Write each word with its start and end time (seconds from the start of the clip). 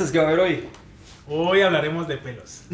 entonces 0.00 0.12
qué 0.12 0.18
va 0.18 0.24
a 0.24 0.28
haber 0.28 0.40
hoy? 0.40 0.68
Hoy 1.28 1.60
hablaremos 1.60 2.08
de 2.08 2.16
pelos. 2.16 2.62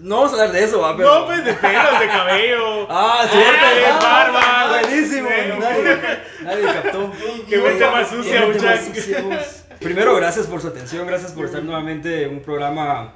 No 0.00 0.16
vamos 0.16 0.32
a 0.32 0.34
hablar 0.34 0.52
de 0.52 0.64
eso, 0.64 0.80
va, 0.80 0.96
pero. 0.96 1.20
No, 1.20 1.26
pues 1.26 1.44
de 1.44 1.52
pelos, 1.54 2.00
de 2.00 2.06
cabello. 2.06 2.86
Ah, 2.88 3.26
Cortes, 3.30 3.74
cierto. 3.78 4.04
barba. 4.06 4.80
Buenísimo. 4.80 5.28
Nadie, 5.60 5.98
nadie 6.42 6.64
captó. 6.64 7.12
Qué 7.48 7.58
mente 7.58 7.90
más 7.90 8.08
sucia, 8.08 8.40
Qué 8.40 8.46
mente 8.46 8.64
más 8.64 8.80
muchacho. 8.88 9.00
sucia, 9.00 9.22
vos. 9.22 9.64
Primero, 9.80 10.14
gracias 10.16 10.46
por 10.46 10.60
su 10.60 10.68
atención, 10.68 11.06
gracias 11.06 11.32
por 11.32 11.44
estar 11.46 11.62
nuevamente 11.62 12.24
en 12.24 12.30
un 12.34 12.40
programa 12.40 13.12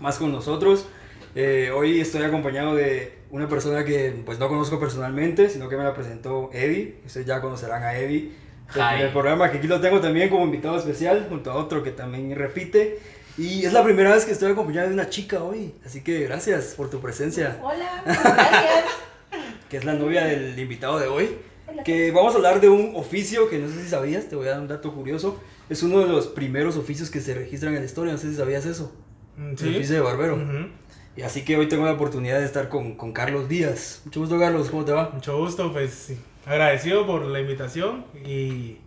más 0.00 0.16
con 0.18 0.32
nosotros. 0.32 0.86
Eh, 1.34 1.70
hoy 1.74 2.00
estoy 2.00 2.22
acompañado 2.22 2.74
de 2.74 3.18
una 3.30 3.48
persona 3.48 3.84
que 3.84 4.22
pues 4.24 4.38
no 4.38 4.48
conozco 4.48 4.80
personalmente, 4.80 5.48
sino 5.50 5.68
que 5.68 5.76
me 5.76 5.84
la 5.84 5.94
presentó 5.94 6.50
Eddie. 6.52 6.96
Ustedes 7.06 7.26
ya 7.26 7.40
conocerán 7.40 7.82
a 7.82 7.96
Eddie 7.96 8.43
el 9.00 9.10
programa, 9.12 9.50
que 9.50 9.58
aquí 9.58 9.66
lo 9.66 9.80
tengo 9.80 10.00
también 10.00 10.28
como 10.30 10.44
invitado 10.44 10.76
especial, 10.78 11.26
junto 11.28 11.50
a 11.50 11.54
otro 11.56 11.82
que 11.82 11.90
también 11.90 12.34
repite. 12.36 12.98
Y 13.36 13.64
es 13.64 13.72
la 13.72 13.82
primera 13.82 14.14
vez 14.14 14.24
que 14.24 14.32
estoy 14.32 14.52
acompañado 14.52 14.88
de 14.88 14.94
una 14.94 15.08
chica 15.10 15.42
hoy, 15.42 15.74
así 15.84 16.02
que 16.02 16.20
gracias 16.20 16.74
por 16.76 16.88
tu 16.88 17.00
presencia 17.00 17.58
Hola, 17.62 18.02
gracias. 18.04 18.84
que 19.68 19.76
es 19.78 19.84
la 19.84 19.94
novia 19.94 20.24
del 20.24 20.56
invitado 20.58 20.98
de 21.00 21.08
hoy. 21.08 21.30
Que 21.84 22.12
vamos 22.12 22.32
a 22.34 22.36
hablar 22.36 22.60
de 22.60 22.68
un 22.68 22.92
oficio 22.94 23.48
que 23.50 23.58
no 23.58 23.68
sé 23.68 23.82
si 23.82 23.88
sabías, 23.88 24.28
te 24.28 24.36
voy 24.36 24.46
a 24.46 24.50
dar 24.52 24.60
un 24.60 24.68
dato 24.68 24.92
curioso. 24.94 25.40
Es 25.68 25.82
uno 25.82 25.98
de 26.00 26.06
los 26.06 26.28
primeros 26.28 26.76
oficios 26.76 27.10
que 27.10 27.20
se 27.20 27.34
registran 27.34 27.74
en 27.74 27.80
la 27.80 27.86
historia, 27.86 28.12
no 28.12 28.18
sé 28.18 28.30
si 28.30 28.36
sabías 28.36 28.64
eso. 28.66 28.92
Mm, 29.36 29.50
El 29.50 29.58
Sí. 29.58 29.74
oficio 29.76 29.94
de 29.96 30.00
barbero. 30.02 30.36
Ujú. 30.36 30.68
Y 31.16 31.22
así 31.22 31.44
que 31.44 31.56
hoy 31.56 31.66
tengo 31.68 31.84
la 31.84 31.92
oportunidad 31.92 32.38
de 32.38 32.44
estar 32.44 32.68
con, 32.68 32.94
con 32.94 33.12
Carlos 33.12 33.48
Díaz. 33.48 34.02
Mucho 34.04 34.20
gusto, 34.20 34.38
Carlos, 34.38 34.70
¿cómo 34.70 34.84
te 34.84 34.92
va? 34.92 35.10
Mucho 35.10 35.36
gusto, 35.38 35.72
pues 35.72 35.92
sí. 35.92 36.18
Agradecido 36.46 37.06
por 37.06 37.22
la 37.22 37.40
invitación 37.40 38.04
y 38.24 38.78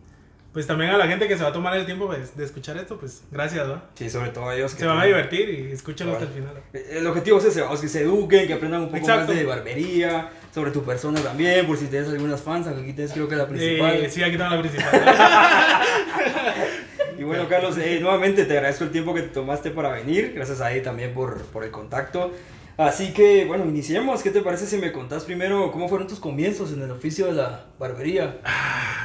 pues 0.54 0.66
también 0.66 0.90
a 0.90 0.98
la 0.98 1.08
gente 1.08 1.28
que 1.28 1.38
se 1.38 1.44
va 1.44 1.50
a 1.50 1.54
tomar 1.54 1.78
el 1.78 1.86
tiempo 1.86 2.08
pues, 2.08 2.36
de 2.36 2.44
escuchar 2.44 2.78
esto, 2.78 2.98
pues 2.98 3.24
gracias, 3.32 3.70
¿va? 3.70 3.84
Sí, 3.94 4.10
sobre 4.10 4.32
todo 4.32 4.50
a 4.50 4.56
ellos 4.56 4.74
que 4.74 4.80
Se 4.80 4.88
van 4.88 5.00
a 5.00 5.06
divertir 5.06 5.50
y 5.50 5.72
escúchenlo 5.72 6.14
hasta 6.14 6.26
el 6.26 6.32
final. 6.32 6.54
El 6.74 7.06
objetivo 7.06 7.38
es 7.38 7.46
ese, 7.46 7.62
vamos, 7.62 7.80
que 7.80 7.88
se 7.88 8.02
eduquen, 8.02 8.48
que 8.48 8.54
aprendan 8.54 8.82
un 8.82 8.88
poco 8.88 8.98
Exacto. 8.98 9.28
más 9.28 9.36
de 9.36 9.46
barbería, 9.46 10.30
sobre 10.52 10.72
tu 10.72 10.84
persona 10.84 11.22
también, 11.22 11.68
por 11.68 11.78
si 11.78 11.86
tienes 11.86 12.10
algunas 12.10 12.42
fans, 12.42 12.66
aquí 12.66 12.94
tienes 12.94 13.14
creo 13.14 13.28
que 13.28 13.36
la 13.36 13.48
principal. 13.48 13.96
Eh, 13.98 14.10
sí, 14.10 14.24
aquí 14.24 14.36
tengo 14.36 14.50
la 14.50 14.60
principal. 14.60 15.06
Y 17.18 17.24
bueno, 17.24 17.48
Carlos, 17.50 17.76
eh, 17.80 17.98
nuevamente 18.00 18.46
te 18.46 18.54
agradezco 18.54 18.84
el 18.84 18.92
tiempo 18.92 19.12
que 19.14 19.24
te 19.24 19.30
tomaste 19.30 19.72
para 19.72 19.90
venir. 19.90 20.34
Gracias 20.36 20.62
a 20.62 20.68
ahí 20.68 20.82
también 20.82 21.16
por, 21.16 21.42
por 21.46 21.64
el 21.64 21.72
contacto. 21.72 22.32
Así 22.78 23.12
que, 23.14 23.46
bueno, 23.46 23.66
iniciemos. 23.66 24.22
¿Qué 24.22 24.30
te 24.30 24.42
parece 24.42 24.68
si 24.68 24.78
me 24.78 24.92
contás 24.92 25.24
primero 25.24 25.72
cómo 25.72 25.90
fueron 25.90 26.08
tus 26.08 26.20
comienzos 26.20 26.72
en 26.72 26.82
el 26.84 26.92
oficio 26.92 27.26
de 27.26 27.34
la 27.34 27.66
barbería? 27.80 28.40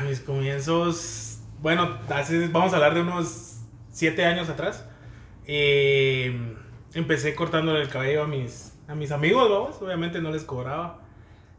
Mis 0.07 0.21
comienzos, 0.21 1.39
bueno, 1.61 1.99
vamos 2.51 2.73
a 2.73 2.77
hablar 2.77 2.95
de 2.95 3.01
unos 3.01 3.61
siete 3.91 4.25
años 4.27 4.49
atrás. 4.51 4.85
Eh, 5.47 6.55
empecé 6.95 7.35
cortándole 7.35 7.81
el 7.81 7.89
cabello 7.89 8.25
a 8.25 8.27
mis, 8.27 8.75
a 8.89 8.95
mis 8.95 9.11
amigos, 9.11 9.49
vamos, 9.49 9.81
obviamente 9.81 10.21
no 10.21 10.31
les 10.31 10.45
cobraba. 10.45 11.01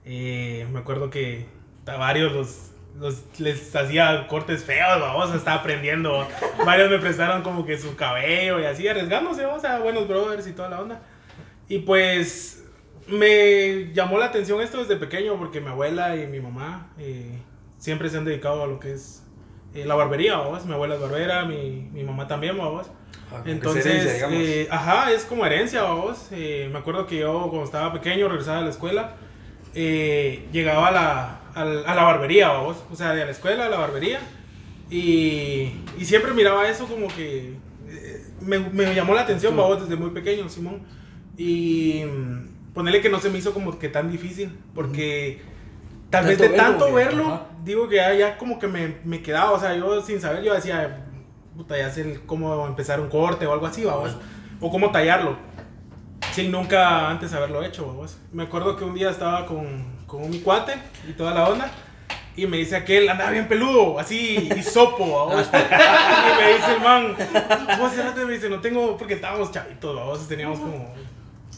Eh, 0.05 0.67
me 0.71 0.79
acuerdo 0.79 1.09
que 1.09 1.47
a 1.87 1.95
varios 1.97 2.31
los, 2.31 2.71
los- 2.99 3.39
les 3.39 3.75
hacía 3.75 4.27
cortes 4.27 4.63
feos, 4.63 4.99
vamos, 4.99 5.33
estaba 5.33 5.61
aprendiendo. 5.61 6.27
Varios 6.63 6.91
me 6.91 6.99
prestaron 6.99 7.41
como 7.41 7.65
que 7.65 7.77
su 7.79 7.95
cabello 7.95 8.59
y 8.59 8.65
así, 8.65 8.87
arriesgándose, 8.87 9.45
vamos, 9.45 9.65
a 9.65 9.79
buenos 9.79 10.07
brothers 10.07 10.45
y 10.47 10.51
toda 10.53 10.69
la 10.69 10.81
onda. 10.81 11.01
Y 11.73 11.79
pues 11.79 12.63
me 13.07 13.91
llamó 13.93 14.17
la 14.19 14.25
atención 14.25 14.61
esto 14.61 14.77
desde 14.79 14.95
pequeño 14.95 15.37
porque 15.37 15.59
mi 15.59 15.69
abuela 15.69 16.15
y 16.15 16.27
mi 16.27 16.39
mamá 16.39 16.91
eh, 16.99 17.39
siempre 17.79 18.09
se 18.09 18.17
han 18.17 18.25
dedicado 18.25 18.63
a 18.63 18.67
lo 18.67 18.79
que 18.79 18.93
es 18.93 19.23
eh, 19.73 19.83
la 19.85 19.95
barbería, 19.95 20.37
vamos. 20.37 20.65
Mi 20.65 20.73
abuela 20.73 20.95
es 20.95 21.01
barbera, 21.01 21.45
mi, 21.45 21.89
mi 21.91 22.03
mamá 22.03 22.27
también, 22.27 22.57
vamos. 22.57 22.87
Ah, 23.31 23.41
es 23.43 23.51
Entonces, 23.53 23.85
herencia, 23.87 24.29
eh, 24.31 24.67
ajá, 24.69 25.11
es 25.11 25.23
como 25.25 25.45
herencia, 25.45 25.81
vamos. 25.81 26.27
Eh, 26.31 26.69
me 26.71 26.77
acuerdo 26.77 27.07
que 27.07 27.17
yo 27.19 27.47
cuando 27.49 27.63
estaba 27.63 27.91
pequeño 27.91 28.27
regresaba 28.29 28.57
de 28.59 28.63
la 28.65 28.69
escuela, 28.69 29.15
eh, 29.73 30.45
llegaba 30.51 30.89
a 30.89 30.91
la, 30.91 31.39
a 31.55 31.65
la- 31.65 31.81
a 31.91 31.95
la 31.95 32.03
barbería, 32.03 32.49
vamos. 32.49 32.77
O 32.91 32.95
sea, 32.95 33.13
de 33.15 33.25
la 33.25 33.31
escuela 33.31 33.65
a 33.65 33.69
la 33.69 33.77
barbería. 33.79 34.19
Y, 34.91 35.71
y 35.97 36.05
siempre 36.05 36.33
miraba 36.33 36.69
eso 36.69 36.85
como 36.85 37.07
que 37.07 37.55
eh, 37.89 38.25
me, 38.41 38.59
me 38.59 38.93
llamó 38.93 39.15
la 39.15 39.21
atención, 39.21 39.57
vamos, 39.57 39.81
desde 39.81 39.95
muy 39.95 40.11
pequeño, 40.11 40.47
Simón. 40.49 40.83
Y 41.37 42.03
mm, 42.05 42.73
ponerle 42.73 43.01
que 43.01 43.09
no 43.09 43.19
se 43.19 43.29
me 43.29 43.37
hizo 43.37 43.53
como 43.53 43.77
que 43.77 43.89
tan 43.89 44.11
difícil, 44.11 44.57
porque 44.75 45.41
tal 46.09 46.25
vez 46.25 46.37
de 46.37 46.49
tanto 46.49 46.93
verlo, 46.93 47.41
digo 47.63 47.87
que 47.87 47.97
ya, 47.97 48.13
ya 48.13 48.37
como 48.37 48.59
que 48.59 48.67
me, 48.67 48.97
me 49.03 49.21
quedaba, 49.21 49.51
o 49.51 49.59
sea, 49.59 49.75
yo 49.75 50.01
sin 50.01 50.21
saber, 50.21 50.43
yo 50.43 50.53
decía, 50.53 51.05
puta, 51.55 51.77
ya 51.77 51.89
sé 51.89 52.19
cómo 52.25 52.67
empezar 52.67 52.99
un 52.99 53.09
corte 53.09 53.47
o 53.47 53.53
algo 53.53 53.65
así, 53.65 53.83
vamos, 53.83 54.15
o 54.59 54.69
cómo 54.69 54.91
tallarlo, 54.91 55.37
sin 56.31 56.51
nunca 56.51 57.09
antes 57.09 57.33
haberlo 57.33 57.63
hecho, 57.63 57.87
vamos. 57.87 58.17
Me 58.31 58.43
acuerdo 58.43 58.75
que 58.75 58.83
un 58.83 58.95
día 58.95 59.09
estaba 59.09 59.45
con, 59.45 59.65
con 60.05 60.29
mi 60.29 60.39
cuate 60.39 60.73
y 61.07 61.13
toda 61.13 61.33
la 61.33 61.47
onda, 61.47 61.71
y 62.35 62.47
me 62.47 62.57
dice 62.57 62.75
aquel, 62.75 63.07
andaba 63.09 63.29
bien 63.29 63.47
peludo, 63.47 63.99
así, 63.99 64.49
y 64.55 64.63
sopo, 64.63 65.27
vamos. 65.27 65.47
y 65.53 66.41
me 66.41 66.53
dice 66.53 66.75
el 66.75 66.81
man, 66.81 67.15
vos 67.79 67.91
me 68.25 68.33
dice, 68.33 68.49
no 68.49 68.59
tengo, 68.59 68.97
porque 68.97 69.13
estábamos 69.13 69.51
chavitos, 69.51 69.95
vamos, 69.95 70.27
teníamos 70.27 70.59
como 70.59 70.93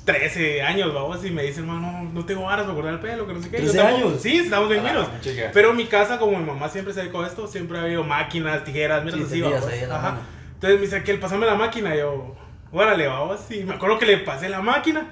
13 0.05 0.61
años, 0.61 0.93
vamos, 0.93 1.25
y 1.25 1.31
me 1.31 1.43
dice 1.43 1.59
el 1.61 1.65
man, 1.65 1.81
no, 1.81 2.03
no 2.03 2.25
tengo 2.25 2.47
ganas 2.47 2.67
de 2.67 2.73
cortar 2.73 2.93
el 2.93 2.99
pelo, 2.99 3.25
que 3.27 3.33
no 3.33 3.41
sé 3.41 3.49
qué. 3.49 3.57
Yo 3.57 3.63
13 3.71 3.77
tampoco- 3.79 4.07
años. 4.09 4.21
Sí, 4.21 4.37
estamos 4.37 4.69
bien 4.69 4.81
Ah, 4.85 4.87
menos. 4.93 5.07
chica. 5.21 5.49
Pero 5.53 5.71
en 5.71 5.77
mi 5.77 5.85
casa, 5.85 6.19
como 6.19 6.37
mi 6.37 6.45
mamá 6.45 6.69
siempre 6.69 6.93
se 6.93 7.01
dedicó 7.01 7.21
a 7.23 7.27
esto, 7.27 7.47
siempre 7.47 7.77
ha 7.79 7.81
habido 7.81 8.03
máquinas, 8.03 8.63
tijeras, 8.63 9.03
mira 9.03 9.17
Sí, 9.17 9.23
así, 9.23 9.41
vamos. 9.41 9.73
en 9.73 9.91
Ajá. 9.91 10.17
Entonces 10.53 10.79
me 10.79 10.85
dice 10.85 10.95
aquel, 10.97 11.19
pasame 11.19 11.45
la 11.45 11.55
máquina, 11.55 11.95
y 11.95 11.99
yo, 11.99 12.35
órale, 12.71 13.07
vamos. 13.07 13.39
Y 13.49 13.63
me 13.63 13.73
acuerdo 13.73 13.97
que 13.99 14.05
le 14.05 14.17
pasé 14.19 14.47
la 14.47 14.61
máquina. 14.61 15.07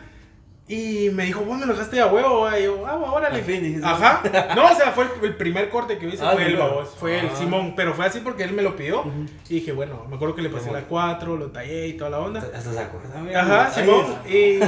Y 0.65 1.09
me 1.11 1.25
dijo, 1.25 1.41
vos 1.41 1.57
me 1.57 1.65
lo 1.65 1.73
dejaste 1.73 1.99
a 1.99 2.07
huevo, 2.07 2.41
va?" 2.41 2.57
y 2.57 2.63
yo, 2.63 2.85
ah, 2.87 2.95
órale. 2.95 3.39
Al 3.39 3.43
fin, 3.43 3.61
dijiste. 3.61 3.85
Ajá. 3.85 4.21
No, 4.55 4.65
o 4.71 4.75
sea, 4.75 4.91
fue 4.91 5.03
el, 5.05 5.25
el 5.25 5.35
primer 5.35 5.69
corte 5.69 5.97
que 5.97 6.07
hice, 6.07 6.23
Ah, 6.25 6.31
fue 6.33 6.45
él, 6.45 6.57
Fue 6.99 7.19
el 7.19 7.27
Ah. 7.27 7.35
Simón, 7.35 7.73
pero 7.75 7.93
fue 7.93 8.05
así 8.05 8.21
porque 8.21 8.43
él 8.43 8.53
me 8.53 8.61
lo 8.61 8.75
pidió. 8.77 9.03
Y 9.49 9.55
dije, 9.55 9.73
bueno, 9.73 10.05
me 10.09 10.15
acuerdo 10.15 10.35
que 10.35 10.41
le 10.41 10.49
pasé 10.49 10.67
la 10.67 10.71
bueno. 10.73 10.87
4, 10.87 11.35
lo 11.37 11.47
tallé 11.51 11.87
y 11.87 11.93
toda 11.93 12.11
la 12.11 12.19
onda. 12.19 12.39
Hasta 12.39 12.71
se 12.71 12.79
acuerda, 12.79 13.19
mira, 13.21 13.41
Ajá, 13.41 13.71
Simón. 13.71 14.05
Y, 14.25 14.59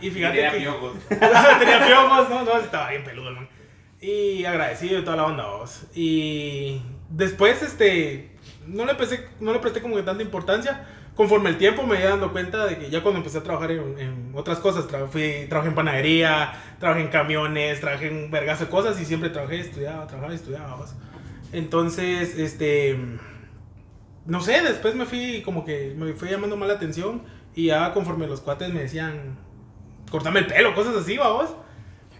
y 0.06 0.10
fíjate 0.10 0.34
Tenía 0.36 0.50
que... 0.50 0.58
piojos. 0.58 0.92
Tenía 1.08 1.86
piojos, 1.86 2.28
no, 2.28 2.44
no, 2.44 2.58
estaba 2.58 2.90
bien 2.90 3.04
peludo, 3.04 3.30
man. 3.30 3.48
Y 4.00 4.44
agradecido 4.44 4.98
y 4.98 5.04
toda 5.04 5.16
la 5.18 5.26
onda, 5.26 5.46
vos. 5.46 5.84
Y 5.94 6.82
después, 7.10 7.62
este, 7.62 8.32
no 8.66 8.84
le, 8.84 8.94
presté, 8.96 9.28
no 9.38 9.52
le 9.52 9.60
presté 9.60 9.80
como 9.80 9.94
que 9.94 10.02
tanta 10.02 10.22
importancia. 10.22 10.84
Conforme 11.16 11.48
el 11.48 11.56
tiempo 11.56 11.82
me 11.84 11.98
iba 11.98 12.10
dando 12.10 12.30
cuenta 12.30 12.66
de 12.66 12.78
que 12.78 12.90
ya 12.90 13.02
cuando 13.02 13.18
empecé 13.18 13.38
a 13.38 13.42
trabajar 13.42 13.70
en, 13.70 14.32
otras 14.34 14.58
cosas, 14.58 14.86
tra- 14.86 15.08
trabajé 15.48 15.68
en 15.68 15.74
panadería, 15.74 16.52
trabajé 16.78 17.00
en 17.00 17.08
camiones, 17.08 17.80
trabajé 17.80 18.08
en 18.08 18.30
vergas 18.30 18.60
de 18.60 18.66
cosas 18.66 19.00
y 19.00 19.04
siempre 19.06 19.30
trabajé, 19.30 19.60
estudiaba, 19.60 20.06
trabajaba 20.06 20.34
estudiaba. 20.34 20.86
Entonces, 21.52 22.38
este, 22.38 22.98
no 24.26 24.40
sé, 24.42 24.60
después 24.62 24.94
me 24.94 25.06
fui 25.06 25.40
como 25.42 25.64
que 25.64 25.94
me 25.96 26.12
fue 26.12 26.30
llamando 26.30 26.56
más 26.56 26.68
la 26.68 26.74
atención 26.74 27.22
y 27.54 27.66
ya 27.68 27.94
conforme 27.94 28.26
los 28.26 28.42
cuates 28.42 28.70
me 28.74 28.80
decían, 28.80 29.38
cortame 30.10 30.40
el 30.40 30.46
pelo, 30.46 30.74
cosas 30.74 30.96
así, 30.96 31.16
vamos. 31.16 31.48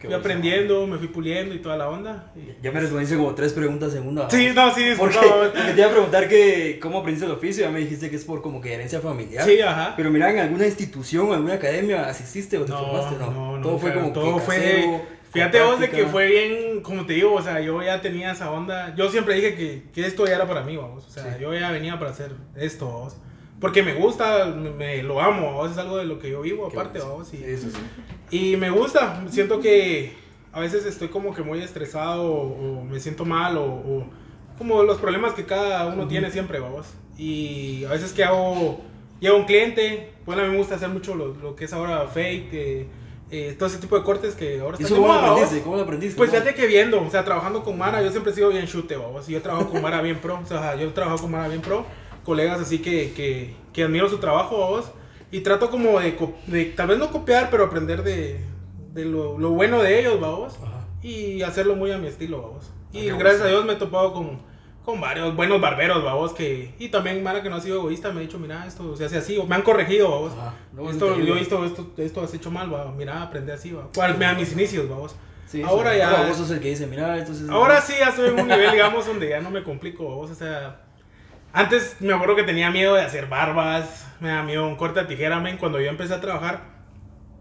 Qué 0.00 0.08
Fui 0.08 0.14
aprendiendo, 0.16 0.86
me 0.86 0.98
fui 0.98 1.08
puliendo 1.08 1.54
y 1.54 1.58
toda 1.58 1.76
la 1.76 1.88
onda. 1.88 2.32
y- 2.36 2.62
Ya 2.62 2.70
me 2.72 2.80
respondiste 2.80 3.16
como 3.16 3.34
tres 3.34 3.52
preguntas 3.52 3.94
en 3.94 4.06
una. 4.06 4.28
Sí, 4.30 4.50
no, 4.54 4.74
sí, 4.74 4.84
Porque 4.98 5.14
disculpa, 5.18 5.36
vamos. 5.36 5.52
te 5.74 5.80
iba 5.80 5.86
a 5.86 5.90
preguntar 5.90 6.28
que 6.28 6.78
cómo 6.80 6.98
aprendiste 6.98 7.26
el 7.26 7.32
oficio, 7.32 7.64
ya 7.64 7.70
me 7.70 7.80
dijiste 7.80 8.10
que 8.10 8.16
es 8.16 8.24
por 8.24 8.42
como 8.42 8.60
que 8.60 8.74
herencia 8.74 9.00
familiar. 9.00 9.44
Sí, 9.44 9.58
ajá. 9.60 9.94
Pero 9.96 10.10
mira, 10.10 10.30
¿en 10.30 10.38
alguna 10.38 10.66
institución, 10.66 11.32
alguna 11.32 11.54
academia 11.54 12.06
asististe 12.08 12.58
o 12.58 12.64
te 12.64 12.72
No, 12.72 12.78
formaste? 12.78 13.16
No, 13.18 13.30
no, 13.30 13.56
no, 13.56 13.62
todo 13.62 13.78
fue 13.78 13.94
como 13.94 14.12
todo 14.12 14.34
que 14.36 14.42
fue 14.42 14.54
casero, 14.56 15.16
Fíjate 15.32 15.60
vos 15.60 15.78
de 15.80 15.90
que 15.90 16.06
fue 16.06 16.26
bien, 16.26 16.80
como 16.80 17.04
te 17.04 17.12
digo, 17.14 17.34
o 17.34 17.42
sea, 17.42 17.60
yo 17.60 17.82
ya 17.82 18.00
tenía 18.00 18.32
esa 18.32 18.50
onda. 18.50 18.94
Yo 18.96 19.10
siempre 19.10 19.34
dije 19.34 19.54
que, 19.54 19.82
que 19.92 20.06
esto 20.06 20.24
ya 20.26 20.36
era 20.36 20.46
para 20.48 20.62
mí, 20.62 20.76
vamos. 20.78 21.04
O 21.06 21.10
sea, 21.10 21.24
Sí. 21.24 21.42
yo 21.42 21.52
ya 21.52 21.70
venía 21.72 21.98
para 21.98 22.12
hacer 22.12 22.30
esto, 22.56 22.86
vamos. 22.86 23.16
Porque 23.60 23.82
me 23.82 23.94
gusta, 23.94 24.46
me, 24.46 25.02
lo 25.02 25.20
amo, 25.20 25.54
vamos. 25.54 25.72
Es 25.72 25.78
algo 25.78 25.96
de 25.96 26.04
lo 26.04 26.18
que 26.18 26.30
yo 26.30 26.42
vivo, 26.42 26.66
aparte, 26.66 26.98
vamos. 26.98 27.32
Y, 27.32 27.42
eso 27.44 27.68
sí. 27.70 27.78
y 28.52 28.56
me 28.56 28.70
gusta, 28.70 29.24
siento 29.30 29.60
que 29.60 30.12
a 30.52 30.60
veces 30.60 30.84
estoy 30.84 31.08
como 31.08 31.34
que 31.34 31.42
muy 31.42 31.60
estresado 31.62 32.24
o, 32.24 32.80
o 32.80 32.84
me 32.84 33.00
siento 33.00 33.24
mal 33.24 33.56
o, 33.56 33.64
o 33.64 34.06
como 34.58 34.82
los 34.82 34.98
problemas 34.98 35.34
que 35.34 35.44
cada 35.44 35.86
uno 35.86 36.06
tiene 36.08 36.30
siempre, 36.30 36.58
vamos. 36.60 36.86
Y 37.18 37.84
a 37.84 37.90
veces 37.90 38.12
que 38.12 38.24
hago, 38.24 38.80
llevo 39.20 39.36
un 39.38 39.44
cliente, 39.44 40.12
bueno, 40.24 40.42
a 40.42 40.44
mí 40.46 40.52
me 40.52 40.58
gusta 40.58 40.76
hacer 40.76 40.88
mucho 40.88 41.14
lo, 41.14 41.34
lo 41.34 41.56
que 41.56 41.64
es 41.64 41.72
ahora 41.72 42.06
fake, 42.06 42.52
eh, 42.52 42.86
eh, 43.30 43.56
todo 43.58 43.68
ese 43.68 43.78
tipo 43.78 43.98
de 43.98 44.04
cortes 44.04 44.34
que 44.34 44.60
ahora 44.60 44.76
¿Y 44.78 44.84
están 44.84 44.98
cómo 45.00 45.12
aprendiste? 45.12 45.62
¿Cómo 45.62 45.76
lo 45.76 45.82
aprendiste? 45.82 46.16
Pues 46.16 46.30
fíjate 46.30 46.54
que 46.54 46.66
viendo, 46.66 47.02
o 47.02 47.10
sea, 47.10 47.24
trabajando 47.24 47.64
con 47.64 47.76
Mara, 47.76 48.02
yo 48.02 48.10
siempre 48.10 48.32
he 48.32 48.34
sido 48.34 48.50
bien 48.50 48.66
chute, 48.66 48.96
vamos. 48.96 49.28
Y 49.28 49.32
yo 49.32 49.42
trabajo 49.42 49.68
con 49.68 49.82
Mara 49.82 50.00
bien 50.00 50.18
pro, 50.18 50.38
o 50.42 50.46
sea, 50.46 50.76
yo 50.76 50.92
trabajo 50.92 51.22
con 51.22 51.30
Mara 51.32 51.48
bien 51.48 51.60
pro. 51.60 51.84
Colegas 52.26 52.60
así 52.60 52.80
que, 52.80 53.12
que, 53.14 53.54
que 53.72 53.84
admiro 53.84 54.08
su 54.10 54.18
trabajo, 54.18 54.56
vos. 54.58 54.90
Y 55.30 55.40
trato 55.40 55.70
como 55.70 55.98
de, 56.00 56.16
de 56.46 56.64
tal 56.66 56.88
vez 56.88 56.98
no 56.98 57.10
copiar, 57.10 57.48
pero 57.50 57.64
aprender 57.64 58.02
de, 58.02 58.40
de 58.92 59.04
lo, 59.06 59.38
lo 59.38 59.50
bueno 59.50 59.82
de 59.82 59.98
ellos, 60.00 60.20
vamos. 60.20 60.54
Ajá. 60.62 60.86
Y 61.02 61.42
hacerlo 61.42 61.76
muy 61.76 61.90
a 61.92 61.98
mi 61.98 62.06
estilo, 62.08 62.42
vamos. 62.42 62.70
Y 62.92 63.08
Ah, 63.08 63.12
qué 63.12 63.18
gracias 63.18 63.40
a 63.42 63.44
gusto. 63.44 63.48
Dios 63.48 63.64
me 63.66 63.72
he 63.72 63.76
topado 63.76 64.12
con, 64.12 64.38
con 64.84 65.00
varios 65.00 65.34
buenos 65.34 65.60
barberos, 65.60 66.02
vamos. 66.04 66.32
Que, 66.32 66.74
y 66.78 66.88
también, 66.88 67.22
Mara, 67.22 67.42
que 67.42 67.50
no 67.50 67.56
ha 67.56 67.60
sido 67.60 67.76
egoísta, 67.78 68.10
me 68.12 68.18
ha 68.20 68.22
dicho, 68.22 68.38
mira, 68.38 68.66
esto 68.66 68.96
se 68.96 69.04
hace 69.04 69.18
así. 69.18 69.36
O 69.38 69.46
me 69.46 69.54
han 69.56 69.62
corregido. 69.62 70.26
Ajá. 70.28 70.54
No, 70.72 70.90
esto, 70.90 71.18
yo 71.18 71.34
he 71.34 71.38
visto 71.38 71.64
esto, 71.64 71.90
esto 71.96 72.20
has 72.22 72.32
hecho 72.34 72.50
mal, 72.50 72.72
va. 72.72 72.92
Mira, 72.92 73.22
aprende 73.22 73.52
así, 73.52 73.72
va. 73.72 73.88
Cual- 73.94 74.22
A 74.22 74.34
mis 74.34 74.52
inicios, 74.52 74.88
vamos. 74.88 75.14
Sí, 75.46 75.62
Ahora 75.62 75.92
sí. 75.92 75.98
ya- 75.98 76.10
Ahora 76.10 76.28
vos 76.28 76.36
sos 76.38 76.50
el 76.50 76.60
que 76.60 76.70
dice, 76.70 76.86
mira, 76.88 77.18
entonces... 77.18 77.48
Ahora 77.48 77.80
sí 77.80 77.92
ya 77.98 78.08
estoy 78.08 78.28
en 78.30 78.40
un 78.40 78.48
nivel, 78.48 78.70
digamos, 78.72 79.06
donde 79.06 79.28
ya 79.28 79.40
no 79.40 79.50
me 79.50 79.62
complico, 79.62 80.04
vos, 80.04 80.30
o 80.30 80.34
sea... 80.34 80.85
Antes 81.56 81.96
me 82.00 82.12
acuerdo 82.12 82.36
que 82.36 82.42
tenía 82.42 82.70
miedo 82.70 82.94
de 82.94 83.00
hacer 83.00 83.28
barbas, 83.28 84.06
me 84.20 84.28
da 84.28 84.42
miedo 84.42 84.66
un 84.68 84.76
corte 84.76 85.00
de 85.00 85.06
tijera, 85.06 85.40
men. 85.40 85.56
Cuando 85.56 85.80
yo 85.80 85.88
empecé 85.88 86.12
a 86.12 86.20
trabajar, 86.20 86.64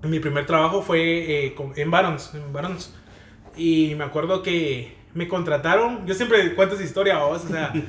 mi 0.04 0.22
primer 0.22 0.46
trabajo 0.46 0.82
fue 0.82 1.48
eh, 1.48 1.56
en 1.76 1.92
Barons, 1.92 2.34
en 2.34 2.54
Barons. 2.54 2.96
Y 3.58 3.94
me 3.96 4.06
acuerdo 4.06 4.42
que 4.42 4.96
me 5.14 5.28
contrataron, 5.28 6.08
yo 6.08 6.14
siempre 6.14 6.56
cuento 6.56 6.76
esa 6.76 6.86
historia, 6.86 7.18
vos, 7.18 7.44
o 7.44 7.50
sea... 7.50 7.74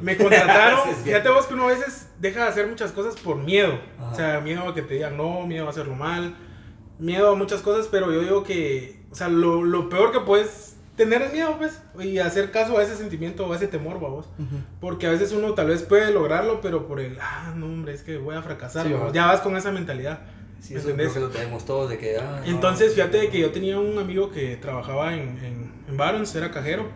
Me 0.00 0.16
contrataron, 0.16 0.80
Sí, 0.94 1.04
fíjate 1.04 1.28
vos 1.30 1.46
que 1.46 1.54
uno 1.54 1.64
a 1.64 1.68
veces 1.68 2.10
deja 2.18 2.44
de 2.44 2.48
hacer 2.48 2.66
muchas 2.66 2.92
cosas 2.92 3.16
por 3.16 3.36
miedo. 3.36 3.78
Ajá. 3.98 4.10
O 4.10 4.14
sea, 4.14 4.40
miedo 4.40 4.68
a 4.68 4.74
que 4.74 4.82
te 4.82 4.94
digan 4.94 5.16
no, 5.16 5.46
miedo 5.46 5.66
a 5.66 5.70
hacerlo 5.70 5.94
mal, 5.94 6.34
miedo 6.98 7.30
a 7.30 7.34
muchas 7.34 7.62
cosas, 7.62 7.88
pero 7.90 8.12
yo 8.12 8.20
digo 8.20 8.42
que, 8.42 9.00
o 9.10 9.14
sea, 9.14 9.28
lo, 9.28 9.64
lo 9.64 9.88
peor 9.88 10.12
que 10.12 10.20
puedes 10.20 10.75
tener 10.96 11.30
miedo, 11.32 11.56
pues, 11.58 11.80
y 12.00 12.18
hacer 12.18 12.50
caso 12.50 12.78
a 12.78 12.82
ese 12.82 12.96
sentimiento 12.96 13.46
o 13.46 13.52
a 13.52 13.56
ese 13.56 13.68
temor, 13.68 14.00
vamos. 14.00 14.26
Ujú. 14.38 14.56
Porque 14.80 15.06
a 15.06 15.10
veces 15.10 15.32
uno 15.32 15.54
tal 15.54 15.68
vez 15.68 15.82
puede 15.82 16.12
lograrlo, 16.12 16.60
pero 16.60 16.86
por 16.86 17.00
el, 17.00 17.18
ah, 17.20 17.52
no, 17.56 17.66
hombre, 17.66 17.94
es 17.94 18.02
que 18.02 18.16
voy 18.18 18.34
a 18.34 18.42
fracasar, 18.42 18.86
Sí, 18.86 18.94
ya 19.12 19.26
vas 19.26 19.40
con 19.40 19.56
esa 19.56 19.70
mentalidad. 19.70 20.20
Sí, 20.60 20.74
¿me 20.74 20.80
eso 20.80 20.94
creo 20.94 21.12
que 21.12 21.20
lo 21.20 21.28
tenemos 21.28 21.64
todos, 21.64 21.90
de 21.90 21.98
que... 21.98 22.16
ah, 22.16 22.40
no. 22.40 22.50
Entonces, 22.50 22.94
fíjate 22.94 23.18
de 23.18 23.28
que 23.28 23.38
yo 23.38 23.50
tenía 23.50 23.78
un 23.78 23.98
amigo 23.98 24.30
que 24.30 24.56
trabajaba 24.56 25.14
en, 25.14 25.38
en, 25.44 25.72
en 25.88 25.96
Barons, 25.96 26.34
era 26.34 26.50
cajero. 26.50 26.88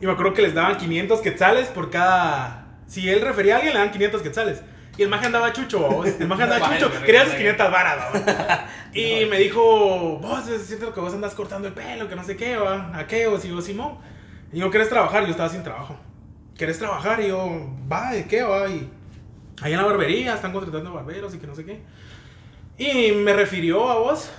Y 0.00 0.06
me 0.06 0.12
acuerdo 0.12 0.32
que 0.32 0.42
les 0.42 0.54
daban 0.54 0.76
500 0.76 1.20
quetzales 1.20 1.68
por 1.68 1.90
cada. 1.90 2.78
Si 2.86 3.08
él 3.10 3.20
refería 3.20 3.54
a 3.54 3.56
alguien, 3.56 3.74
le 3.74 3.80
daban 3.80 3.92
500 3.92 4.22
quetzales. 4.22 4.62
Y 4.98 5.02
el 5.04 5.08
maje 5.08 5.26
andaba 5.26 5.52
chucho, 5.52 5.78
vos. 5.78 6.06
El 6.20 6.26
maje 6.28 6.42
andaba 6.42 6.68
chucho. 6.78 6.90
Quería 7.04 7.24
sus 7.24 7.34
recuerdo. 7.34 7.70
500 7.70 7.72
varas. 7.72 8.68
Y 8.92 9.26
me 9.26 9.38
dijo, 9.38 10.18
vos, 10.18 10.48
es 10.48 10.66
cierto 10.66 10.92
que 10.94 11.00
vos 11.00 11.12
andas 11.14 11.34
cortando 11.34 11.68
el 11.68 11.74
pelo, 11.74 12.08
que 12.08 12.16
no 12.16 12.24
sé 12.24 12.36
qué, 12.36 12.56
va. 12.56 12.90
¿A 12.98 13.06
qué? 13.06 13.26
O 13.26 13.38
si 13.38 13.48
yo, 13.48 13.60
Simón. 13.60 13.98
Y 14.52 14.58
yo, 14.60 14.70
¿querés 14.70 14.88
trabajar? 14.88 15.24
Yo 15.24 15.30
estaba 15.30 15.48
sin 15.48 15.62
trabajo. 15.62 15.96
¿Querés 16.56 16.78
trabajar? 16.78 17.20
Y 17.20 17.28
yo, 17.28 17.70
va, 17.90 18.12
¿de 18.12 18.26
qué, 18.26 18.42
va? 18.42 18.68
Y 18.68 18.90
ahí 19.60 19.72
en 19.72 19.78
la 19.78 19.84
barbería 19.84 20.34
están 20.34 20.52
contratando 20.52 20.92
barberos 20.92 21.34
y 21.34 21.38
que 21.38 21.46
no 21.46 21.54
sé 21.54 21.64
qué. 21.64 21.82
Y 22.78 23.12
me 23.12 23.32
refirió 23.34 23.88
a 23.90 23.98
vos. 23.98 24.30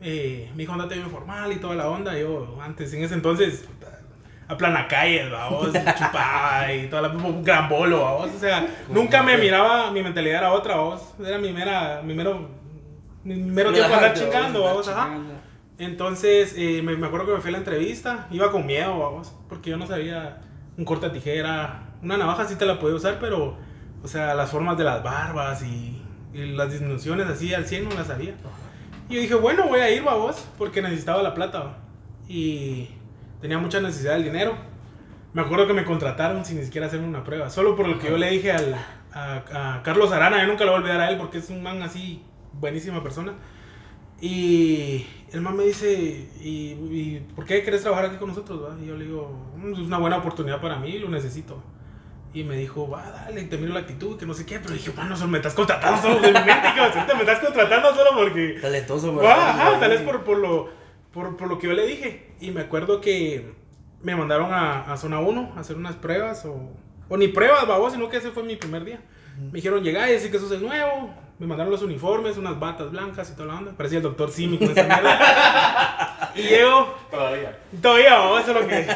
eh, 0.00 0.50
me 0.52 0.58
dijo, 0.58 0.72
andate 0.74 0.94
bien 0.96 1.10
formal 1.10 1.50
y 1.52 1.56
toda 1.56 1.74
la 1.74 1.88
onda. 1.88 2.16
Yo, 2.18 2.58
antes, 2.62 2.92
en 2.92 3.02
ese 3.02 3.14
entonces, 3.14 3.64
puta, 4.46 4.54
a 4.54 4.56
plana 4.56 4.88
calle, 4.88 5.28
vos, 5.50 5.72
chupaba 5.98 6.72
y 6.72 6.88
toda 6.88 7.02
la 7.02 7.08
un 7.08 7.42
gran 7.42 7.68
bolo, 7.68 7.98
vos. 7.98 8.30
O 8.34 8.38
sea, 8.38 8.66
nunca 8.88 9.22
me 9.22 9.36
miraba, 9.38 9.90
mi 9.90 10.02
mentalidad 10.02 10.38
era 10.38 10.52
otra, 10.52 10.76
vos. 10.76 11.14
Era 11.24 11.38
mi 11.38 11.52
mera, 11.52 12.02
mi 12.04 12.14
mero, 12.14 12.48
mi 13.24 13.34
mero 13.34 13.72
tiempo 13.72 13.94
andar 13.94 14.14
chingando, 14.14 14.60
vos, 14.60 14.88
ajá. 14.88 15.18
Entonces, 15.78 16.54
eh, 16.56 16.80
me, 16.82 16.96
me 16.96 17.06
acuerdo 17.06 17.26
que 17.26 17.32
me 17.32 17.40
fui 17.40 17.50
a 17.50 17.52
la 17.52 17.58
entrevista, 17.58 18.26
iba 18.30 18.50
con 18.50 18.64
miedo, 18.64 18.98
vamos, 18.98 19.34
porque 19.48 19.70
yo 19.70 19.76
no 19.76 19.86
sabía 19.86 20.38
un 20.78 20.84
corte 20.84 21.08
de 21.08 21.14
tijera, 21.14 21.82
una 22.02 22.16
navaja 22.16 22.46
sí 22.46 22.56
te 22.56 22.64
la 22.64 22.78
podía 22.78 22.96
usar, 22.96 23.18
pero, 23.20 23.56
o 24.02 24.08
sea, 24.08 24.34
las 24.34 24.50
formas 24.50 24.78
de 24.78 24.84
las 24.84 25.02
barbas 25.02 25.62
y, 25.62 26.02
y 26.32 26.46
las 26.54 26.72
disminuciones 26.72 27.26
así 27.26 27.52
al 27.52 27.66
100 27.66 27.88
no 27.88 27.94
las 27.94 28.06
sabía. 28.06 28.34
Y 29.08 29.14
yo 29.14 29.20
dije, 29.20 29.34
bueno, 29.34 29.68
voy 29.68 29.80
a 29.80 29.90
ir, 29.90 30.02
vamos, 30.02 30.46
porque 30.56 30.80
necesitaba 30.80 31.22
la 31.22 31.34
plata, 31.34 31.58
va. 31.60 31.78
y 32.28 32.88
tenía 33.40 33.58
mucha 33.58 33.80
necesidad 33.80 34.14
del 34.14 34.24
dinero. 34.24 34.54
Me 35.32 35.42
acuerdo 35.42 35.66
que 35.66 35.72
me 35.74 35.84
contrataron 35.84 36.44
sin 36.44 36.58
ni 36.58 36.64
siquiera 36.64 36.86
hacerme 36.86 37.06
una 37.06 37.22
prueba, 37.24 37.50
solo 37.50 37.76
por 37.76 37.86
lo 37.86 37.98
que 37.98 38.08
yo 38.08 38.16
le 38.16 38.30
dije 38.30 38.52
al, 38.52 38.74
a, 39.12 39.74
a 39.76 39.82
Carlos 39.82 40.10
Arana, 40.12 40.40
yo 40.40 40.46
nunca 40.46 40.64
lo 40.64 40.70
voy 40.72 40.78
a 40.80 40.82
olvidar 40.82 41.00
a 41.00 41.10
él 41.10 41.18
porque 41.18 41.38
es 41.38 41.50
un 41.50 41.62
man 41.62 41.82
así, 41.82 42.22
buenísima 42.54 43.02
persona. 43.02 43.34
Y 44.20 45.04
el 45.32 45.42
man 45.42 45.56
me 45.56 45.64
dice, 45.64 46.26
¿y, 46.40 46.70
y 46.72 47.26
por 47.34 47.44
qué 47.44 47.62
querés 47.62 47.82
trabajar 47.82 48.06
aquí 48.06 48.16
con 48.16 48.28
nosotros? 48.28 48.62
va?" 48.64 48.76
Y 48.82 48.86
yo 48.86 48.96
le 48.96 49.04
digo, 49.04 49.30
"Mm, 49.56 49.72
es 49.74 49.78
una 49.80 49.98
buena 49.98 50.16
oportunidad 50.18 50.60
para 50.60 50.78
mí, 50.78 50.98
lo 50.98 51.08
necesito. 51.10 51.62
Y 52.32 52.44
me 52.44 52.56
dijo, 52.56 52.88
va, 52.88 53.10
dale, 53.10 53.44
te 53.44 53.56
miro 53.56 53.72
la 53.72 53.80
actitud, 53.80 54.18
que 54.18 54.26
no 54.26 54.34
sé 54.34 54.44
qué. 54.44 54.58
Pero 54.58 54.74
dije, 54.74 54.90
mano, 54.94 55.16
solo 55.16 55.30
me 55.30 55.38
estás 55.38 55.54
contratando 55.54 56.00
solo 56.02 56.20
de 56.20 56.28
mi 56.28 56.34
mente, 56.34 56.68
que 56.74 57.14
me 57.14 57.20
estás 57.20 57.40
contratando 57.40 57.94
solo 57.94 58.10
porque... 58.14 58.58
Talentoso, 58.60 59.16
¿verdad? 59.16 59.50
ajá, 59.50 59.80
tal 59.80 59.90
vez 59.90 60.00
por, 60.02 60.22
por, 60.22 60.38
lo, 60.38 60.68
por, 61.12 61.36
por 61.36 61.48
lo 61.48 61.58
que 61.58 61.66
yo 61.68 61.72
le 61.72 61.86
dije. 61.86 62.25
Y 62.40 62.50
me 62.50 62.60
acuerdo 62.62 63.00
que 63.00 63.52
me 64.02 64.14
mandaron 64.14 64.52
a, 64.52 64.92
a 64.92 64.96
Zona 64.96 65.20
1 65.20 65.54
a 65.56 65.60
hacer 65.60 65.76
unas 65.76 65.96
pruebas, 65.96 66.44
o, 66.44 66.70
o 67.08 67.16
ni 67.16 67.28
pruebas, 67.28 67.66
babos, 67.66 67.92
sino 67.92 68.08
que 68.08 68.18
ese 68.18 68.30
fue 68.30 68.42
mi 68.42 68.56
primer 68.56 68.84
día. 68.84 69.00
Me 69.38 69.52
dijeron, 69.52 69.82
llega 69.82 70.08
y 70.08 70.12
decir 70.12 70.30
que 70.30 70.38
sos 70.38 70.50
el 70.52 70.62
nuevo. 70.62 71.10
Me 71.38 71.46
mandaron 71.46 71.70
los 71.70 71.82
uniformes, 71.82 72.38
unas 72.38 72.58
batas 72.58 72.90
blancas 72.90 73.30
y 73.30 73.34
toda 73.34 73.46
la 73.52 73.58
onda. 73.58 73.72
Parecía 73.72 73.98
el 73.98 74.02
doctor 74.04 74.30
Simi 74.30 74.56
con 74.58 74.70
esa 74.70 74.82
mierda. 74.86 76.32
y 76.34 76.42
llego, 76.42 76.94
Todavía. 77.10 77.58
todavía, 77.82 78.14
babos, 78.18 78.40
eso 78.42 78.58
es 78.58 78.62
lo 78.62 78.68
que. 78.68 78.86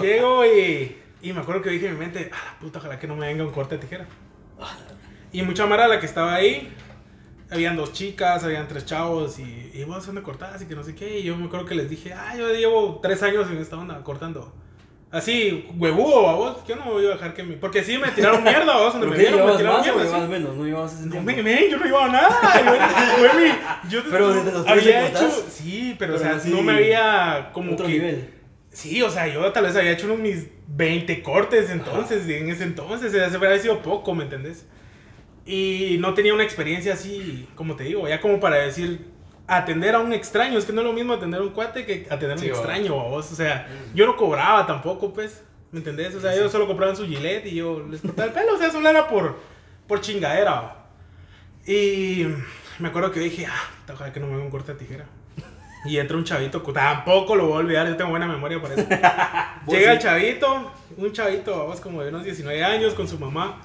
llego 0.00 0.44
y, 0.46 0.96
y 1.22 1.32
me 1.32 1.40
acuerdo 1.40 1.62
que 1.62 1.70
dije 1.70 1.86
en 1.86 1.92
mi 1.94 2.00
mente, 2.00 2.30
ah, 2.32 2.54
la 2.54 2.58
puta, 2.58 2.78
ojalá 2.80 2.98
que 2.98 3.06
no 3.06 3.14
me 3.14 3.26
venga 3.26 3.44
un 3.44 3.50
corte 3.52 3.76
de 3.76 3.82
tijera. 3.82 4.06
Y 5.32 5.42
mucha 5.42 5.66
mara 5.66 5.86
la 5.86 6.00
que 6.00 6.06
estaba 6.06 6.34
ahí, 6.34 6.72
habían 7.50 7.76
dos 7.76 7.92
chicas, 7.92 8.44
habían 8.44 8.68
tres 8.68 8.84
chavos 8.86 9.38
y, 9.38 9.84
vos 9.84 10.04
dónde 10.06 10.22
cortás 10.22 10.62
y 10.62 10.66
que 10.66 10.74
no 10.74 10.82
sé 10.84 10.94
qué. 10.94 11.18
Y 11.20 11.24
yo 11.24 11.36
me 11.36 11.46
acuerdo 11.46 11.66
que 11.66 11.74
les 11.74 11.88
dije, 11.90 12.12
ah, 12.12 12.34
yo 12.36 12.52
llevo 12.52 13.00
tres 13.02 13.22
años 13.22 13.48
en 13.50 13.58
esta 13.58 13.76
onda 13.76 14.02
cortando. 14.02 14.52
Así, 15.12 15.66
huevudo, 15.76 16.22
vos, 16.36 16.58
yo 16.68 16.76
no 16.76 16.84
voy 16.92 17.04
a 17.06 17.10
dejar 17.10 17.34
que 17.34 17.42
me. 17.42 17.54
Porque 17.56 17.82
sí 17.82 17.98
me 17.98 18.08
tiraron 18.12 18.44
mierda, 18.44 18.76
vos, 18.76 18.92
donde 18.92 19.08
¿Pero 19.08 19.10
me 19.10 19.18
vieron, 19.18 19.46
me 19.50 19.56
tiraron 19.56 19.78
más 19.80 19.88
o 19.88 19.92
mierda. 19.92 20.04
llevabas 20.04 20.26
sí. 20.26 20.30
menos? 20.30 20.56
No 20.56 20.64
llevabas 20.64 20.92
ese 20.92 21.02
No, 21.06 21.10
tiempo. 21.10 21.32
me, 21.32 21.42
me, 21.42 21.68
yo 21.70 21.78
no 21.78 21.84
llevaba 21.84 22.08
nada. 22.08 22.40
Yo, 23.18 23.40
mi- 23.40 23.90
yo 23.90 24.00
Pero 24.10 24.32
desde 24.34 24.52
los 24.52 24.66
había 24.68 25.08
hecho. 25.08 25.18
cortás. 25.18 25.44
Sí, 25.50 25.96
pero, 25.98 26.14
Pero 26.14 26.14
o 26.14 26.18
sea, 26.30 26.36
así, 26.38 26.50
no 26.50 26.62
me 26.62 26.72
había 26.74 27.50
como 27.52 27.72
Otro 27.72 27.86
que. 27.86 27.92
nivel. 27.92 28.30
Sí, 28.72 29.02
o 29.02 29.10
sea, 29.10 29.26
yo 29.26 29.50
tal 29.50 29.64
vez 29.64 29.74
había 29.74 29.90
hecho 29.90 30.06
unos 30.06 30.20
mis 30.20 30.46
20 30.68 31.24
cortes 31.24 31.70
entonces, 31.70 32.28
y 32.28 32.34
en 32.34 32.48
ese 32.48 32.62
entonces, 32.62 33.10
se 33.10 33.24
habría 33.24 33.58
sido 33.58 33.82
poco, 33.82 34.14
¿me 34.14 34.22
entendés? 34.22 34.64
Y 35.50 35.96
no 35.98 36.14
tenía 36.14 36.32
una 36.32 36.44
experiencia 36.44 36.94
así, 36.94 37.48
como 37.56 37.74
te 37.74 37.82
digo, 37.82 38.06
ya 38.06 38.20
como 38.20 38.38
para 38.38 38.54
decir, 38.58 39.10
atender 39.48 39.96
a 39.96 39.98
un 39.98 40.12
extraño, 40.12 40.56
es 40.56 40.64
que 40.64 40.72
no 40.72 40.80
es 40.80 40.86
lo 40.86 40.92
mismo 40.92 41.12
atender 41.12 41.40
a 41.40 41.42
un 41.42 41.50
cuate 41.50 41.84
que 41.84 42.06
atender 42.08 42.30
a 42.30 42.34
un 42.34 42.38
Sí, 42.38 42.46
extraño, 42.46 42.94
vos, 42.94 43.32
o 43.32 43.34
sea, 43.34 43.66
yo 43.92 44.06
no 44.06 44.16
cobraba 44.16 44.64
tampoco, 44.64 45.12
pues, 45.12 45.42
¿me 45.72 45.80
entendés? 45.80 46.14
O 46.14 46.20
sea, 46.20 46.32
ellos 46.36 46.52
solo 46.52 46.68
compraban 46.68 46.94
su 46.94 47.04
gilet 47.04 47.44
y 47.46 47.56
yo 47.56 47.84
les 47.90 48.00
cortaba 48.00 48.28
el 48.28 48.32
pelo, 48.32 48.54
o 48.54 48.58
sea, 48.58 48.70
solo 48.70 48.88
era 48.88 49.08
por, 49.08 49.40
por 49.88 50.00
chingadera. 50.00 50.84
Y 51.66 52.28
me 52.78 52.86
acuerdo 52.86 53.10
que 53.10 53.18
dije, 53.18 53.46
ah, 53.46 53.92
ojalá 53.92 54.12
que 54.12 54.20
no 54.20 54.28
me 54.28 54.34
haga 54.34 54.44
un 54.44 54.50
corte 54.50 54.74
de 54.74 54.78
tijera. 54.78 55.06
Y 55.84 55.98
entra 55.98 56.16
un 56.16 56.22
chavito, 56.22 56.62
que 56.62 56.72
tampoco 56.72 57.34
lo 57.34 57.46
voy 57.46 57.54
a 57.54 57.56
olvidar, 57.56 57.88
yo 57.88 57.96
tengo 57.96 58.10
buena 58.10 58.28
memoria 58.28 58.62
para 58.62 58.74
eso. 58.74 58.86
Llega 59.66 59.66
sí. 59.66 59.96
el 59.96 59.98
chavito, 59.98 60.70
un 60.96 61.10
chavito, 61.10 61.58
vamos, 61.58 61.80
como 61.80 62.04
de 62.04 62.10
unos 62.10 62.22
19 62.22 62.62
años, 62.62 62.94
con 62.94 63.08
su 63.08 63.18
mamá, 63.18 63.60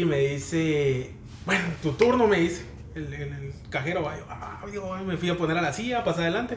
y 0.00 0.04
me 0.04 0.18
dice, 0.18 1.12
bueno, 1.46 1.64
tu 1.82 1.92
turno, 1.92 2.26
me 2.26 2.38
dice, 2.38 2.64
el, 2.94 3.12
el- 3.12 3.22
el 3.32 3.52
cajero, 3.70 4.02
va, 4.02 4.16
yo, 4.16 4.24
ah, 4.28 5.02
me 5.06 5.16
fui 5.16 5.28
a 5.30 5.36
poner 5.36 5.56
a 5.58 5.62
la 5.62 5.72
silla, 5.72 6.04
pasar 6.04 6.22
adelante, 6.22 6.56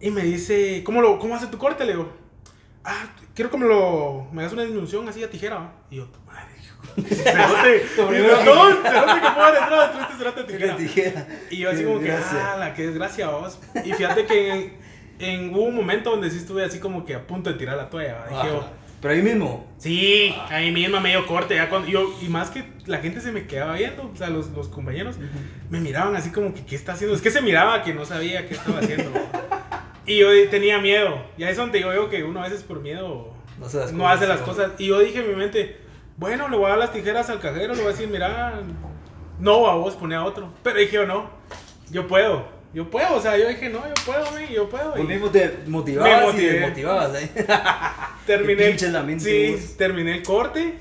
y 0.00 0.10
me 0.10 0.22
dice, 0.22 0.82
¿cómo, 0.84 1.00
lo, 1.02 1.18
cómo 1.18 1.34
hace 1.34 1.46
tu 1.48 1.58
corte? 1.58 1.84
Le 1.84 1.92
digo, 1.92 2.12
ah, 2.84 3.06
quiero 3.34 3.50
que 3.50 3.56
me 3.58 3.66
lo, 3.66 4.26
me 4.32 4.42
hagas 4.42 4.52
una 4.52 4.62
disminución 4.62 5.08
así 5.08 5.22
a 5.24 5.30
tijera, 5.30 5.56
va. 5.56 5.72
Y 5.90 5.96
yo, 5.96 6.08
madre, 6.26 6.52
cerote, 7.06 7.78
Tu 7.96 8.06
primero- 8.06 8.44
no, 8.44 8.82
cerote 8.82 9.20
que 9.20 9.30
puedo 9.34 9.48
entrar 9.48 9.70
dentro 9.70 9.98
de 9.98 10.02
este 10.02 10.16
cerote 10.16 10.40
de 10.44 10.46
Qué 10.46 10.54
tijera. 10.58 10.76
tijera. 10.76 11.26
Y 11.50 11.56
yo 11.58 11.70
así 11.70 11.78
Qué 11.78 11.84
como 11.84 11.98
que, 12.00 12.04
desgracia. 12.06 12.52
ah, 12.52 12.56
la 12.56 12.74
que 12.74 12.86
desgracia 12.86 13.28
vos. 13.30 13.58
Y 13.84 13.92
fíjate 13.92 14.26
que 14.26 14.50
en, 14.52 14.72
en- 15.18 15.54
hubo 15.54 15.64
un 15.64 15.74
momento 15.74 16.10
donde 16.10 16.30
sí 16.30 16.38
estuve 16.38 16.64
así 16.64 16.78
como 16.78 17.04
que 17.04 17.14
a 17.14 17.26
punto 17.26 17.50
de 17.50 17.58
tirar 17.58 17.76
la 17.76 17.90
toalla. 17.90 18.24
Pero 19.00 19.14
ahí 19.14 19.22
mismo. 19.22 19.66
sí, 19.78 20.34
ahí 20.50 20.72
mismo 20.72 21.00
medio 21.00 21.26
corte. 21.26 21.54
Ya 21.54 21.68
cuando, 21.68 21.88
yo, 21.88 22.12
y 22.20 22.28
más 22.28 22.50
que 22.50 22.64
la 22.86 22.98
gente 22.98 23.20
se 23.20 23.30
me 23.30 23.46
quedaba 23.46 23.74
viendo, 23.74 24.10
o 24.12 24.16
sea, 24.16 24.28
los, 24.28 24.48
los 24.50 24.68
compañeros 24.68 25.16
me 25.70 25.80
miraban 25.80 26.16
así 26.16 26.30
como 26.30 26.52
que, 26.52 26.64
¿qué 26.64 26.74
está 26.74 26.92
haciendo? 26.92 27.14
Es 27.14 27.22
que 27.22 27.30
se 27.30 27.40
miraba 27.40 27.82
que 27.82 27.94
no 27.94 28.04
sabía 28.04 28.48
qué 28.48 28.54
estaba 28.54 28.80
haciendo. 28.80 29.10
y 30.06 30.18
yo 30.18 30.28
tenía 30.50 30.78
miedo. 30.78 31.24
Y 31.36 31.44
ahí 31.44 31.50
es 31.52 31.56
donde 31.56 31.80
yo 31.80 31.88
veo 31.90 32.10
que 32.10 32.24
uno 32.24 32.40
a 32.40 32.48
veces 32.48 32.64
por 32.64 32.80
miedo 32.80 33.32
No, 33.58 33.68
se 33.68 33.78
las 33.78 33.92
no 33.92 34.08
hace 34.08 34.26
las 34.26 34.40
cosas. 34.40 34.72
Y 34.78 34.86
yo 34.86 34.98
dije 34.98 35.20
en 35.20 35.28
mi 35.28 35.36
mente, 35.36 35.76
bueno, 36.16 36.48
le 36.48 36.56
voy 36.56 36.66
a 36.66 36.70
dar 36.70 36.78
las 36.78 36.92
tijeras 36.92 37.30
al 37.30 37.38
cajero, 37.38 37.74
le 37.74 37.82
voy 37.82 37.92
a 37.92 37.94
decir, 37.94 38.08
mira, 38.08 38.60
no, 39.38 39.68
a 39.68 39.74
vos 39.76 39.94
pone 39.94 40.16
a 40.16 40.24
otro. 40.24 40.52
Pero 40.64 40.78
dije 40.78 40.94
yo, 40.94 41.06
no, 41.06 41.30
yo 41.90 42.08
puedo, 42.08 42.48
yo 42.74 42.90
puedo, 42.90 43.14
o 43.14 43.20
sea, 43.20 43.38
yo 43.38 43.46
dije, 43.48 43.68
no, 43.68 43.86
yo 43.86 43.94
puedo, 44.04 44.38
yo 44.48 44.68
puedo. 44.68 44.98
Y 44.98 45.04
mismo 45.04 45.30
te 45.30 45.58
motivabas 45.66 46.34
Me 46.34 46.42
y 46.42 46.60
motivé. 46.60 47.30
terminé, 48.36 48.76
mente, 49.04 49.20
sí, 49.20 49.52
vos. 49.52 49.76
terminé 49.76 50.14
el 50.16 50.22
corte 50.22 50.74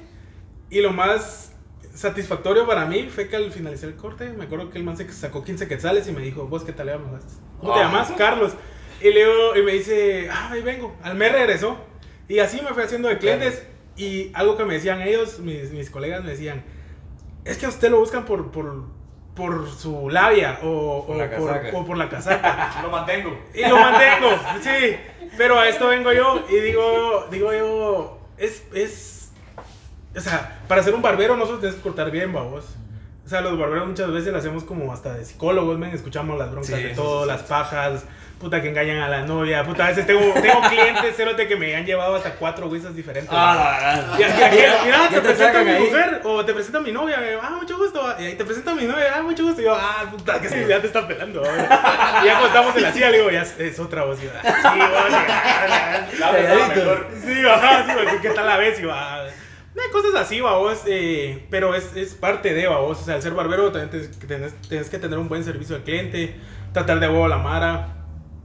y 0.69 0.81
lo 0.81 0.91
más 0.91 1.53
satisfactorio 1.93 2.67
para 2.67 2.85
mí 2.85 3.09
fue 3.09 3.27
que 3.27 3.35
al 3.35 3.51
finalizar 3.51 3.89
el 3.89 3.95
corte, 3.95 4.29
me 4.29 4.45
acuerdo 4.45 4.69
que 4.69 4.77
el 4.77 4.83
man 4.83 4.95
se 4.95 5.11
sacó 5.11 5.43
15 5.43 5.67
quetzales 5.67 6.07
y 6.07 6.11
me 6.11 6.21
dijo, 6.21 6.47
vos 6.47 6.63
qué 6.63 6.73
tal 6.73 6.85
le 6.85 6.91
llamas? 6.93 7.23
¿Cómo 7.59 7.73
te 7.73 7.79
llamas? 7.79 8.11
Carlos. 8.11 8.53
Y, 9.01 9.11
luego, 9.11 9.55
y 9.55 9.63
me 9.63 9.73
dice, 9.73 10.29
ah, 10.31 10.49
ahí 10.51 10.61
vengo. 10.61 10.95
Al 11.01 11.15
mes 11.15 11.31
regresó. 11.31 11.77
Y 12.27 12.39
así 12.39 12.61
me 12.61 12.69
fui 12.73 12.83
haciendo 12.83 13.07
de 13.07 13.17
clientes. 13.17 13.63
Y 13.95 14.31
algo 14.33 14.57
que 14.57 14.65
me 14.65 14.75
decían 14.75 15.01
ellos, 15.01 15.39
mis, 15.39 15.71
mis 15.71 15.89
colegas 15.89 16.23
me 16.23 16.31
decían, 16.31 16.63
es 17.45 17.57
que 17.57 17.65
a 17.65 17.69
usted 17.69 17.89
lo 17.89 17.99
buscan 17.99 18.25
por, 18.25 18.51
por, 18.51 18.85
por 19.37 19.69
su 19.69 20.09
labia 20.09 20.59
o, 20.63 21.05
Por 21.05 21.15
o 21.15 21.19
la 21.19 21.29
casaca. 21.29 21.69
o 21.77 21.85
por 21.85 21.97
la 21.97 22.09
casaca. 22.09 22.79
Lo 22.83 22.89
mantengo. 22.89 23.37
Y 23.53 23.61
lo 23.67 23.77
mantengo, 23.77 24.29
sí. 24.61 24.97
Pero 25.37 25.59
a 25.59 25.69
esto 25.69 25.87
vengo 25.87 26.11
yo 26.11 26.43
y 26.49 26.55
digo, 26.55 27.27
digo 27.31 27.53
yo, 27.53 28.19
es, 28.37 28.63
es, 28.73 29.31
o 30.15 30.19
sea, 30.19 30.59
para 30.67 30.81
ser 30.83 30.95
un 30.95 31.01
barbero 31.01 31.37
no 31.37 31.45
solo 31.45 31.59
tienes 31.59 31.75
que 31.77 31.83
cortar 31.83 32.09
bien, 32.11 32.33
babos. 32.33 32.65
O 33.25 33.29
sea, 33.29 33.41
los 33.41 33.57
barberos 33.59 33.87
muchas 33.87 34.09
veces 34.11 34.31
lo 34.31 34.39
hacemos 34.39 34.63
como 34.63 34.91
hasta 34.91 35.13
de 35.13 35.25
psicólogos, 35.25 35.77
men, 35.77 35.91
escuchamos 35.91 36.39
las 36.39 36.49
broncas 36.49 36.75
Sí, 36.75 36.81
de 36.81 36.89
todo, 36.95 37.23
sí, 37.23 37.27
las 37.27 37.41
sí. 37.41 37.45
pajas, 37.49 38.05
puta 38.39 38.61
que 38.61 38.69
engañan 38.69 38.97
a 39.01 39.09
la 39.09 39.21
novia, 39.23 39.63
puta, 39.63 39.85
a 39.85 39.89
veces 39.89 40.05
tengo, 40.05 40.21
tengo 40.41 40.61
clientes, 40.69 41.15
cerote, 41.15 41.47
que 41.47 41.55
me 41.55 41.75
han 41.75 41.85
llevado 41.85 42.15
hasta 42.15 42.33
cuatro 42.35 42.69
guisas 42.69 42.95
diferentes. 42.95 43.33
Ah, 43.35 44.15
Y 44.19 44.23
aquí, 44.23 44.43
aquí, 44.43 44.57
mira, 44.85 45.07
te 45.09 45.15
te 45.15 45.21
presento 45.21 45.57
a 45.57 45.63
mi 45.63 45.71
ahí. 45.71 45.83
mujer 45.83 46.21
o 46.23 46.45
te 46.45 46.53
presento 46.53 46.77
a 46.77 46.81
mi 46.81 46.91
novia. 46.91 47.17
yo, 47.31 47.39
ah, 47.41 47.49
mucho 47.51 47.77
gusto. 47.77 47.99
Y 48.19 48.25
ahí 48.25 48.35
te 48.35 48.45
presento 48.45 48.71
a 48.71 48.75
mi 48.75 48.85
novia, 48.85 49.13
ah, 49.15 49.23
mucho 49.23 49.43
gusto. 49.43 49.61
Y 49.61 49.65
yo, 49.65 49.75
ah, 49.75 50.05
puta, 50.11 50.39
que 50.39 50.67
ya 50.67 50.79
te 50.79 50.87
están 50.87 51.07
pelando. 51.07 51.41
Y 51.41 52.25
ya 52.25 52.31
cuando 52.33 52.47
estamos 52.47 52.75
en 52.75 52.83
la 52.83 52.93
silla, 52.93 53.09
le 53.09 53.17
digo, 53.17 53.31
ya 53.31 53.41
es, 53.41 53.79
otra 53.79 54.03
voz. 54.03 54.19
Y 54.21 54.25
yo, 54.25 54.31
ah, 54.43 54.53
sí, 54.61 54.77
mejor. 54.77 55.11
Sí, 57.25 57.47
ajá, 57.47 57.85
sí, 58.11 58.17
¿qué 58.21 58.29
tal 58.29 58.45
la 58.45 58.57
ves? 58.57 58.79
Y 58.79 58.85
va. 58.85 59.23
Hay 59.25 59.91
cosas 59.91 60.15
así, 60.15 60.41
babos, 60.41 60.81
eh, 60.87 61.45
pero 61.51 61.75
es, 61.75 61.95
es 61.95 62.15
parte 62.15 62.53
de, 62.53 62.67
babos. 62.67 62.99
O 62.99 63.03
sea, 63.03 63.15
al 63.15 63.21
ser 63.21 63.33
barbero 63.33 63.71
que 63.71 63.79
tener- 64.27 64.51
tienes 64.67 64.89
que 64.89 64.97
tener 64.97 65.19
un 65.19 65.29
buen 65.29 65.43
servicio 65.43 65.75
al 65.75 65.83
cliente, 65.83 66.35
tratar 66.73 66.99
de 66.99 67.07
huevo 67.07 67.25
a 67.25 67.29
la 67.29 67.37
mara. 67.37 67.93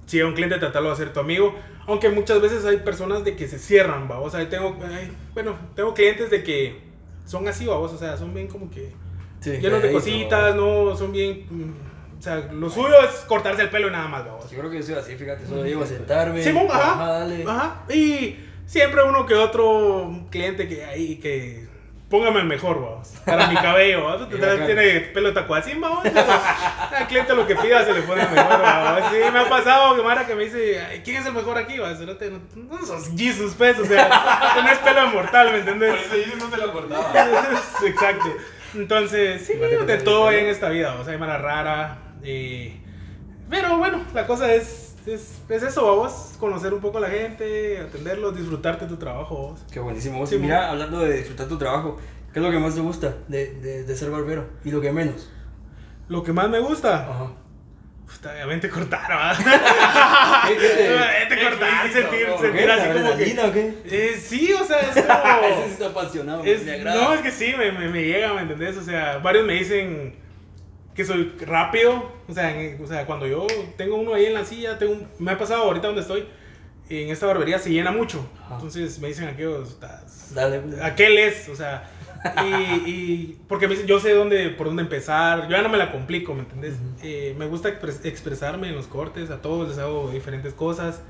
Si 0.07 0.21
a 0.21 0.27
un 0.27 0.35
cliente, 0.35 0.59
tratarlo 0.59 0.89
de 0.89 0.95
hacer 0.95 1.13
tu 1.13 1.21
amigo. 1.21 1.55
Aunque 1.87 2.09
muchas 2.11 2.41
veces 2.41 2.65
hay 2.65 2.79
personas 2.79 3.25
de 3.25 3.35
que 3.37 3.49
se 3.49 3.59
cierran, 3.59 4.09
babos. 4.09 4.35
O 4.35 4.37
sea, 4.37 4.49
tengo, 4.49 4.77
ay, 4.85 5.11
bueno, 5.35 5.57
tengo 5.75 5.95
clientes 5.95 6.31
de 6.31 6.43
que 6.43 6.81
son 7.25 7.47
así, 7.49 7.67
babos. 7.67 7.93
O 7.93 7.99
sea, 7.99 8.17
son 8.17 8.35
bien 8.35 8.47
como 8.49 8.71
que 8.71 8.93
Sí, 9.41 9.51
llenos 9.59 9.83
de 9.83 9.91
cositas, 9.93 10.55
no, 10.55 10.95
son 10.97 11.11
bien. 11.13 11.47
mm, 11.51 12.19
O 12.19 12.23
sea, 12.23 12.37
lo 12.53 12.71
suyo 12.71 12.95
es 13.03 13.21
cortarse 13.27 13.63
el 13.63 13.71
pelo 13.71 13.89
y 13.89 13.91
nada 13.91 14.07
más, 14.09 14.25
babos. 14.25 14.51
Yo 14.51 14.59
creo 14.59 14.71
que 14.71 14.77
yo 14.79 14.83
soy 14.85 14.95
así, 14.95 15.17
fíjate, 15.17 15.47
solo 15.47 15.65
llego 15.65 15.83
a 15.83 15.87
sentarme. 15.87 16.43
Simón, 16.43 16.67
ajá. 16.71 17.05
dale. 17.21 17.45
Ajá. 17.45 17.83
Y 17.93 18.37
siempre 18.67 19.03
uno 19.03 19.27
que 19.27 19.35
otro 19.35 20.27
cliente 20.31 20.69
que 20.69 20.85
ahí 20.85 21.17
que 21.17 21.67
póngame 22.13 22.41
el 22.41 22.47
mejor, 22.47 22.81
vamos. 22.81 23.09
Para 23.25 23.47
mi 23.49 23.55
cabello, 23.57 24.05
¿vamos? 24.05 24.29
Tiene 24.67 25.01
pelo 25.15 25.29
de 25.29 25.35
tacuacín, 25.35 25.81
vamos. 25.81 26.05
Al 26.05 27.07
cliente 27.09 27.35
lo 27.35 27.47
que 27.47 27.57
pida 27.57 27.83
se 27.85 27.95
le 27.95 28.03
pone 28.03 28.23
el 28.23 28.31
mejor, 28.31 28.61
vamos. 28.63 29.11
Sí, 29.11 29.17
me 29.33 29.39
ha 29.41 29.49
pasado 29.49 29.97
que 29.97 30.03
Mara 30.03 30.27
que 30.27 30.35
me 30.35 30.45
dice, 30.45 30.81
"Ay, 30.85 31.01
¿quién 31.03 31.17
es 31.17 31.27
el 31.27 31.33
mejor 31.33 31.57
aquí? 31.57 31.79
Va, 31.79 31.97
Cerote, 31.97 32.31
no, 32.31 32.41
no 32.55 32.87
sos 32.87 33.11
Jesus, 33.17 33.55
pues, 33.57 33.79
o 33.79 33.85
sea, 33.87 34.53
tenés 34.55 34.79
pelo 34.79 35.07
mortal, 35.09 35.47
¿me 35.53 35.61
Por 35.61 35.69
entiendes? 35.71 36.07
eso 36.07 36.31
yo 36.31 36.37
no 36.37 36.51
se 36.51 36.57
lo 36.59 36.73
cortaba. 36.73 37.13
Exacto. 37.87 38.37
Entonces, 38.75 39.47
sí, 39.47 39.55
de 39.55 39.99
todo 39.99 40.29
hay 40.29 40.41
en 40.41 40.47
esta 40.47 40.69
vida, 40.69 40.95
o 41.01 41.05
sea, 41.05 41.15
hay 41.15 41.19
Mara 41.19 41.39
rara. 41.39 41.99
eh, 42.23 42.79
pero 43.51 43.77
bueno, 43.79 44.03
la 44.15 44.27
cosa 44.27 44.53
es, 44.55 44.92
es, 45.07 45.41
es 45.49 45.63
eso, 45.63 45.87
vamos, 45.87 46.35
conocer 46.39 46.73
un 46.75 46.81
poco 46.81 46.99
a 46.99 47.03
la 47.03 47.09
gente, 47.09 47.79
atenderlos, 47.79 48.37
disfrutarte 48.37 48.87
tu 48.87 48.97
trabajo, 48.97 49.37
vos. 49.37 49.61
Qué 49.73 49.81
buenísimo. 49.81 50.19
Vos, 50.19 50.29
Sí, 50.31 50.39
mira, 50.39 50.71
hablando 50.71 51.01
de 51.01 51.17
disfrutar 51.19 51.49
tu 51.49 51.59
trabajo, 51.59 51.99
¿qué 52.33 52.39
es 52.39 52.45
lo 52.45 52.51
que 52.51 52.59
más 52.59 52.75
te 52.75 52.81
gusta 52.81 53.15
de, 53.29 53.55
de, 53.55 53.85
de 53.85 53.97
ser 53.97 54.11
barbero? 54.11 54.47
Y 54.65 54.71
lo 54.71 54.81
que 54.81 54.93
menos. 54.93 55.31
Lo 56.09 56.23
que 56.23 56.33
más 56.33 56.49
me 56.51 56.59
gusta, 56.61 57.09
Ajá. 57.09 57.33
puta, 58.07 58.33
obviamente 58.35 58.69
cortar, 58.69 59.11
¿va? 59.11 59.35
¿Qué, 60.49 60.55
qué 61.29 61.35
te- 61.37 61.43
cortar, 61.49 61.91
sentir, 61.93 62.29
¿no? 62.29 62.39
sentir 62.39 62.71
así 62.71 62.81
como 62.83 62.93
que... 62.95 63.01
¿Adrenalina 63.13 63.45
o 63.47 63.53
qué? 63.53 63.75
Eh, 63.87 64.21
sí, 64.23 64.53
o 64.53 64.65
sea, 64.65 64.81
es 64.81 64.89
como... 65.05 65.65
está 65.67 65.87
apasionado, 65.87 66.45
Es- 66.45 66.65
me 66.65 66.73
agrada. 66.73 67.03
no, 67.03 67.15
es 67.15 67.21
que 67.23 67.31
sí, 67.31 67.55
me, 67.57 67.73
me, 67.73 67.89
me 67.89 68.03
llega, 68.05 68.35
¿me 68.35 68.43
entendés? 68.43 68.77
O 68.77 68.83
sea, 68.83 69.19
varios 69.19 69.47
me 69.47 69.55
dicen 69.55 70.15
que 70.95 71.05
soy 71.05 71.33
rápido. 71.47 72.11
O 72.29 72.33
sea, 72.35 72.61
en- 72.61 72.83
o 72.83 72.87
sea, 72.87 73.07
cuando 73.07 73.27
yo 73.27 73.47
tengo 73.77 73.97
uno 73.97 74.15
ahí 74.15 74.27
en 74.27 74.35
la 74.35 74.45
silla, 74.45 74.79
tengo 74.79 74.93
un- 74.93 75.07
me 75.19 75.33
ha 75.33 75.39
pasado 75.39 75.63
ahorita 75.65 75.87
donde 75.87 76.03
estoy, 76.03 76.25
en 76.91 77.09
esta 77.11 77.27
barbería 77.27 77.59
se 77.59 77.71
llena 77.71 77.91
mucho. 77.93 78.27
Ajá. 78.45 78.55
Entonces 78.57 78.99
me 78.99 79.09
dicen 79.09 79.29
aquellos, 79.29 79.71
"Estás- 79.71 80.35
Dale. 80.35 80.61
aquel 80.83 81.17
es, 81.19 81.49
o 81.49 81.57
sea, 81.57 81.91
y, 82.47 82.91
y 82.91 83.41
porque 83.49 83.67
me 83.67 83.73
dicen, 83.75 83.87
yo 83.89 83.99
sé 84.01 84.13
dónde, 84.15 84.51
por 84.51 84.67
dónde 84.67 84.83
empezar, 84.83 85.45
yo 85.45 85.51
ya 85.57 85.63
no 85.63 85.69
me 85.69 85.79
la 85.79 85.91
complico, 85.91 86.35
¿me 86.35 86.41
entendés? 86.41 86.75
Eh, 87.03 87.35
me 87.39 87.47
gusta 87.47 87.69
expres- 87.69 88.05
expresarme 88.05 88.69
en 88.69 88.75
los 88.75 88.87
cortes, 88.87 89.31
a 89.31 89.41
todos 89.43 89.69
les 89.69 89.79
hago 89.79 90.11
diferentes 90.11 90.53
cosas. 90.55 91.01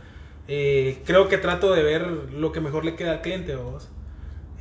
Eh, 0.49 0.99
creo 1.05 1.29
que 1.29 1.39
trato 1.39 1.73
de 1.73 1.83
ver 1.83 2.07
lo 2.07 2.51
que 2.53 2.61
mejor 2.61 2.85
le 2.85 2.95
queda 2.97 3.13
al 3.13 3.21
cliente, 3.23 3.55
vos. 3.57 3.89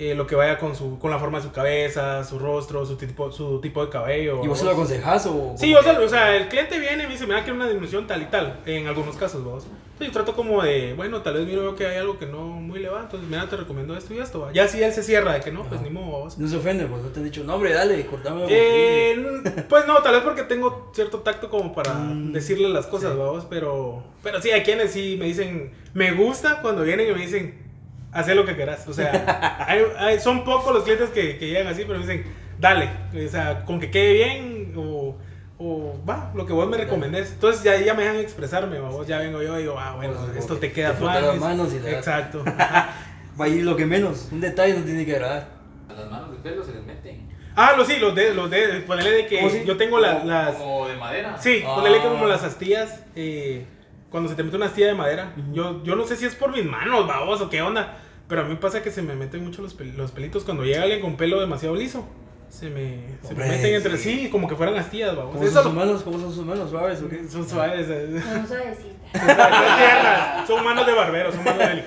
Eh, 0.03 0.15
lo 0.15 0.25
que 0.25 0.34
vaya 0.34 0.58
con 0.58 0.75
su 0.75 0.98
con 0.98 1.12
la 1.12 1.20
forma 1.20 1.38
de 1.38 1.43
su 1.43 1.51
cabeza, 1.51 2.24
su 2.24 2.39
rostro, 2.39 2.84
su 2.88 2.96
tipo, 2.96 3.31
su 3.31 3.62
tipo 3.62 3.86
de 3.86 3.91
cabello. 3.91 4.43
¿Y 4.43 4.48
vos 4.48 4.58
se 4.58 4.65
lo 4.65 4.72
aconsejas 4.72 5.27
o.? 5.27 5.53
Sí, 5.55 5.75
o 5.75 5.84
sea, 5.84 6.00
o 6.00 6.10
sea, 6.10 6.36
el 6.36 6.48
cliente 6.48 6.79
viene 6.79 7.03
y 7.03 7.05
me 7.05 7.13
dice, 7.13 7.27
mira, 7.27 7.41
quiero 7.43 7.55
una 7.58 7.65
disminución 7.67 8.08
tal 8.08 8.20
y 8.24 8.25
tal, 8.25 8.62
en 8.65 8.88
algunos 8.88 9.15
casos, 9.15 9.43
vos. 9.43 9.63
Entonces 9.63 10.08
yo 10.08 10.12
trato 10.13 10.36
como 10.36 10.63
de, 10.63 10.96
bueno, 10.96 11.22
tal 11.22 11.36
vez 11.36 11.46
miro 11.46 11.75
que 11.75 11.86
hay 11.86 11.98
algo 11.98 12.17
que 12.17 12.25
no 12.25 12.41
muy 12.48 12.79
le 12.79 12.89
va, 12.89 13.01
entonces 13.01 13.29
mira, 13.29 13.48
te 13.48 13.55
recomiendo 13.58 13.96
esto 13.96 14.15
y 14.15 14.17
esto, 14.17 14.39
va. 14.39 14.51
Ya 14.51 14.67
si 14.67 14.81
él 14.81 14.91
se 14.91 15.03
cierra 15.03 15.34
de 15.34 15.41
que 15.41 15.51
no, 15.51 15.65
pues 15.65 15.79
ni 15.81 15.91
modo, 15.91 16.08
vos. 16.24 16.39
No 16.39 16.48
se 16.48 16.55
ofende, 16.58 16.88
pues 16.88 17.03
no 17.03 17.10
te 17.10 17.20
han 17.20 17.25
dicho, 17.25 17.43
no, 17.43 17.53
hombre, 17.53 17.72
dale, 17.72 18.03
cortame. 18.08 18.46
Eh, 18.50 19.63
pues 19.70 19.86
no, 19.86 19.98
tal 20.01 20.15
vez 20.15 20.24
porque 20.24 20.41
tengo 20.41 20.89
cierto 20.96 21.20
tacto 21.20 21.51
como 21.51 21.75
para 21.75 21.93
Mm, 21.93 22.31
decirle 22.31 22.70
las 22.70 22.88
cosas, 22.88 23.12
sí. 23.12 23.20
vamos, 23.20 23.46
pero, 23.48 24.01
pero 24.24 24.41
sí, 24.41 24.50
hay 24.50 24.63
quienes 24.63 24.91
sí 24.93 25.15
me 25.20 25.25
dicen, 25.25 25.72
me 25.93 26.12
gusta 26.13 26.60
cuando 26.63 26.81
vienen 26.81 27.08
y 27.08 27.13
me 27.13 27.22
dicen, 27.22 27.70
haz 28.12 28.27
lo 28.30 28.46
que 28.46 28.56
quieras. 28.56 28.88
O 28.88 28.94
sea, 28.94 29.63
hay- 29.68 29.84
hay- 29.98 30.20
son 30.20 30.44
pocos 30.44 30.74
los 30.74 30.84
clientes 30.84 31.10
que, 31.10 31.38
que 31.38 31.48
llegan 31.48 31.68
así, 31.68 31.84
pero 31.86 32.00
me 32.00 32.06
dicen, 32.06 32.25
dale, 32.60 32.89
o 33.13 33.30
sea, 33.30 33.63
con 33.65 33.80
que 33.80 33.89
quede 33.91 34.13
bien 34.13 34.74
o, 34.75 35.15
o 35.58 36.00
va, 36.08 36.32
lo 36.36 36.46
que 36.46 36.53
vos 36.53 36.68
me 36.70 36.77
recomendés. 36.77 37.32
Entonces 37.34 37.63
ya, 37.63 37.77
ya 37.77 37.94
me 37.94 38.03
dejan 38.03 38.18
expresarme, 38.20 38.80
vos 38.80 39.06
ya 39.08 39.20
vengo 39.20 39.41
yo 39.41 39.58
y 39.58 39.62
digo, 39.63 39.75
ah, 39.80 39.94
bueno, 39.96 40.13
Pues, 40.25 40.38
esto 40.38 40.58
te 40.58 40.72
queda 40.72 40.91
te 40.91 40.98
frotas 40.98 41.15
las 41.15 41.24
tuanis". 41.24 41.41
manos 41.41 41.74
y 41.74 41.80
das. 41.80 41.94
Exacto. 41.94 42.44
Va 43.39 43.46
a 43.46 43.48
ir 43.48 43.63
lo 43.63 43.75
que 43.75 43.86
menos. 43.86 44.27
Un 44.32 44.41
detalle 44.41 44.74
no 44.74 44.84
tiene 44.84 45.06
que 45.06 45.13
agradar. 45.15 45.48
A 45.89 45.94
las 45.94 46.10
manos 46.12 46.32
de 46.32 46.38
pelo 46.38 46.63
se 46.63 46.74
les 46.74 46.84
meten. 46.84 47.30
ah, 47.56 47.74
los 47.77 47.88
sí, 47.88 47.98
los 48.00 48.13
de, 48.13 48.34
los 48.34 48.50
de, 48.50 48.82
ponele 48.86 49.10
de 49.12 49.25
que 49.25 49.38
¿Cómo 49.38 49.50
sí? 49.50 49.63
yo 49.65 49.77
tengo 49.77 50.00
la- 50.00 50.24
las... 50.24 50.56
Como 50.56 50.88
de 50.88 50.96
madera. 50.98 51.38
Sí, 51.39 51.63
Ah. 51.65 51.75
ponele 51.75 52.00
como 52.01 52.25
las 52.27 52.44
astillas. 52.44 53.03
eh, 53.15 53.65
cuando 54.12 54.30
se 54.30 54.36
te 54.36 54.44
mete 54.44 54.58
una 54.58 54.68
astilla 54.68 54.88
de 54.88 54.94
madera. 54.94 55.34
yo, 55.53 55.82
yo 55.84 55.96
no 55.96 56.06
sé 56.06 56.15
si 56.18 56.25
es 56.25 56.36
por 56.36 56.51
mis 56.51 56.65
manos, 56.65 57.08
babos, 57.08 57.41
o 57.41 57.50
qué 57.50 57.62
onda. 57.63 57.98
Pero 58.27 58.41
a 58.41 58.44
mí 58.46 58.56
pasa 58.56 58.84
que 58.84 58.91
se 58.91 59.01
me 59.01 59.15
meten 59.15 59.44
mucho 59.44 59.62
los, 59.62 59.77
pel- 59.77 59.96
los 59.96 60.12
pelitos 60.12 60.44
cuando 60.44 60.63
llega 60.63 60.84
alguien 60.84 61.01
con 61.01 61.18
pelo 61.18 61.39
demasiado 61.41 61.75
liso. 61.75 62.06
Se 62.50 62.70
me, 62.70 63.00
se 63.25 63.34
me 63.34 63.48
meten 63.48 63.75
entre 63.75 63.98
sí. 63.98 64.24
sí, 64.24 64.30
como 64.30 64.48
que 64.50 64.56
fueran 64.58 64.75
astillas, 64.77 65.15
babos. 65.15 65.36
¿Cómo 65.38 65.46
son 65.50 65.53
sus 65.63 65.65
lo- 65.65 65.72
manos? 65.80 66.01
¿Cómo 66.03 66.20
son 66.20 66.34
sus 66.34 66.46
manos? 66.46 66.70
¿Suaves 66.70 67.01
o 67.01 67.08
qué? 67.10 67.25
son 67.27 67.48
suaves. 67.48 67.88
eh. 67.89 68.22
Son 69.13 69.27
tiernas. 69.27 70.48
Son 70.48 70.63
manos 70.63 70.86
de 70.86 70.94
barbero, 70.94 71.32
son 71.34 71.44
manos. 71.44 71.62
Ay. 71.62 71.86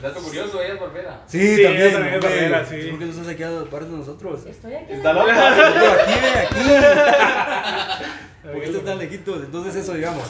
Dato 0.00 0.20
curioso, 0.20 0.62
ella 0.62 0.74
es 0.74 0.80
barbera. 0.80 1.22
Sí, 1.26 1.56
Sí, 1.56 1.62
también. 1.64 1.82
ella 1.82 1.92
también 1.92 2.14
es 2.14 2.20
barbera, 2.22 2.64
sí. 2.64 2.76
¿Por 2.90 2.98
qué 3.00 3.04
no 3.06 3.10
estás 3.10 3.28
aquí 3.28 3.42
a 3.42 3.64
par 3.70 3.84
de 3.84 3.96
nosotros? 3.96 4.46
Estoy 4.46 4.74
aquí. 4.74 4.92
Está 4.92 5.12
loca. 5.12 5.48
Aquí, 5.52 6.20
ve, 6.22 6.28
aquí. 6.38 8.04
¿Por 8.44 8.52
qué 8.60 8.64
estás 8.66 8.84
tan 8.84 8.98
lejitos? 8.98 9.42
Entonces 9.44 9.74
eso, 9.76 9.94
digamos, 9.94 10.24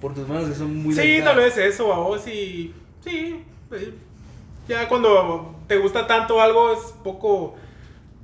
por 0.00 0.14
tus 0.14 0.26
manos 0.26 0.48
que 0.48 0.54
son 0.54 0.74
muy 0.76 0.94
Sí, 0.94 1.00
delicadas. 1.02 1.34
tal 1.34 1.44
vez 1.44 1.56
eso, 1.58 1.88
babos, 1.88 2.26
y 2.26 2.72
sí. 3.04 3.44
eh, 3.72 3.94
Ya 4.68 4.88
cuando 4.88 5.56
te 5.66 5.76
gusta 5.78 6.06
tanto 6.06 6.40
algo 6.40 6.72
es 6.72 6.80
poco 7.04 7.54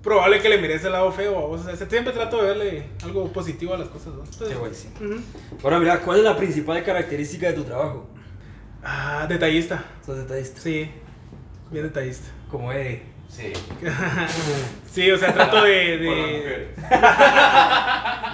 probable 0.02 0.40
que 0.40 0.48
le 0.48 0.58
mires 0.58 0.84
el 0.84 0.92
lado 0.92 1.10
feo, 1.12 1.34
babos. 1.34 1.66
O 1.66 1.76
sea, 1.76 1.88
siempre 1.88 2.12
trato 2.12 2.40
de 2.40 2.48
verle 2.48 2.84
algo 3.02 3.32
positivo 3.32 3.74
a 3.74 3.78
las 3.78 3.88
cosas, 3.88 4.14
¿no? 4.14 4.22
Entonces, 4.24 4.48
Qué 4.48 4.54
buenísimo. 4.54 4.92
ujú. 5.00 5.20
Ahora 5.64 5.78
mira, 5.80 6.00
¿cuál 6.00 6.18
es 6.18 6.24
la 6.24 6.36
principal 6.36 6.82
característica 6.84 7.48
de 7.48 7.52
tu 7.54 7.64
trabajo? 7.64 8.06
Ah, 8.84 9.26
detallista. 9.28 9.84
Sos 10.04 10.16
detallista. 10.18 10.60
Sí, 10.60 10.88
bien 11.72 11.84
detallista. 11.84 12.28
Como 12.50 12.72
Eddie. 12.72 13.02
Sí. 13.28 13.52
Sí, 14.90 15.10
o 15.10 15.18
sea, 15.18 15.34
trato 15.34 15.62
de... 15.62 15.98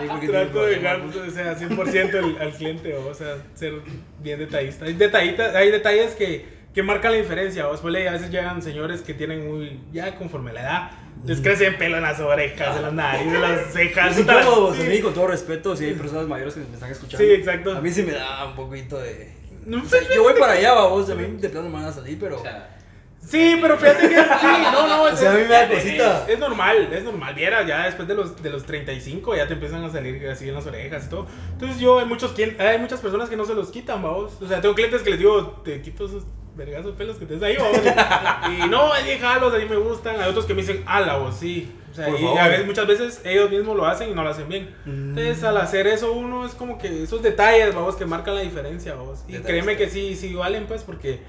De 0.00 0.28
Trato 0.28 0.64
de 0.64 0.76
dejar, 0.76 1.02
pues. 1.02 1.16
o 1.16 1.30
sea, 1.30 1.56
100% 1.56 2.14
al, 2.14 2.40
al 2.40 2.52
cliente, 2.52 2.94
o 2.94 3.12
sea, 3.14 3.36
ser 3.54 3.74
bien 4.20 4.38
detallista. 4.38 4.84
Hay, 4.84 4.94
detallitas, 4.94 5.54
hay 5.54 5.70
detalles 5.70 6.14
que, 6.14 6.44
que 6.74 6.82
marcan 6.82 7.12
la 7.12 7.18
diferencia. 7.18 7.68
O 7.68 7.74
a 7.74 7.90
veces 7.90 8.30
llegan 8.30 8.62
señores 8.62 9.02
que 9.02 9.14
tienen 9.14 9.46
muy, 9.48 9.80
ya 9.92 10.14
conforme 10.16 10.52
la 10.52 10.62
edad, 10.62 10.90
les 11.24 11.40
crecen 11.40 11.76
pelo 11.78 11.96
en 11.96 12.02
las 12.02 12.20
orejas, 12.20 12.76
en 12.76 12.82
las 12.82 12.92
narices, 12.92 13.34
en 13.34 13.42
las 13.42 13.72
cejas. 13.72 14.18
Incómodo, 14.18 14.74
sí. 14.74 14.82
a 14.82 14.84
mí, 14.84 15.00
con 15.00 15.14
todo 15.14 15.26
respeto, 15.28 15.76
si 15.76 15.86
hay 15.86 15.94
personas 15.94 16.26
mayores 16.26 16.54
que 16.54 16.60
me 16.60 16.74
están 16.74 16.90
escuchando. 16.90 17.24
Sí, 17.24 17.32
exacto. 17.32 17.76
A 17.76 17.80
mí 17.80 17.90
sí 17.90 18.02
me 18.02 18.12
da 18.12 18.46
un 18.46 18.56
poquito 18.56 18.98
de... 18.98 19.32
No, 19.66 19.82
O 19.82 19.84
sea, 19.86 20.00
yo 20.12 20.22
voy 20.24 20.34
para 20.38 20.52
allá, 20.54 20.74
vos, 20.74 21.08
a 21.10 21.14
mí 21.14 21.36
de 21.38 21.48
plano 21.48 21.68
me 21.68 21.74
van 21.74 21.84
a 21.84 21.92
salir, 21.92 22.18
pero... 22.18 22.38
O 22.38 22.42
sea, 22.42 22.76
Sí, 23.24 23.56
pero 23.60 23.78
fíjate 23.78 24.08
que 24.08 24.16
sí, 24.16 24.46
no, 24.72 24.86
no, 24.86 25.02
O 25.04 25.08
es, 25.08 25.18
sea, 25.18 25.30
a 25.30 25.34
mí 25.34 25.42
me 25.42 25.48
da 25.48 25.68
cosita. 25.68 26.26
es 26.28 26.38
normal, 26.38 26.88
es 26.92 27.04
normal. 27.04 27.34
Viera, 27.34 27.66
ya 27.66 27.84
después 27.84 28.06
de 28.08 28.14
los, 28.14 28.42
de 28.42 28.50
los 28.50 28.64
35 28.64 29.36
ya 29.36 29.46
te 29.46 29.54
empiezan 29.54 29.84
a 29.84 29.90
salir 29.90 30.26
así 30.28 30.48
en 30.48 30.54
las 30.54 30.66
orejas 30.66 31.06
y 31.06 31.08
todo. 31.08 31.26
Entonces 31.52 31.78
yo, 31.78 31.98
hay, 32.00 32.06
muchos, 32.06 32.34
hay 32.58 32.78
muchas 32.78 33.00
personas 33.00 33.28
que 33.28 33.36
no 33.36 33.44
se 33.44 33.54
los 33.54 33.70
quitan, 33.70 34.02
vamos. 34.02 34.32
O 34.40 34.46
sea, 34.46 34.60
tengo 34.60 34.74
clientes 34.74 35.02
que 35.02 35.10
les 35.10 35.18
digo, 35.18 35.62
te 35.64 35.80
quito 35.80 36.06
esos 36.06 36.24
vergazos 36.54 36.94
pelos 36.96 37.16
que 37.16 37.24
tienes 37.26 37.42
ahí, 37.42 37.56
vamos. 37.56 37.80
Y 38.64 38.68
no, 38.68 38.92
ahí 38.92 39.18
jalos, 39.18 39.54
ahí 39.54 39.68
me 39.68 39.76
gustan. 39.76 40.20
Hay 40.20 40.28
otros 40.28 40.44
que 40.44 40.54
me 40.54 40.62
dicen, 40.62 40.82
ala, 40.86 41.16
vos, 41.16 41.36
sí. 41.36 41.72
O 41.90 41.94
sea, 41.94 42.08
y 42.08 42.38
a 42.38 42.48
veces, 42.48 42.66
muchas 42.66 42.86
veces 42.86 43.20
ellos 43.24 43.50
mismos 43.50 43.76
lo 43.76 43.86
hacen 43.86 44.10
y 44.10 44.14
no 44.14 44.22
lo 44.22 44.30
hacen 44.30 44.48
bien. 44.48 44.74
Mm. 44.86 45.10
Entonces, 45.10 45.44
al 45.44 45.58
hacer 45.58 45.86
eso, 45.86 46.12
uno 46.12 46.46
es 46.46 46.54
como 46.54 46.78
que 46.78 47.02
esos 47.02 47.22
detalles, 47.22 47.74
vamos, 47.74 47.96
que 47.96 48.06
marcan 48.06 48.34
la 48.34 48.40
diferencia, 48.40 48.94
vamos. 48.94 49.20
Y 49.28 49.32
Detalles. 49.32 49.46
créeme 49.46 49.76
que 49.76 49.90
sí, 49.90 50.16
sí 50.16 50.34
valen, 50.34 50.66
pues, 50.66 50.82
porque 50.84 51.20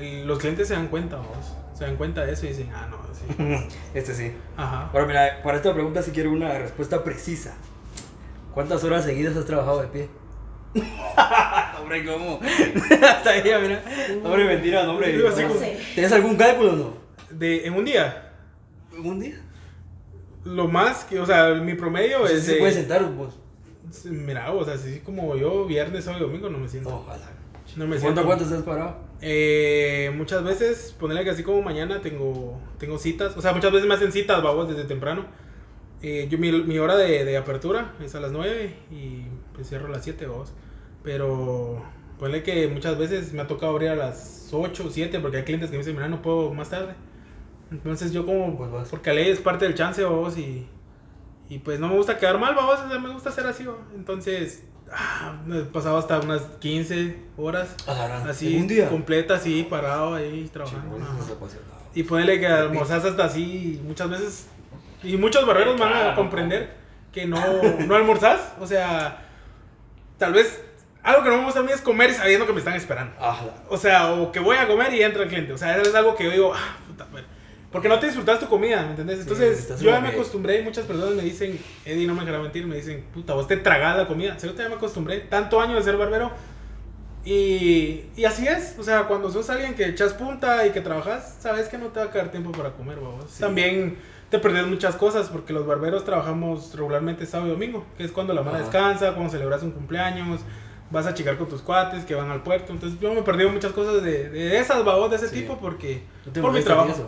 el- 0.00 0.26
los 0.26 0.38
clientes 0.38 0.68
se 0.68 0.74
dan 0.74 0.88
cuenta, 0.88 1.16
vamos. 1.16 1.36
Se 1.74 1.84
dan 1.84 1.96
cuenta 1.96 2.24
de 2.26 2.32
eso 2.32 2.46
y 2.46 2.50
dicen, 2.50 2.70
ah, 2.74 2.88
no, 2.90 2.98
sí. 3.14 3.68
Este 3.94 4.14
sí. 4.14 4.32
Ajá. 4.56 4.90
Ahora, 4.92 5.06
mira, 5.06 5.40
para 5.42 5.56
esta 5.56 5.72
pregunta 5.72 6.02
sí 6.02 6.10
quiero 6.10 6.30
una 6.32 6.58
respuesta 6.58 7.02
precisa. 7.04 7.54
¿Cuántas 8.54 8.82
horas 8.84 9.04
seguidas 9.04 9.36
has 9.36 9.44
trabajado 9.46 9.80
de 9.82 9.88
pie? 9.88 10.08
hombre, 11.80 12.04
¿cómo? 12.04 12.40
Hasta 13.08 13.30
ahí, 13.30 13.42
mira. 13.42 13.82
Hombre, 14.24 14.44
mentira, 14.44 14.84
no, 14.84 14.92
hombre. 14.92 15.16
No 15.16 15.30
sé. 15.32 15.78
¿Tienes 15.94 16.12
algún 16.12 16.36
cálculo 16.36 16.72
o 16.72 16.76
no? 16.76 16.94
De, 17.30 17.66
en 17.66 17.74
un 17.74 17.84
día, 17.84 18.32
¿Un 18.96 19.20
día? 19.20 19.40
lo 20.44 20.66
más 20.68 21.04
que, 21.04 21.20
o 21.20 21.26
sea, 21.26 21.50
mi 21.54 21.74
promedio 21.74 22.22
O 22.22 22.26
sea, 22.26 22.36
es. 22.36 22.44
se 22.44 22.52
de- 22.54 22.58
puede 22.58 22.72
sentar 22.72 23.04
vos. 23.12 23.38
Mira, 24.04 24.52
o 24.52 24.64
sea, 24.64 24.74
así 24.74 25.00
como 25.00 25.36
yo, 25.36 25.64
viernes, 25.66 26.04
sábado 26.04 26.24
y 26.24 26.26
domingo 26.28 26.48
no 26.50 26.58
me 26.58 26.68
siento. 26.68 26.94
Ojalá. 26.94 27.26
No 27.76 27.86
me 27.86 27.96
¿Cuánto, 27.98 28.00
siento. 28.00 28.24
cuánto 28.26 28.44
estás 28.44 28.62
parado? 28.62 28.96
Eh, 29.22 30.12
muchas 30.16 30.42
veces, 30.44 30.94
ponerle 30.98 31.24
que 31.24 31.30
así 31.30 31.42
como 31.42 31.62
mañana 31.62 32.00
tengo, 32.00 32.58
tengo 32.78 32.98
citas, 32.98 33.36
o 33.36 33.42
sea, 33.42 33.52
muchas 33.52 33.72
veces 33.72 33.86
me 33.88 33.94
hacen 33.94 34.12
citas, 34.12 34.42
vamos, 34.42 34.68
desde 34.68 34.84
temprano. 34.84 35.26
Eh, 36.02 36.28
yo, 36.30 36.38
mi, 36.38 36.52
mi 36.52 36.78
hora 36.78 36.96
de, 36.96 37.24
de 37.24 37.36
apertura 37.36 37.94
es 38.02 38.14
a 38.14 38.20
las 38.20 38.32
9 38.32 38.74
y 38.90 39.24
pues 39.54 39.68
cierro 39.68 39.88
a 39.88 39.90
las 39.90 40.04
7, 40.04 40.26
vamos. 40.26 40.52
Pero 41.02 41.82
ponle 42.18 42.42
que 42.42 42.68
muchas 42.68 42.98
veces 42.98 43.32
me 43.32 43.42
ha 43.42 43.46
tocado 43.48 43.72
abrir 43.72 43.90
a 43.90 43.96
las 43.96 44.50
8 44.52 44.84
o 44.86 44.90
7 44.90 45.20
porque 45.20 45.38
hay 45.38 45.44
clientes 45.44 45.70
que 45.70 45.76
me 45.76 45.80
dicen, 45.82 45.96
mira, 45.96 46.08
no 46.08 46.22
puedo 46.22 46.54
más 46.54 46.70
tarde. 46.70 46.94
Entonces 47.70 48.12
yo 48.12 48.26
como, 48.26 48.56
Pues 48.58 48.88
porque 48.90 49.10
la 49.10 49.16
ley 49.16 49.30
es 49.30 49.40
parte 49.40 49.64
del 49.66 49.74
chance, 49.74 50.02
vamos, 50.04 50.36
y, 50.38 50.68
y 51.48 51.58
pues 51.60 51.80
no 51.80 51.88
me 51.88 51.96
gusta 51.96 52.18
quedar 52.18 52.38
mal, 52.38 52.54
vamos, 52.54 52.80
o 52.80 52.88
sea, 52.88 52.98
me 52.98 53.12
gusta 53.12 53.30
hacer 53.30 53.46
así, 53.46 53.64
¿va? 53.64 53.76
Entonces, 53.94 54.64
ah, 54.92 55.34
pasado 55.72 55.98
hasta 55.98 56.20
unas 56.20 56.42
15 56.60 57.16
horas. 57.36 57.74
Así, 58.28 58.54
¿En 58.56 58.62
un 58.62 58.68
día? 58.68 58.88
completa, 58.88 59.34
así, 59.34 59.66
parado 59.68 60.14
ahí, 60.14 60.48
trabajando. 60.52 60.98
Y 61.94 62.02
ponerle 62.04 62.38
que 62.38 62.46
almorzás 62.46 63.04
hasta 63.04 63.24
así, 63.24 63.80
muchas 63.84 64.10
veces. 64.10 64.46
Y 65.02 65.16
muchos 65.16 65.46
barberos 65.46 65.78
van 65.78 65.92
a 65.92 66.14
comprender 66.14 66.74
que 67.12 67.26
no, 67.26 67.40
no 67.86 67.94
almorzás. 67.94 68.52
O 68.60 68.66
sea, 68.66 69.24
tal 70.18 70.32
vez 70.32 70.60
algo 71.02 71.22
que 71.22 71.30
no 71.30 71.38
me 71.38 71.44
gusta 71.44 71.60
a 71.60 71.62
mí 71.62 71.72
es 71.72 71.80
comer 71.80 72.12
sabiendo 72.12 72.46
que 72.46 72.52
me 72.52 72.58
están 72.58 72.74
esperando. 72.74 73.14
O 73.68 73.76
sea, 73.76 74.12
o 74.12 74.30
que 74.30 74.38
voy 74.38 74.56
a 74.56 74.66
comer 74.66 74.92
y 74.92 75.02
entra 75.02 75.22
el 75.22 75.28
cliente. 75.28 75.52
O 75.52 75.58
sea, 75.58 75.76
eso 75.76 75.88
es 75.88 75.94
algo 75.94 76.14
que 76.14 76.24
yo 76.24 76.30
digo, 76.30 76.52
ah, 76.54 76.76
puta 76.86 77.06
madre. 77.06 77.24
Porque 77.72 77.88
no 77.88 77.98
te 78.00 78.06
disfrutas 78.06 78.40
tu 78.40 78.48
comida, 78.48 78.82
¿me 78.82 78.90
entendés? 78.90 79.20
Entonces, 79.20 79.68
yo 79.80 79.90
ya 79.90 80.00
me 80.00 80.10
que- 80.10 80.16
acostumbré 80.16 80.58
y 80.60 80.64
muchas 80.64 80.86
personas 80.86 81.14
me 81.14 81.22
dicen, 81.22 81.56
Eddie, 81.84 82.06
no 82.06 82.14
me 82.14 82.20
dejará 82.20 82.40
mentir, 82.42 82.66
me 82.66 82.74
dicen, 82.74 83.04
puta, 83.14 83.34
vos 83.34 83.46
te 83.46 83.56
tragás 83.58 83.96
la 83.96 84.08
comida. 84.08 84.36
Sí, 84.38 84.48
yo 84.48 84.54
ya 84.56 84.68
me 84.68 84.74
acostumbré, 84.74 85.20
tanto 85.20 85.60
años 85.60 85.76
de 85.76 85.82
ser 85.84 85.96
barbero. 85.96 86.32
Y, 87.24 88.06
y 88.16 88.24
así 88.24 88.46
es, 88.48 88.76
o 88.78 88.82
sea, 88.82 89.04
cuando 89.06 89.30
sos 89.30 89.50
alguien 89.50 89.74
que 89.74 89.84
echas 89.86 90.14
punta 90.14 90.66
y 90.66 90.70
que 90.70 90.80
trabajas, 90.80 91.36
sabes 91.40 91.68
que 91.68 91.76
no 91.76 91.88
te 91.88 92.00
va 92.00 92.06
a 92.06 92.10
quedar 92.10 92.30
tiempo 92.30 92.50
para 92.50 92.70
comer, 92.72 92.96
babos. 92.98 93.26
Sí. 93.30 93.40
También 93.40 93.98
te 94.30 94.38
perdés 94.38 94.66
muchas 94.66 94.96
cosas 94.96 95.28
porque 95.28 95.52
los 95.52 95.66
barberos 95.66 96.04
trabajamos 96.04 96.74
regularmente 96.74 97.26
sábado 97.26 97.48
y 97.50 97.52
domingo, 97.52 97.84
que 97.98 98.04
es 98.04 98.12
cuando 98.12 98.32
la 98.32 98.40
Ajá. 98.40 98.58
descansa, 98.58 99.12
cuando 99.12 99.30
celebras 99.30 99.62
un 99.62 99.72
cumpleaños, 99.72 100.40
vas 100.90 101.06
a 101.06 101.12
chicar 101.14 101.36
con 101.36 101.46
tus 101.48 101.60
cuates 101.60 102.04
que 102.06 102.14
van 102.14 102.30
al 102.30 102.42
puerto. 102.42 102.72
Entonces 102.72 102.98
yo 102.98 103.12
me 103.12 103.22
perdido 103.22 103.50
muchas 103.50 103.72
cosas 103.72 104.02
de, 104.02 104.30
de 104.30 104.58
esas 104.58 104.82
babos 104.84 105.10
de 105.10 105.16
ese 105.16 105.28
Sí. 105.28 105.40
tipo 105.42 105.58
porque 105.58 106.02
¿No 106.34 106.40
por 106.42 106.52
mi 106.52 106.62
trabajo. 106.62 106.90
eso? 106.90 107.06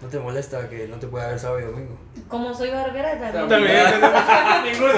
¿No 0.00 0.08
te 0.08 0.18
molesta 0.18 0.68
que 0.68 0.86
no 0.88 0.96
te 0.96 1.06
pueda 1.06 1.28
ver 1.28 1.38
sábado 1.38 1.60
y 1.60 1.64
domingo? 1.64 1.98
Como 2.28 2.54
soy 2.54 2.70
barbera 2.70 3.18
también. 3.18 3.48
También, 3.48 3.84
Ninguno. 4.64 4.92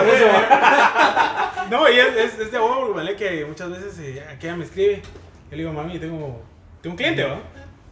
No, 1.70 1.88
y 1.88 1.98
es, 1.98 2.16
es, 2.16 2.38
es 2.38 2.52
de 2.52 2.58
huevo, 2.58 2.92
¿vale? 2.94 3.16
Que 3.16 3.44
muchas 3.44 3.70
veces 3.70 3.98
eh, 4.00 4.24
aquí 4.30 4.46
ella 4.46 4.56
me 4.56 4.64
escribe. 4.64 5.02
Yo 5.50 5.56
le 5.56 5.56
digo, 5.58 5.72
mami, 5.72 5.98
tengo, 5.98 6.42
tengo 6.80 6.92
un 6.92 6.96
cliente, 6.96 7.24
¿va? 7.24 7.38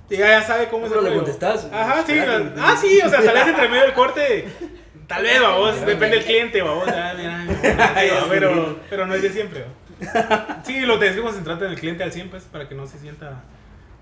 Y 0.09 0.17
ella 0.17 0.41
ya 0.41 0.43
sabe 0.43 0.69
cómo 0.69 0.87
es 0.87 0.93
Pero 0.93 1.05
el 1.05 1.11
le 1.11 1.17
contestás. 1.17 1.69
Ajá, 1.73 2.05
sí. 2.05 2.13
Espérate. 2.13 2.61
Ah, 2.61 2.77
sí, 2.81 3.01
o 3.05 3.09
sea, 3.09 3.23
tal 3.23 3.35
vez 3.35 3.47
entre 3.47 3.69
medio 3.69 3.83
del 3.83 3.93
corte. 3.93 4.49
Tal 5.07 5.23
vez, 5.23 5.41
vamos, 5.41 5.81
depende 5.87 6.17
del 6.17 6.25
cliente, 6.25 6.63
vamos. 6.63 6.87
Ya, 6.87 7.15
mira, 7.17 7.45
sí, 7.49 8.09
pero, 8.29 8.79
pero 8.89 9.07
no 9.07 9.15
es 9.15 9.23
de 9.23 9.31
siempre, 9.31 9.65
¿va? 9.65 10.63
Sí, 10.65 10.81
lo 10.81 10.99
tenés 10.99 11.17
que 11.17 11.23
concentrarte 11.23 11.65
en 11.65 11.73
el 11.73 11.79
cliente 11.79 12.05
al 12.05 12.13
100, 12.13 12.31
pues, 12.31 12.45
para 12.45 12.69
que 12.69 12.75
no 12.75 12.87
se 12.87 12.99
sienta 12.99 13.43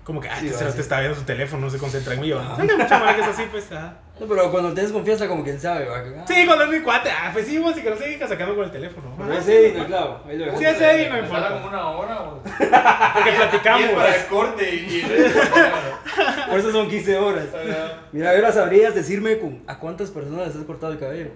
como 0.09 0.21
que, 0.21 0.27
ah, 0.27 0.37
Sí, 0.39 0.47
este 0.47 0.71
sí. 0.71 0.79
está 0.81 0.99
viendo 1.01 1.15
su 1.19 1.23
teléfono, 1.23 1.61
no 1.67 1.69
se 1.69 1.77
concentra 1.77 2.15
en 2.15 2.21
mí, 2.21 2.33
mucha 2.33 2.97
mara 2.97 3.13
que 3.15 3.21
es 3.21 3.27
así, 3.27 3.43
pues, 3.51 3.71
ajá. 3.71 3.93
No, 4.19 4.25
pero 4.25 4.49
cuando 4.49 4.73
tienes 4.73 4.91
confianza, 4.91 5.27
como 5.27 5.43
quien 5.43 5.59
sabe, 5.61 5.85
va. 5.87 5.99
ah, 5.99 6.25
Sí, 6.27 6.47
cuando 6.47 6.63
es 6.63 6.71
mi 6.71 6.79
cuate, 6.79 7.11
ah, 7.11 7.29
pues 7.31 7.45
sí, 7.45 7.59
vos, 7.59 7.77
y 7.77 7.81
que 7.83 7.91
no 7.91 7.95
se 7.95 8.11
siga 8.11 8.27
sacando 8.27 8.55
con 8.55 8.65
el 8.65 8.71
teléfono. 8.71 9.13
Pero 9.15 9.29
Ajá, 9.31 9.39
ese 9.39 9.69
sí, 9.71 9.77
no, 9.77 9.85
claro. 9.85 10.23
Ahí 10.27 10.37
lo 10.39 10.57
Sí, 10.57 10.65
ese 10.65 10.83
ahí 10.83 11.05
no 11.09 11.13
Me 11.13 11.19
importa. 11.19 11.41
falta 11.43 11.55
como 11.61 11.67
una 11.69 11.89
hora. 11.91 12.21
o- 12.23 12.41
Porque 13.13 13.29
Y 13.29 13.35
platicamos. 13.35 13.83
es 13.87 13.95
para 13.95 14.15
el 14.15 14.25
corte 14.25 14.75
y. 14.75 14.77
y- 14.97 16.49
Por 16.49 16.59
eso 16.59 16.71
son 16.71 16.89
15 16.89 17.17
horas. 17.19 17.45
Mira, 18.11 18.31
ahora 18.31 18.51
sabrías 18.51 18.95
decirme 18.95 19.37
con- 19.37 19.61
a 19.67 19.77
cuántas 19.77 20.09
personas 20.09 20.47
les 20.47 20.55
has 20.55 20.63
cortado 20.63 20.91
el 20.91 20.97
cabello. 20.99 21.29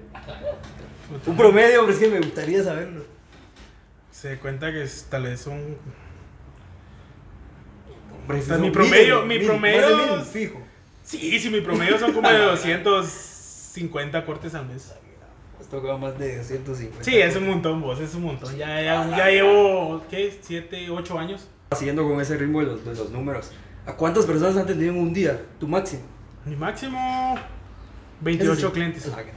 Un 1.27 1.37
promedio, 1.37 1.81
pero 1.81 1.93
es 1.93 1.99
que 1.99 2.07
me 2.07 2.17
gustaría 2.21 2.63
saberlo. 2.63 3.03
Se 4.09 4.39
cuenta 4.39 4.71
que 4.71 4.81
es, 4.81 5.05
tal 5.11 5.23
vez 5.23 5.41
son. 5.41 5.77
Hombre, 8.23 8.39
O 8.39 8.41
sea, 8.41 8.55
si 8.55 8.61
mi 8.61 8.71
promedio- 8.71 9.25
mil, 9.25 9.39
mi 9.39 9.45
promedio 9.45 10.19
fijo. 10.23 10.59
Sí, 11.03 11.39
sí, 11.39 11.49
mi 11.49 11.61
promedio 11.61 11.99
son 11.99 12.13
como 12.13 12.29
de 12.29 12.37
250 12.39 14.25
cortes 14.25 14.55
al 14.55 14.65
mes. 14.67 14.93
Has 15.59 15.67
tocado 15.67 15.97
más 15.97 16.17
de 16.17 16.37
250. 16.37 17.03
Sí, 17.03 17.17
es 17.17 17.35
un 17.35 17.47
montón, 17.47 17.81
vos, 17.81 17.99
es 17.99 18.15
un 18.15 18.23
montón. 18.23 18.55
Ya, 18.57 18.81
ya, 18.81 19.09
ya 19.15 19.29
llevo, 19.29 20.01
¿qué? 20.09 20.37
7, 20.41 20.89
8 20.89 21.19
años. 21.19 21.47
Siguiendo 21.77 22.07
con 22.07 22.19
ese 22.21 22.37
ritmo 22.37 22.59
de 22.61 22.65
los, 22.67 22.85
de 22.85 22.95
los 22.95 23.09
números. 23.11 23.51
¿A 23.85 23.93
cuántas 23.93 24.25
personas 24.25 24.55
han 24.57 24.65
tenido 24.65 24.91
en 24.93 24.99
un 24.99 25.13
día? 25.13 25.41
Tu 25.59 25.67
máximo. 25.67 26.03
Mi 26.45 26.55
máximo, 26.55 27.35
28 28.21 28.53
Eso 28.53 28.67
sí. 28.67 28.73
clientes. 28.73 29.11
Ah, 29.15 29.23
que- 29.23 29.31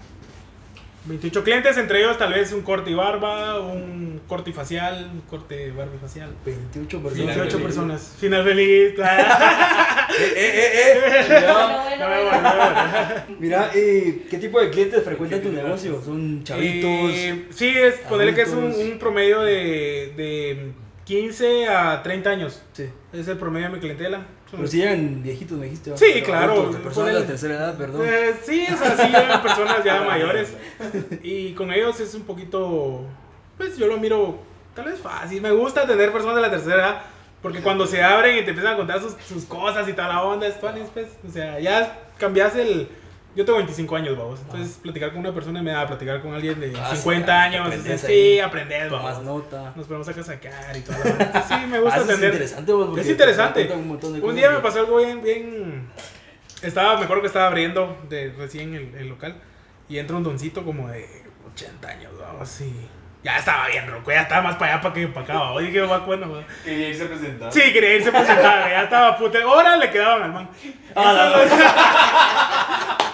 28 1.07 1.45
clientes, 1.45 1.77
entre 1.79 2.01
ellos 2.01 2.19
tal 2.19 2.33
vez 2.33 2.53
un 2.53 2.63
corte 2.63 2.91
y 2.91 2.95
barba, 2.95 3.61
un 3.61 4.21
corte 4.27 4.51
y 4.51 4.53
facial, 4.53 5.09
un 5.13 5.21
corte 5.23 5.71
barba 5.71 5.93
y 5.95 5.99
facial. 5.99 6.35
28 6.45 7.03
personas. 7.03 7.27
28 7.27 7.51
feliz. 7.51 7.65
personas. 7.65 8.17
Final 8.19 8.45
feliz. 8.45 8.95
Eh, 10.19 10.33
eh, 10.35 10.73
eh, 10.75 11.27
eh. 11.29 11.45
No. 11.47 13.37
Mira, 13.39 13.71
¿qué 13.73 14.39
tipo 14.41 14.59
de 14.61 14.71
clientes 14.71 15.03
frecuentan 15.03 15.43
tu 15.43 15.53
negocio? 15.53 16.01
¿Son 16.03 16.43
chavitos? 16.43 17.11
Eh, 17.13 17.47
sí, 17.51 17.69
es 17.69 17.97
ponerle 18.09 18.35
que 18.35 18.43
es 18.43 18.51
un, 18.51 18.65
un 18.65 18.99
promedio 18.99 19.43
de, 19.43 20.15
de 20.17 20.73
15 21.05 21.69
a 21.69 22.03
30 22.03 22.31
años. 22.31 22.63
Sí. 22.73 22.87
Es 23.13 23.29
el 23.29 23.37
promedio 23.37 23.67
de 23.69 23.75
mi 23.75 23.81
clientela. 23.81 24.27
Pero 24.57 24.69
si 24.69 24.79
llegan 24.79 25.23
viejitos, 25.23 25.59
me 25.59 25.67
dijiste. 25.67 25.97
Sí, 25.97 26.23
claro, 26.23 26.71
personas 26.83 27.15
de 27.15 27.21
la 27.21 27.27
tercera 27.27 27.55
edad, 27.55 27.77
perdón. 27.77 28.03
Eh, 28.05 28.35
sí, 28.45 28.67
o 28.73 28.77
sea, 28.77 28.97
sí 28.97 29.07
llegan 29.07 29.43
personas 29.43 29.85
ya 29.85 30.03
mayores. 30.03 30.55
Y 31.23 31.53
con 31.53 31.73
ellos 31.73 32.01
es 32.01 32.15
un 32.15 32.23
poquito. 32.23 33.03
Pues 33.57 33.77
yo 33.77 33.87
lo 33.87 33.99
miro 33.99 34.39
tal 34.75 34.87
vez 34.87 34.99
fácil. 35.01 35.41
Me 35.41 35.51
gusta 35.51 35.87
tener 35.87 36.13
personas 36.13 36.37
de 36.37 36.43
la 36.43 36.51
tercera 36.51 36.75
edad. 36.77 37.03
Porque 37.43 37.61
cuando 37.61 37.87
se 37.87 38.03
abren 38.03 38.39
y 38.39 38.43
te 38.43 38.51
empiezan 38.51 38.75
a 38.75 38.77
contar 38.77 39.01
sus, 39.01 39.15
sus 39.29 39.45
cosas 39.45 39.89
y 39.89 39.93
toda 39.93 40.09
la 40.09 40.23
onda, 40.23 40.47
es 40.47 40.55
pues. 40.55 41.09
O 41.27 41.31
sea, 41.31 41.61
ya 41.61 41.99
cambias 42.19 42.57
el. 42.57 42.89
Yo 43.37 43.45
tengo 43.45 43.59
25 43.59 43.95
años, 43.97 44.17
vamos. 44.17 44.41
Entonces, 44.41 44.79
platicar 44.83 45.11
con 45.11 45.21
una 45.21 45.33
persona 45.33 45.63
me 45.63 45.71
da 45.71 45.83
a 45.83 45.87
platicar 45.87 46.23
con 46.23 46.33
alguien 46.35 46.59
de 46.59 46.73
Ah, 46.77 46.89
sí, 46.91 46.97
50 46.97 47.25
claro, 47.27 47.65
años. 47.65 48.01
sí, 48.01 48.41
aprendes, 48.41 48.91
vamos. 48.91 49.23
nota. 49.23 49.73
Nos 49.77 49.87
ponemos 49.87 50.09
a 50.09 50.15
casacar 50.15 50.75
y 50.77 50.81
onda. 50.81 51.45
Sí, 51.47 51.55
me 51.69 51.79
gusta 51.81 51.97
Ah, 51.97 52.03
eso 52.03 52.13
es 52.13 52.23
interesante, 52.23 52.73
vos, 52.73 52.99
Es 52.99 53.05
te 53.07 53.13
interesante. 53.13 53.73
un 54.23 54.35
día 54.35 54.51
me 54.51 54.59
pasó 54.61 54.81
algo 54.81 54.97
bien, 54.97 55.23
bien. 55.23 55.87
Estaba, 56.63 56.97
me 56.97 57.05
acuerdo 57.05 57.21
que 57.23 57.29
estaba 57.29 57.49
abriendo 57.49 57.99
de 58.09 58.33
recién 58.33 58.75
el, 58.75 58.95
el 58.95 59.09
local 59.11 59.37
y 59.89 59.99
entra 59.99 60.17
un 60.17 60.23
doncito 60.23 60.65
como 60.65 60.89
de 60.89 61.07
80 61.53 61.89
años, 61.89 62.13
vamos, 62.19 62.41
así. 62.43 62.73
Ya 63.27 63.39
estaba 63.39 63.67
bien, 63.67 63.91
roco, 63.91 64.13
ya 64.13 64.23
estaba 64.23 64.41
más 64.43 64.55
para 64.55 64.75
allá 64.75 64.83
para 64.83 64.95
que 64.95 65.09
para 65.09 65.25
acá. 65.25 65.51
Oye, 65.51 65.73
qué 65.73 65.81
va 65.81 65.99
bueno, 65.99 66.31
va. 66.31 66.45
Quería 66.65 66.91
irse 66.91 67.03
a 67.03 67.09
presentar. 67.09 67.53
Sí, 67.53 67.61
quería 67.73 67.97
irse 67.97 68.09
a 68.11 68.13
presentar, 68.13 68.71
ya 68.71 68.83
estaba 68.85 69.19
puta. 69.19 69.45
Horas 69.45 69.81
le 69.81 69.91
quedaban 69.91 70.23
al 70.23 70.33
man. 70.33 70.49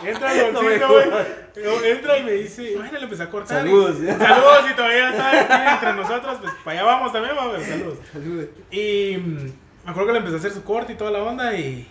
Entra 0.05 0.35
el 0.35 0.53
güey. 0.53 1.90
Entra 1.90 2.18
y 2.18 2.22
me 2.25 2.33
dice, 2.33 2.75
bueno, 2.77 2.92
le 2.92 3.05
empecé 3.05 3.22
a 3.22 3.31
cortar. 3.31 3.66
y- 3.66 3.70
Saludos. 3.70 3.96
Saludos 4.18 4.64
y 4.70 4.75
todavía 4.75 5.11
está 5.11 5.72
entre 5.75 5.92
nosotros, 5.94 6.38
pues 6.42 6.53
para 6.62 6.79
allá 6.81 6.87
vamos 6.87 7.12
también, 7.12 7.35
vamos, 7.35 7.62
saludos. 7.62 7.98
Saludos. 8.12 8.46
Y 8.70 9.16
mm, 9.16 9.53
me 9.85 9.90
acuerdo 9.90 10.07
que 10.09 10.12
le 10.12 10.18
empecé 10.18 10.37
a 10.37 10.38
hacer 10.40 10.53
su 10.53 10.62
corte 10.62 10.92
y 10.92 10.96
toda 10.96 11.11
la 11.11 11.22
onda 11.22 11.55
y, 11.55 11.88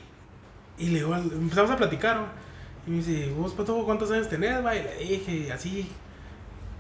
Y 0.77 0.89
le 0.89 0.99
digo, 0.99 1.15
empezamos 1.15 1.71
a 1.71 1.77
platicar, 1.77 2.17
¿no? 2.17 2.25
Y 2.85 2.91
me 2.91 2.97
dice, 2.97 3.31
¿vos 3.35 3.53
Pato, 3.53 3.83
cuántos 3.83 4.11
años 4.11 4.29
tenés? 4.29 4.63
Va? 4.63 4.75
Y 4.75 4.83
le 4.83 4.95
dije, 4.95 5.51
así. 5.51 5.91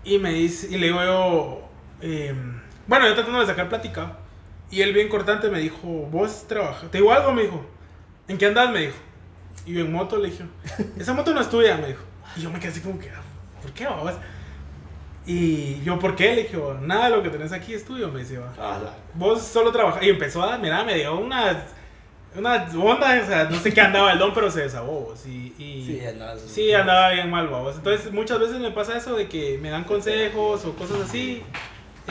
Y 0.03 0.17
me 0.17 0.31
dice, 0.33 0.67
y 0.69 0.77
le 0.77 0.87
digo 0.87 1.03
yo, 1.03 1.61
em, 2.01 2.59
bueno, 2.87 3.07
yo 3.07 3.13
tratando 3.13 3.39
de 3.39 3.45
sacar 3.45 3.69
plática. 3.69 4.17
Y 4.71 4.81
él 4.81 4.93
bien 4.93 5.09
cortante 5.09 5.49
me 5.49 5.59
dijo, 5.59 5.85
vos 6.11 6.47
trabajas, 6.47 6.89
¿te 6.89 6.97
digo 6.99 7.11
algo? 7.11 7.33
Me 7.33 7.43
dijo, 7.43 7.65
¿en 8.27 8.37
qué 8.37 8.45
andas? 8.47 8.71
Me 8.71 8.79
dijo. 8.81 8.97
Y 9.65 9.73
yo 9.73 9.81
en 9.81 9.91
moto 9.91 10.17
le 10.17 10.29
dije, 10.29 10.45
esa 10.97 11.13
moto 11.13 11.33
no 11.33 11.41
es 11.41 11.49
tuya, 11.49 11.77
me 11.77 11.87
dijo. 11.87 12.03
Y 12.35 12.41
yo 12.41 12.49
me 12.49 12.59
quedé 12.59 12.69
así 12.71 12.79
como 12.79 12.97
que, 12.97 13.09
"Ah, 13.09 13.21
¿por 13.61 13.71
qué? 13.73 13.87
Y 15.25 15.81
yo, 15.83 15.99
¿por 15.99 16.15
qué? 16.15 16.35
Le 16.35 16.43
dije, 16.43 16.57
nada 16.81 17.09
de 17.09 17.15
lo 17.17 17.21
que 17.23 17.29
tenés 17.29 17.51
aquí 17.51 17.73
es 17.73 17.85
tuyo, 17.85 18.09
me 18.09 18.21
dice. 18.21 18.37
Ala. 18.37 18.95
Vos 19.13 19.43
solo 19.43 19.71
trabajas. 19.71 20.01
Y 20.03 20.09
empezó 20.09 20.41
a, 20.41 20.57
mira, 20.57 20.83
me 20.83 20.95
dio 20.95 21.15
una, 21.19 21.63
una 22.35 22.67
onda, 22.77 23.21
o 23.21 23.25
sea, 23.25 23.49
no 23.49 23.59
sé 23.59 23.73
qué 23.73 23.81
andaba 23.81 24.11
el 24.13 24.19
don, 24.19 24.33
pero 24.33 24.49
se 24.49 24.61
desahogó. 24.61 25.01
vos, 25.09 25.25
Y, 25.25 25.53
Sí, 25.57 25.99
andaba. 26.05 26.35
Sí, 26.37 26.73
andaba 26.73 27.11
bien 27.11 27.29
mal, 27.29 27.47
babos. 27.47 27.75
Entonces, 27.75 28.11
muchas 28.11 28.39
veces 28.39 28.59
me 28.59 28.71
pasa 28.71 28.97
eso 28.97 29.15
de 29.15 29.27
que 29.27 29.57
me 29.61 29.69
dan 29.69 29.83
consejos 29.83 30.63
o 30.65 30.73
cosas 30.75 31.01
así. 31.01 31.43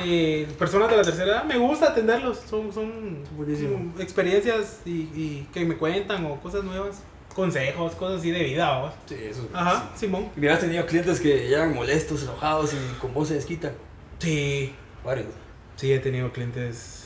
Eh, 0.04 0.46
personas 0.59 0.88
de 0.90 0.96
la 0.96 1.02
tercera 1.02 1.26
edad, 1.33 1.44
me 1.44 1.56
gusta 1.59 1.88
atenderlos. 1.88 2.38
Son, 2.48 2.72
son 2.72 3.22
experiencias 3.98 4.80
y, 4.85 4.90
y 5.14 5.48
que 5.52 5.64
me 5.64 5.76
cuentan 5.76 6.24
o 6.26 6.37
cosas 6.40 6.64
nuevas. 6.64 7.02
Consejos, 7.35 7.94
cosas 7.94 8.18
así 8.20 8.30
de 8.33 8.42
vida, 8.42 8.68
babos. 8.68 8.92
Sí, 9.06 9.14
eso. 9.20 9.48
Ajá, 9.54 9.90
Simón. 9.94 10.28
Y 10.37 10.40
mira, 10.40 10.54
has 10.54 10.61
tenido 10.61 10.85
clientes 10.85 11.20
que 11.20 11.48
llegan 11.48 11.74
molestos, 11.74 12.24
enojados 12.24 12.72
y 12.74 12.98
con 13.00 13.14
vos 13.14 13.28
se 13.28 13.35
desquitan. 13.35 13.72
Sí, 14.18 14.74
Varios. 15.04 15.28
sí, 15.76 15.92
he 15.92 15.98
tenido 16.00 16.30
clientes. 16.33 16.99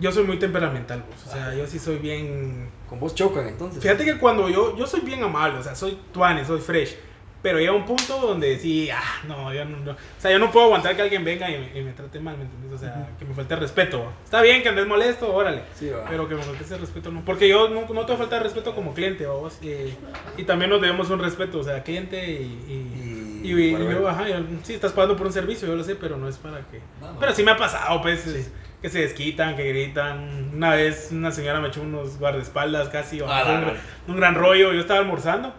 Yo 0.00 0.12
soy 0.12 0.24
muy 0.24 0.38
temperamental, 0.38 1.04
pues. 1.08 1.26
O 1.26 1.30
sea, 1.30 1.54
yo 1.54 1.66
sí 1.66 1.78
soy 1.78 1.96
bien 1.98 2.70
Con 2.88 3.00
vos 3.00 3.14
chocan 3.14 3.48
entonces. 3.48 3.82
Fíjate 3.82 4.04
que 4.04 4.16
cuando 4.18 4.48
yo, 4.48 4.76
yo 4.76 4.86
soy 4.86 5.00
bien 5.00 5.22
amable, 5.22 5.58
o 5.58 5.62
sea, 5.62 5.74
soy 5.74 5.98
tuane, 6.12 6.44
soy 6.44 6.60
fresh. 6.60 6.94
Pero 7.40 7.58
llega 7.60 7.72
un 7.72 7.86
punto 7.86 8.18
donde 8.18 8.58
sí, 8.58 8.90
ah, 8.90 9.00
no, 9.28 9.54
yo 9.54 9.64
no, 9.64 9.76
no. 9.78 9.92
O 9.92 9.96
sea, 10.18 10.32
yo 10.32 10.40
no 10.40 10.50
puedo 10.50 10.66
aguantar 10.66 10.96
que 10.96 11.02
alguien 11.02 11.24
venga 11.24 11.48
y 11.48 11.56
me, 11.56 11.78
y 11.80 11.84
me 11.84 11.92
trate 11.92 12.18
mal, 12.18 12.36
¿me 12.36 12.42
entiendes? 12.44 12.72
O 12.74 12.78
sea, 12.78 13.10
que 13.16 13.24
me 13.24 13.32
falte 13.32 13.54
respeto. 13.54 14.10
Está 14.24 14.42
bien 14.42 14.60
que 14.60 14.68
andes 14.70 14.88
molesto, 14.88 15.32
órale. 15.32 15.62
Sí, 15.78 15.88
va. 15.88 16.04
Pero 16.10 16.28
que 16.28 16.34
me 16.34 16.42
falte 16.42 16.64
ese 16.64 16.76
respeto, 16.78 17.12
no. 17.12 17.24
Porque 17.24 17.48
yo 17.48 17.68
no, 17.68 17.86
no 17.94 18.06
te 18.06 18.16
falta 18.16 18.40
respeto 18.40 18.74
como 18.74 18.92
cliente, 18.92 19.24
vamos. 19.24 19.56
eh, 19.62 19.94
y 20.36 20.42
también 20.44 20.68
nos 20.70 20.80
debemos 20.80 21.08
un 21.10 21.20
respeto, 21.20 21.60
o 21.60 21.64
sea, 21.64 21.82
cliente 21.84 22.28
y. 22.28 22.44
y, 22.44 23.40
Y- 23.44 23.52
y- 23.52 23.70
bueno, 23.70 23.84
yo, 23.92 24.00
bueno. 24.00 24.08
ajá, 24.08 24.28
yo- 24.28 24.44
sí, 24.64 24.74
estás 24.74 24.92
pagando 24.92 25.16
por 25.16 25.28
un 25.28 25.32
servicio, 25.32 25.68
yo 25.68 25.76
lo 25.76 25.84
sé, 25.84 25.94
pero 25.94 26.16
no 26.16 26.28
es 26.28 26.36
para 26.38 26.58
que. 26.68 26.80
No, 27.00 27.12
no. 27.12 27.20
Pero 27.20 27.32
sí 27.34 27.44
me 27.44 27.52
ha 27.52 27.56
pasado, 27.56 28.02
pues, 28.02 28.26
es- 28.26 28.50
que 28.82 28.88
se 28.88 29.00
desquitan, 29.00 29.56
que 29.56 29.64
gritan. 29.68 30.50
Una 30.54 30.74
vez 30.74 31.08
una 31.12 31.30
señora 31.32 31.60
me 31.60 31.68
echó 31.68 31.82
unos 31.82 32.18
guardaespaldas 32.18 32.88
casi, 32.88 33.20
o 33.20 33.30
Ah, 33.30 33.42
un, 33.46 33.52
la- 33.64 33.72
gra- 33.72 33.76
un 34.08 34.16
gran 34.16 34.34
rollo. 34.34 34.72
Yo 34.72 34.80
estaba 34.80 35.00
almorzando. 35.00 35.52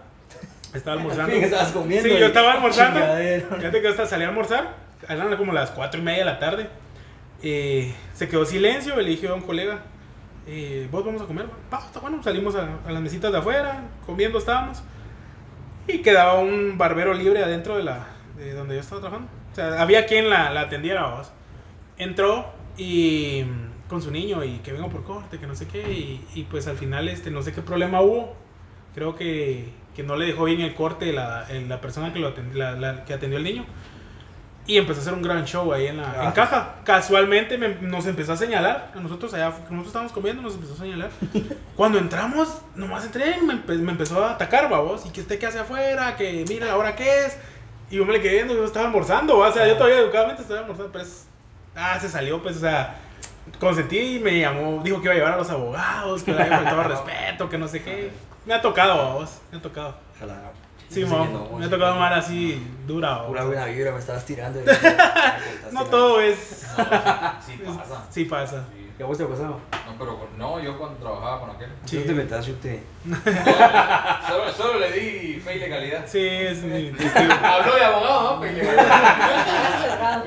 Estaba 0.73 0.97
almorzando. 1.01 1.31
Al 1.33 1.37
fin 1.37 1.43
estabas 1.43 1.71
comiendo 1.71 2.07
Sí, 2.09 2.17
yo 2.17 2.27
estaba 2.27 2.53
almorzando. 2.53 2.99
Fíjate 3.57 3.81
que 3.81 3.87
hasta 3.87 4.05
salí 4.05 4.23
a 4.23 4.29
almorzar. 4.29 4.75
Eran 5.07 5.35
como 5.37 5.53
las 5.53 5.71
4 5.71 5.99
y 5.99 6.03
media 6.03 6.19
de 6.19 6.25
la 6.25 6.39
tarde. 6.39 6.69
Eh, 7.41 7.93
se 8.13 8.27
quedó 8.29 8.45
silencio. 8.45 8.95
Le 8.95 9.09
dije 9.09 9.27
a 9.27 9.33
un 9.33 9.41
colega: 9.41 9.79
eh, 10.47 10.87
¿Vos 10.91 11.05
vamos 11.05 11.21
a 11.21 11.25
comer? 11.25 11.45
Bueno. 12.01 12.23
Salimos 12.23 12.55
a, 12.55 12.67
a 12.87 12.91
las 12.91 13.01
mesitas 13.01 13.31
de 13.31 13.37
afuera. 13.37 13.81
Comiendo 14.05 14.37
estábamos. 14.39 14.83
Y 15.87 15.99
quedaba 15.99 16.35
un 16.39 16.77
barbero 16.77 17.13
libre 17.13 17.43
adentro 17.43 17.75
de 17.77 17.83
la 17.83 18.05
de 18.37 18.53
donde 18.53 18.75
yo 18.75 18.81
estaba 18.81 19.01
trabajando. 19.01 19.31
O 19.51 19.55
sea, 19.55 19.81
había 19.81 20.05
quien 20.05 20.29
la, 20.29 20.51
la 20.51 20.61
atendiera. 20.61 21.01
vamos. 21.01 21.31
Entró 21.97 22.53
y 22.79 23.45
con 23.89 24.01
su 24.01 24.11
niño 24.11 24.43
y 24.43 24.59
que 24.59 24.71
vengo 24.71 24.89
por 24.89 25.03
corte, 25.03 25.37
que 25.39 25.47
no 25.47 25.55
sé 25.55 25.67
qué. 25.67 25.81
Y, 25.91 26.25
y 26.35 26.43
pues 26.43 26.67
al 26.67 26.77
final 26.77 27.07
este, 27.09 27.29
no 27.31 27.41
sé 27.41 27.53
qué 27.53 27.61
problema 27.61 28.01
hubo. 28.01 28.35
Creo 28.95 29.15
que, 29.15 29.69
que 29.95 30.03
no 30.03 30.15
le 30.15 30.25
dejó 30.25 30.45
bien 30.45 30.61
el 30.61 30.73
corte 30.73 31.11
la, 31.13 31.47
la 31.67 31.81
persona 31.81 32.13
que, 32.13 32.19
lo 32.19 32.33
atendi- 32.35 32.53
la- 32.53 32.71
la- 32.73 33.05
que 33.05 33.13
atendió 33.13 33.37
al 33.37 33.43
niño. 33.43 33.65
Y 34.67 34.77
empezó 34.77 34.99
a 34.99 35.01
hacer 35.01 35.13
un 35.15 35.23
gran 35.23 35.45
show 35.45 35.73
ahí 35.73 35.87
en 35.87 35.97
la 35.97 36.11
Ah. 36.15 36.25
en 36.25 36.31
caja. 36.31 36.75
Casualmente 36.83 37.57
me- 37.57 37.75
nos 37.81 38.05
empezó 38.05 38.33
a 38.33 38.37
señalar. 38.37 38.91
A 38.95 38.99
nosotros 38.99 39.33
allá, 39.33 39.49
nosotros 39.49 39.87
estábamos 39.87 40.11
comiendo, 40.11 40.41
nos 40.43 40.53
empezó 40.53 40.73
a 40.73 40.77
señalar. 40.77 41.09
Cuando 41.75 41.97
entramos, 41.97 42.61
nomás 42.75 43.03
entré 43.05 43.41
me, 43.41 43.55
empe- 43.55 43.79
me 43.79 43.91
empezó 43.91 44.23
a 44.23 44.31
atacar, 44.33 44.69
babos. 44.69 45.05
Y 45.07 45.09
que 45.09 45.21
usted 45.21 45.39
qué 45.39 45.47
hace 45.47 45.59
afuera, 45.59 46.15
que 46.15 46.45
mira 46.47 46.67
la 46.67 46.77
hora 46.77 46.95
que 46.95 47.25
es. 47.25 47.37
Y 47.89 47.95
yo 47.95 48.05
me 48.05 48.13
le 48.13 48.21
quedé 48.21 48.33
viendo, 48.35 48.53
yo 48.53 48.63
estaba 48.65 48.85
almorzando, 48.85 49.39
¿va? 49.39 49.49
o 49.49 49.51
sea, 49.51 49.67
yo 49.67 49.75
todavía 49.75 49.97
educadamente 49.99 50.43
estaba 50.43 50.59
almorzando, 50.59 50.91
pero 50.91 51.03
es- 51.03 51.27
Ah, 51.81 51.97
se 51.97 52.09
salió, 52.09 52.43
pues, 52.43 52.57
o 52.57 52.59
sea, 52.59 52.95
consentí 53.57 54.17
y 54.17 54.19
me 54.19 54.37
llamó, 54.37 54.81
dijo 54.83 54.97
que 54.97 55.05
iba 55.05 55.13
a 55.13 55.15
llevar 55.15 55.33
a 55.33 55.37
los 55.37 55.49
abogados, 55.49 56.23
que 56.23 56.33
le 56.33 56.41
había 56.41 56.57
faltado 56.57 56.83
respeto, 56.89 57.49
que 57.49 57.57
no 57.57 57.69
sé 57.69 57.81
qué. 57.81 58.11
Me 58.45 58.53
ha 58.53 58.61
tocado, 58.61 58.97
babos, 58.97 59.37
me 59.49 59.59
ha 59.59 59.61
tocado. 59.61 59.95
Ojalá. 60.17 60.51
Sí, 60.89 61.05
mo, 61.05 61.23
no, 61.25 61.57
me 61.57 61.65
ha 61.67 61.69
tocado 61.69 61.95
mal 61.95 62.13
así, 62.13 62.61
dura. 62.85 63.25
Pura 63.27 63.45
buena 63.45 63.65
vibra, 63.65 63.93
me 63.93 63.99
estabas 63.99 64.25
tirando. 64.25 64.59
No 65.71 65.85
todo 65.85 66.19
es... 66.19 66.67
No, 66.77 66.83
sí, 67.45 67.53
sí 67.53 67.61
pasa. 67.65 68.05
Sí 68.09 68.25
pasa. 68.25 68.65
Sí. 68.73 68.89
¿Y 68.97 69.03
a 69.03 69.05
vos 69.05 69.17
te 69.17 69.23
ha 69.23 69.27
pasado? 69.27 69.59
No, 69.85 69.93
pero 69.97 70.27
no, 70.35 70.59
yo 70.59 70.77
cuando 70.77 70.97
trabajaba 70.97 71.39
con 71.39 71.51
aquel. 71.51 71.69
Sí. 71.85 71.99
No 71.99 72.03
te 72.03 72.13
metas, 72.13 72.45
yo 72.45 72.55
te... 72.55 72.83
Solo, 74.27 74.51
solo 74.51 74.79
le 74.79 74.91
di 74.91 75.39
fe 75.39 75.55
y 75.55 75.59
legalidad. 75.59 76.03
Sí, 76.05 76.27
es 76.27 76.61
mi... 76.63 76.91
Habló 77.41 77.75
de 77.75 77.85
abogado, 77.85 78.35
¿no? 78.35 78.41
Fe 78.41 78.51
y 78.51 78.55
legalidad. 78.55 80.23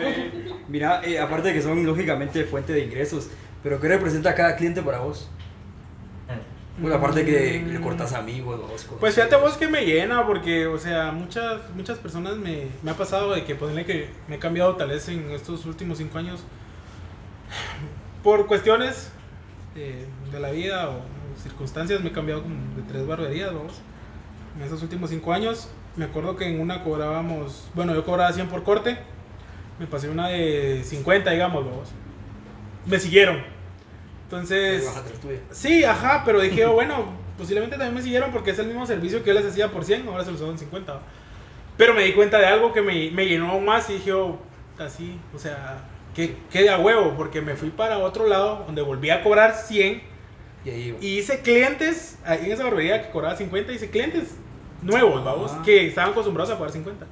Mira, 0.73 1.03
eh, 1.05 1.19
aparte 1.19 1.49
de 1.49 1.55
que 1.55 1.61
son 1.61 1.85
lógicamente 1.85 2.45
fuente 2.45 2.73
de 2.73 2.83
ingresos, 2.83 3.29
pero 3.63 3.79
¿qué 3.79 3.89
representa 3.89 4.35
cada 4.35 4.57
cliente 4.57 4.81
para 4.81 5.01
vos? 5.01 5.29
Bueno, 6.79 6.97
aparte 6.97 7.23
de 7.23 7.27
que 7.27 7.63
le 7.63 7.79
cortas 7.79 8.15
amigos, 8.15 8.59
vos. 8.59 8.87
Pues 8.99 9.15
fíjate 9.15 9.37
vos 9.37 9.59
que 9.59 9.69
me 9.69 9.85
llena, 9.85 10.27
porque, 10.27 10.67
o 10.67 10.79
sea, 10.79 11.13
muchas, 11.13 11.61
muchas 11.77 11.99
personas 11.99 12.39
me, 12.39 12.69
me 12.83 12.91
ha 12.91 12.95
pasado 12.95 13.35
de 13.35 13.45
que 13.45 13.55
ponerle 13.55 13.85
que 13.85 14.09
me 14.29 14.37
he 14.37 14.39
cambiado 14.39 14.75
tal 14.77 14.89
vez 14.89 15.07
en 15.11 15.31
estos 15.33 15.67
últimos 15.67 15.99
cinco 15.99 16.17
años 16.17 16.41
por 18.23 18.47
cuestiones 18.47 19.13
eh, 19.77 20.07
de 20.33 20.41
la 20.41 20.53
vida 20.53 20.89
o 20.89 21.03
circunstancias 21.43 22.01
me 22.01 22.09
he 22.09 22.13
cambiado 22.13 22.45
como 22.45 22.55
de 22.77 22.83
tres 22.89 23.07
barberías, 23.07 23.53
vamos. 23.53 23.75
En 24.57 24.63
esos 24.63 24.83
últimos 24.83 25.11
cinco 25.11 25.35
años, 25.35 25.69
me 25.97 26.07
acuerdo 26.07 26.35
que 26.35 26.49
en 26.49 26.63
una 26.63 26.83
cobrábamos, 26.83 27.69
bueno, 27.75 27.95
yo 27.95 28.07
cobraba 28.07 28.33
100 28.33 28.49
por 28.49 28.63
corte, 28.63 28.99
me 29.79 29.87
pasé 29.87 30.09
una 30.09 30.29
de 30.29 30.83
50, 30.85 31.31
digamos, 31.31 31.65
vamos. 31.65 31.89
Me 32.87 32.99
siguieron. 32.99 33.43
Entonces... 34.25 34.85
Sí, 35.51 35.85
ajá, 35.85 36.23
pero 36.25 36.41
dije, 36.41 36.65
oh, 36.67 36.73
bueno, 36.73 37.07
posiblemente 37.37 37.77
también 37.77 37.95
me 37.95 38.03
siguieron 38.03 38.31
porque 38.33 38.51
es 38.53 38.59
el 38.59 38.67
mismo 38.67 38.87
servicio 38.87 39.23
que 39.23 39.29
yo 39.29 39.35
les 39.35 39.47
hacía 39.47 39.69
por 39.69 39.85
100, 39.85 40.07
ahora 40.09 40.25
se 40.25 40.33
los 40.33 40.41
hago 40.41 40.51
en 40.53 40.59
50. 40.59 40.93
¿va? 40.93 41.01
Pero 41.77 41.95
me 41.95 42.05
di 42.05 42.13
cuenta 42.13 42.39
de 42.39 42.47
algo 42.47 42.73
que 42.73 42.83
me, 42.83 43.11
me 43.11 43.27
llenó 43.27 43.51
aún 43.51 43.65
más 43.65 43.89
y 43.91 43.95
dije, 43.95 44.13
oh, 44.13 44.39
así, 44.79 45.19
o 45.35 45.39
sea, 45.39 45.85
que 46.15 46.37
quede 46.51 46.71
a 46.71 46.79
huevo, 46.79 47.15
porque 47.17 47.41
me 47.41 47.55
fui 47.57 47.71
para 47.71 47.99
otro 47.99 48.27
lado 48.27 48.65
donde 48.67 48.83
volví 48.83 49.11
a 49.11 49.23
cobrar 49.23 49.55
100 49.55 50.03
Y 50.65 50.71
ahí 50.71 50.83
iba. 50.89 50.99
y 51.01 51.19
hice 51.19 51.41
clientes, 51.43 52.19
ahí 52.25 52.47
en 52.47 52.53
esa 52.53 52.65
barbería 52.65 53.03
que 53.03 53.11
cobraba 53.11 53.37
50, 53.37 53.73
hice 53.73 53.91
clientes 53.91 54.37
nuevos, 54.83 55.25
vamos, 55.25 55.53
Ah. 55.55 55.63
que 55.65 55.87
estaban 55.89 56.11
acostumbrados 56.13 56.53
a 56.53 56.59
pagar 56.59 56.73
50. 56.73 57.07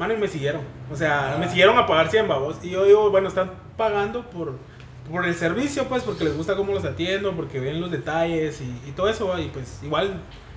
Mano, 0.00 0.14
y 0.14 0.16
me 0.16 0.28
siguieron. 0.28 0.62
O 0.90 0.96
sea, 0.96 1.34
Ah. 1.34 1.36
me 1.38 1.46
siguieron 1.46 1.76
a 1.76 1.86
pagar 1.86 2.10
100, 2.10 2.26
babos. 2.26 2.56
Y 2.62 2.70
yo 2.70 2.84
digo, 2.86 3.10
bueno, 3.10 3.28
están 3.28 3.50
pagando 3.76 4.22
por, 4.30 4.54
por 5.12 5.26
el 5.26 5.34
servicio, 5.34 5.84
pues, 5.88 6.02
porque 6.04 6.24
les 6.24 6.34
gusta 6.34 6.56
cómo 6.56 6.72
los 6.72 6.86
atiendo, 6.86 7.32
porque 7.36 7.60
ven 7.60 7.82
los 7.82 7.90
detalles 7.90 8.62
y, 8.62 8.88
y 8.88 8.92
todo 8.92 9.10
eso. 9.10 9.38
Y 9.38 9.48
pues, 9.48 9.80
igual, 9.82 10.14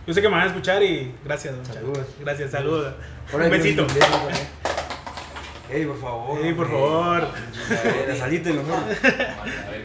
yo 0.08 0.13
sé 0.13 0.21
que 0.21 0.29
me 0.29 0.36
van 0.36 0.43
a 0.43 0.47
escuchar 0.47 0.82
y 0.82 1.13
gracias, 1.25 1.58
don. 1.58 1.65
Saludos. 1.65 2.06
Gracias, 2.21 2.51
saludos. 2.51 2.93
Un 3.34 3.49
besito. 3.49 3.86
Ey, 5.69 5.86
por 5.88 5.99
favor. 5.99 6.39
Ey, 6.41 6.53
por 6.53 6.69
favor. 6.71 7.27
Chingadera, 7.67 8.15
Salite 8.15 8.53
mejor. 8.53 8.79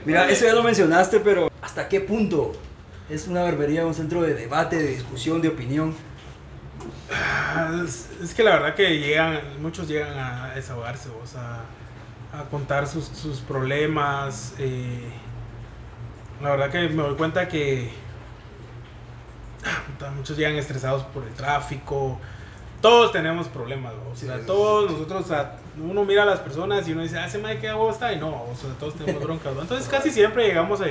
Mira, 0.05 0.29
eso 0.31 0.45
ya 0.45 0.53
lo 0.55 0.63
mencionaste, 0.63 1.19
pero 1.19 1.51
¿hasta 1.63 1.89
qué 1.89 2.01
punto 2.01 2.53
es 3.11 3.27
una 3.27 3.43
barbería 3.43 3.85
un 3.87 3.95
centro 3.95 4.23
de 4.23 4.35
debate, 4.35 4.77
de 4.77 4.87
discusión, 4.89 5.41
de 5.43 5.49
opinión? 5.49 5.95
Ah, 7.13 7.83
Es, 7.85 8.11
es 8.23 8.35
que 8.35 8.43
la 8.43 8.53
verdad 8.53 8.75
que 8.75 8.99
llegan, 8.99 9.41
muchos 9.61 9.89
llegan 9.89 10.17
a 10.19 10.55
desahogarse, 10.55 11.09
o 11.11 11.27
sea, 11.27 11.61
a 12.33 12.45
contar 12.51 12.87
sus, 12.87 13.07
sus 13.07 13.41
problemas. 13.41 14.55
eh, 14.59 15.09
la 16.43 16.51
verdad 16.51 16.71
que 16.71 16.89
me 16.89 17.03
doy 17.03 17.17
cuenta 17.17 17.49
que 17.49 17.91
ah, 19.65 20.11
muchos 20.17 20.37
llegan 20.37 20.57
estresados 20.57 21.03
por 21.05 21.25
el 21.25 21.35
tráfico. 21.35 22.19
Todos 22.81 23.11
tenemos 23.11 23.49
problemas, 23.49 23.93
o 24.09 24.15
sea, 24.15 24.35
sí, 24.35 24.41
sí, 24.41 24.47
todos 24.47 24.89
nosotros, 24.93 25.25
o 25.25 25.29
sea, 25.29 25.57
uno 25.83 26.05
mira 26.05 26.23
a 26.23 26.27
las 26.27 26.39
personas 26.39 26.87
y 26.87 26.93
uno 26.93 27.03
dice, 27.03 27.19
ah, 27.19 27.27
ese 27.27 27.39
madre 27.39 27.59
que 27.59 27.69
hago 27.69 27.91
está, 27.91 28.13
y 28.13 28.21
no, 28.21 28.29
o 28.29 28.55
sea, 28.55 28.71
todos 28.79 28.95
tenemos 28.95 29.21
broncas, 29.21 29.53
¿no? 29.53 29.63
Entonces 29.63 29.89
casi 29.89 30.13
siempre 30.13 30.47
llegamos 30.47 30.81
a, 30.81 30.85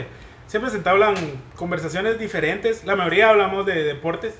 siempre 0.47 0.69
se 0.69 0.77
entablan 0.77 1.15
conversaciones 1.55 2.19
diferentes, 2.19 2.83
la 2.83 2.97
mayoría 2.97 3.29
hablamos 3.29 3.65
de 3.65 3.83
deportes, 3.83 4.33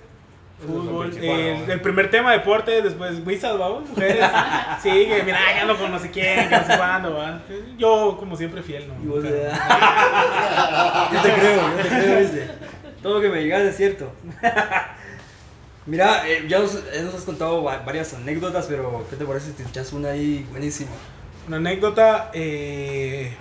fútbol, 0.65 1.09
principal, 1.09 1.39
el, 1.69 1.81
primer 1.81 2.09
tema 2.09 2.31
deporte, 2.31 2.81
después 2.81 3.23
wisas, 3.25 3.57
vamos, 3.57 3.89
mujeres, 3.89 4.25
sí, 4.83 4.89
que 4.89 5.21
mira, 5.23 5.39
ando 5.61 5.77
con 5.77 5.91
no 5.91 5.99
sé 5.99 6.09
quién, 6.09 6.49
que 6.49 6.57
no 6.57 6.65
sé 6.65 6.77
cuándo, 6.77 7.15
¿va? 7.15 7.41
Yo 7.77 8.17
como 8.17 8.35
siempre 8.35 8.63
fiel, 8.63 8.87
¿no? 8.87 8.93
Eh, 9.23 9.51
yo 11.13 11.21
te 11.21 11.33
creo, 11.33 11.77
yo 11.77 11.83
te 11.83 11.89
creo, 11.89 12.19
¿viste? 12.19 12.51
Todo 13.03 13.15
lo 13.15 13.21
que 13.21 13.29
me 13.29 13.39
digas 13.39 13.61
es 13.61 13.77
cierto. 13.77 14.11
Mira, 15.85 16.27
eh, 16.27 16.45
ya 16.49 16.59
nos, 16.59 16.73
ya 16.93 17.01
nos 17.03 17.13
has 17.13 17.23
contado 17.23 17.63
va- 17.63 17.77
varias 17.79 18.13
anécdotas, 18.13 18.65
pero 18.65 19.05
¿qué 19.09 19.15
te 19.15 19.25
parece 19.25 19.47
si 19.47 19.53
te 19.53 19.63
echas 19.63 19.93
una 19.93 20.09
ahí 20.09 20.45
buenísima? 20.51 20.91
Una 21.47 21.57
anécdota, 21.57 22.29
eh, 22.33 23.33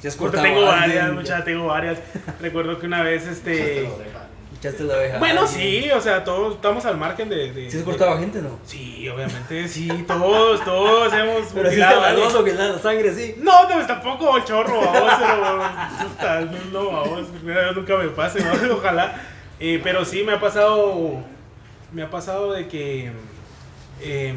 Si 0.00 0.08
has 0.08 0.16
cortado 0.16 0.42
tengo 0.44 0.62
varias, 0.62 1.12
muchas, 1.12 1.44
tengo 1.44 1.66
varias. 1.66 1.98
Recuerdo 2.40 2.78
que 2.78 2.86
una 2.86 3.02
vez, 3.02 3.26
este... 3.26 3.86
Echaste 4.62 4.84
la 4.84 4.94
oveja. 4.96 5.16
a 5.16 5.18
Bueno, 5.18 5.44
sí, 5.44 5.90
o 5.90 6.00
sea, 6.00 6.22
todos 6.22 6.54
estamos 6.54 6.84
al 6.84 6.96
margen 6.96 7.28
de... 7.28 7.52
de 7.52 7.68
¿Sí 7.68 7.78
has 7.78 7.84
de- 7.84 7.90
cortado 7.90 8.12
a 8.12 8.18
gente, 8.18 8.40
no? 8.40 8.60
Sí, 8.64 9.08
obviamente, 9.08 9.66
sí, 9.66 9.88
todos, 10.06 10.64
todos 10.64 11.12
hemos 11.12 11.48
Pero 11.52 11.68
sí 11.68 11.80
está 11.80 12.06
a 12.06 12.44
que 12.44 12.52
la 12.52 12.78
sangre 12.78 13.12
sí. 13.12 13.34
No, 13.38 13.64
no, 13.68 13.74
pues 13.74 13.88
tampoco 13.88 14.36
el 14.36 14.44
chorro, 14.44 14.80
vamos, 14.80 15.12
pero 15.18 16.08
puta, 16.08 16.40
no, 16.72 16.92
vez 17.42 17.72
nunca 17.74 17.96
me 17.96 18.06
pase, 18.10 18.40
vamos, 18.40 18.62
ojalá. 18.70 19.20
Eh, 19.58 19.80
pero 19.82 20.04
sí 20.04 20.22
me 20.22 20.34
ha 20.34 20.38
pasado, 20.40 21.24
me 21.90 22.02
ha 22.04 22.10
pasado 22.10 22.52
de 22.52 22.68
que, 22.68 23.10
em, 24.00 24.36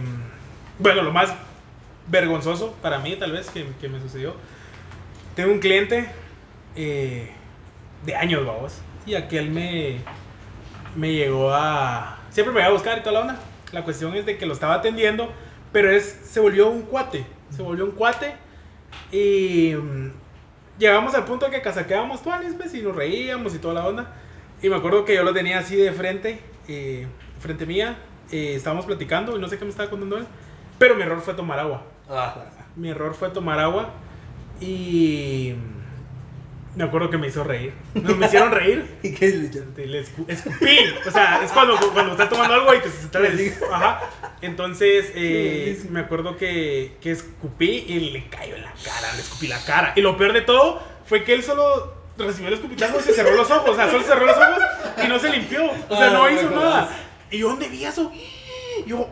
bueno, 0.79 1.03
lo 1.03 1.11
más 1.11 1.35
vergonzoso 2.07 2.73
para 2.81 2.97
mí 2.97 3.15
tal 3.15 3.31
vez 3.31 3.51
que, 3.51 3.63
que 3.79 3.89
me 3.89 3.99
sucedió, 3.99 4.33
tengo 5.35 5.51
un 5.53 5.59
cliente 5.59 6.09
eh, 6.75 7.29
de 8.07 8.15
años, 8.15 8.43
vamos, 8.43 8.73
y 9.05 9.15
aquel 9.15 9.51
me, 9.51 9.99
me 10.95 11.13
llegó 11.13 11.51
a, 11.53 12.19
siempre 12.29 12.53
me 12.53 12.59
iba 12.61 12.69
a 12.69 12.73
buscar 12.73 12.97
y 12.97 13.01
toda 13.01 13.13
la 13.13 13.19
onda. 13.21 13.39
La 13.71 13.83
cuestión 13.83 14.15
es 14.15 14.25
de 14.25 14.37
que 14.37 14.45
lo 14.45 14.53
estaba 14.53 14.75
atendiendo, 14.75 15.29
pero 15.71 15.91
es, 15.91 16.05
se 16.05 16.39
volvió 16.39 16.69
un 16.69 16.83
cuate, 16.83 17.25
se 17.49 17.61
volvió 17.61 17.85
un 17.85 17.91
cuate 17.91 18.35
y 19.11 19.73
mm, 19.75 20.11
llegamos 20.79 21.13
al 21.15 21.25
punto 21.25 21.49
que 21.49 21.61
casaqueábamos 21.61 22.21
tuanis, 22.21 22.53
pues, 22.55 22.73
y 22.73 22.81
nos 22.81 22.95
reíamos 22.95 23.53
y 23.55 23.59
toda 23.59 23.73
la 23.75 23.87
onda. 23.87 24.13
Y 24.61 24.69
me 24.69 24.77
acuerdo 24.77 25.05
que 25.05 25.15
yo 25.15 25.23
lo 25.23 25.33
tenía 25.33 25.59
así 25.59 25.75
de 25.75 25.91
frente, 25.91 26.39
eh, 26.67 27.07
frente 27.39 27.65
mía, 27.65 27.97
eh, 28.31 28.55
estábamos 28.55 28.85
platicando 28.85 29.35
y 29.37 29.39
no 29.41 29.47
sé 29.47 29.57
qué 29.57 29.65
me 29.65 29.71
estaba 29.71 29.89
contando 29.89 30.17
él, 30.17 30.25
pero 30.79 30.95
mi 30.95 31.03
error 31.03 31.21
fue 31.21 31.33
tomar 31.33 31.59
agua. 31.59 31.83
Ah, 32.09 32.35
Mi 32.75 32.89
error 32.89 33.13
fue 33.13 33.29
tomar 33.29 33.59
agua 33.59 33.89
y 34.59 35.55
mm, 35.55 35.85
me 36.75 36.83
acuerdo 36.83 37.09
que 37.09 37.17
me 37.17 37.27
hizo 37.27 37.43
reír. 37.43 37.73
No, 37.93 38.15
me 38.15 38.25
hicieron 38.25 38.51
reír. 38.51 38.85
¿y 39.03 39.13
qué 39.13 39.27
le 39.29 39.47
echaste? 39.47 39.71
Te 39.75 39.85
le 39.85 40.03
escu- 40.03 40.25
escupí. 40.27 40.77
O 41.07 41.11
sea, 41.11 41.41
es 41.43 41.51
cuando, 41.51 41.75
cuando 41.93 42.11
estás 42.13 42.29
tomando 42.29 42.53
algo 42.53 42.73
y 42.73 42.79
te, 42.79 42.89
te- 42.89 43.57
Ajá. 43.71 44.01
Entonces, 44.41 45.11
eh, 45.15 45.81
me 45.89 46.01
acuerdo 46.01 46.38
que, 46.38 46.97
que 47.01 47.11
escupí 47.11 47.85
y 47.88 48.11
le 48.11 48.27
cayó 48.27 48.55
en 48.55 48.63
la 48.63 48.73
cara, 48.73 49.13
le 49.13 49.21
escupí 49.21 49.47
la 49.47 49.59
cara. 49.63 49.93
Y 49.95 50.01
lo 50.01 50.17
peor 50.17 50.33
de 50.33 50.41
todo 50.41 50.81
fue 51.05 51.23
que 51.23 51.33
él 51.33 51.43
solo 51.43 51.93
recibió 52.17 52.47
el 52.49 52.53
escupitajo 52.55 52.97
y 52.99 53.03
se 53.03 53.13
cerró 53.13 53.35
los 53.35 53.49
ojos. 53.51 53.69
O 53.71 53.75
sea, 53.75 53.89
solo 53.89 54.03
cerró 54.03 54.25
los 54.25 54.38
ojos 54.38 54.63
y 55.03 55.07
no 55.07 55.17
se 55.19 55.29
limpió. 55.29 55.65
O 55.89 55.95
sea, 55.97 56.07
Ah, 56.09 56.13
no 56.13 56.29
hizo 56.29 56.49
nada. 56.49 56.89
Y 57.31 57.39
yo, 57.39 57.49
¿dónde 57.49 57.67
vi 57.69 57.85
eso? 57.85 58.11
Yo, 58.85 59.07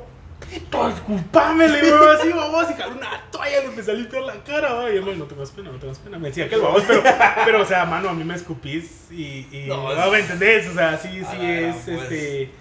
disculpame, 0.62 1.68
le 1.68 1.82
digo 1.82 1.98
así, 2.06 2.30
vamos, 2.30 2.66
y 2.72 2.74
jaló 2.74 2.96
una 2.96 3.22
toalla, 3.32 3.60
le 3.62 3.66
empecé 3.68 3.92
a 3.92 3.94
limpiar 3.94 4.24
la 4.24 4.34
cara, 4.44 4.74
va, 4.74 4.92
y 4.92 4.98
él, 4.98 5.18
no 5.20 5.26
tengas 5.26 5.52
pena, 5.52 5.72
no 5.72 5.78
tengas 5.80 6.00
pena, 6.00 6.18
me 6.20 6.28
decía 6.30 6.48
que 6.50 6.56
el 6.56 6.62
babos, 6.62 6.84
pero, 6.88 7.04
pero, 7.46 7.62
o 7.62 7.66
sea, 7.66 7.86
mano, 7.86 8.10
a 8.10 8.14
mí 8.14 8.24
me 8.24 8.36
escupís 8.36 9.08
y, 9.12 9.48
y 9.52 9.66
No, 9.68 9.94
no, 9.94 10.12
¿me 10.12 10.20
entendés? 10.20 10.68
O 10.70 10.74
sea, 10.74 10.98
sí, 10.98 11.10
sí 11.32 11.38
es, 11.42 11.76
pues. 11.86 12.02
este, 12.04 12.52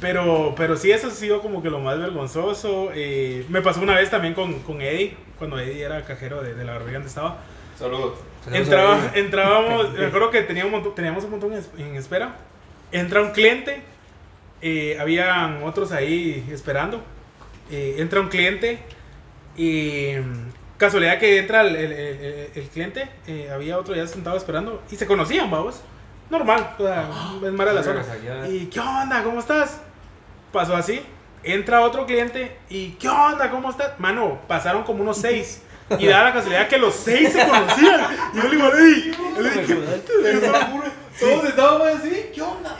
pero, 0.00 0.54
pero 0.56 0.76
sí, 0.76 0.90
eso 0.90 1.06
ha 1.08 1.10
sido 1.10 1.40
como 1.42 1.62
que 1.62 1.70
lo 1.70 1.78
más 1.78 1.98
vergonzoso, 1.98 2.90
eh, 2.94 3.44
me 3.48 3.62
pasó 3.62 3.80
una 3.80 3.94
vez 3.94 4.10
también 4.10 4.34
con, 4.34 4.60
con 4.60 4.80
Eddie, 4.82 5.16
cuando 5.38 5.58
Eddie 5.58 5.82
era 5.82 6.04
cajero 6.04 6.42
de, 6.42 6.54
de 6.54 6.64
la 6.64 6.72
barbería 6.72 6.94
donde 6.94 7.08
estaba, 7.08 7.38
Saludos. 7.78 8.18
Entraba, 8.52 8.98
entrábamos, 9.14 9.92
me 9.98 10.06
acuerdo 10.06 10.30
que 10.30 10.42
teníamos, 10.42 10.72
un 10.72 10.78
montón- 10.80 10.94
teníamos 10.94 11.24
un 11.24 11.30
montón 11.30 11.52
en 11.52 11.58
es- 11.60 11.70
en 11.78 11.96
espera. 11.96 12.36
Entra 12.92 13.22
un 13.22 13.30
cliente, 13.30 13.82
eh, 14.60 14.96
habían 15.00 15.62
otros 15.62 15.90
ahí 15.92 16.44
esperando. 16.52 17.02
Eh, 17.70 17.96
entra 17.98 18.20
un 18.20 18.28
cliente 18.28 18.78
y 19.56 20.12
mm, 20.18 20.50
casualidad 20.78 21.18
que 21.18 21.38
entra 21.38 21.62
el, 21.62 21.76
el- 21.76 21.92
el- 21.92 22.50
el 22.54 22.68
cliente, 22.68 23.08
eh, 23.26 23.50
había 23.52 23.78
otro 23.78 23.94
ya 23.94 24.06
sentado 24.06 24.36
esperando 24.36 24.82
y 24.90 24.96
se 24.96 25.06
conocían, 25.06 25.50
vamos. 25.50 25.80
Normal, 26.30 26.74
o 26.78 26.82
sea, 26.82 27.08
es 27.46 27.52
mala 27.52 27.72
la 27.72 27.82
zona. 27.82 28.02
¿Y 28.48 28.66
qué 28.66 28.80
onda? 28.80 29.22
¿Cómo 29.22 29.40
estás? 29.40 29.80
Pasó 30.52 30.74
así. 30.76 31.00
Entra 31.44 31.80
otro 31.80 32.06
cliente 32.06 32.56
y 32.70 32.90
¿qué 32.92 33.08
onda? 33.08 33.50
¿Cómo 33.50 33.70
estás? 33.70 33.98
Mano, 33.98 34.40
pasaron 34.46 34.84
como 34.84 35.02
unos 35.02 35.16
seis. 35.18 35.62
Y 35.98 36.06
da 36.06 36.22
la 36.22 36.32
casualidad 36.32 36.68
que 36.68 36.78
los 36.78 36.94
seis 36.94 37.32
se 37.32 37.46
conocían. 37.46 38.00
Y 38.32 38.36
yo 38.38 38.42
le 38.44 38.56
digo, 38.56 38.72
ey, 38.74 39.12
Todos 41.20 41.44
estábamos 41.44 41.86
así, 41.88 42.26
¿qué 42.34 42.40
onda? 42.42 42.76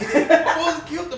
Vos, 0.58 0.74
¿Qué 0.88 0.98
onda? 0.98 1.16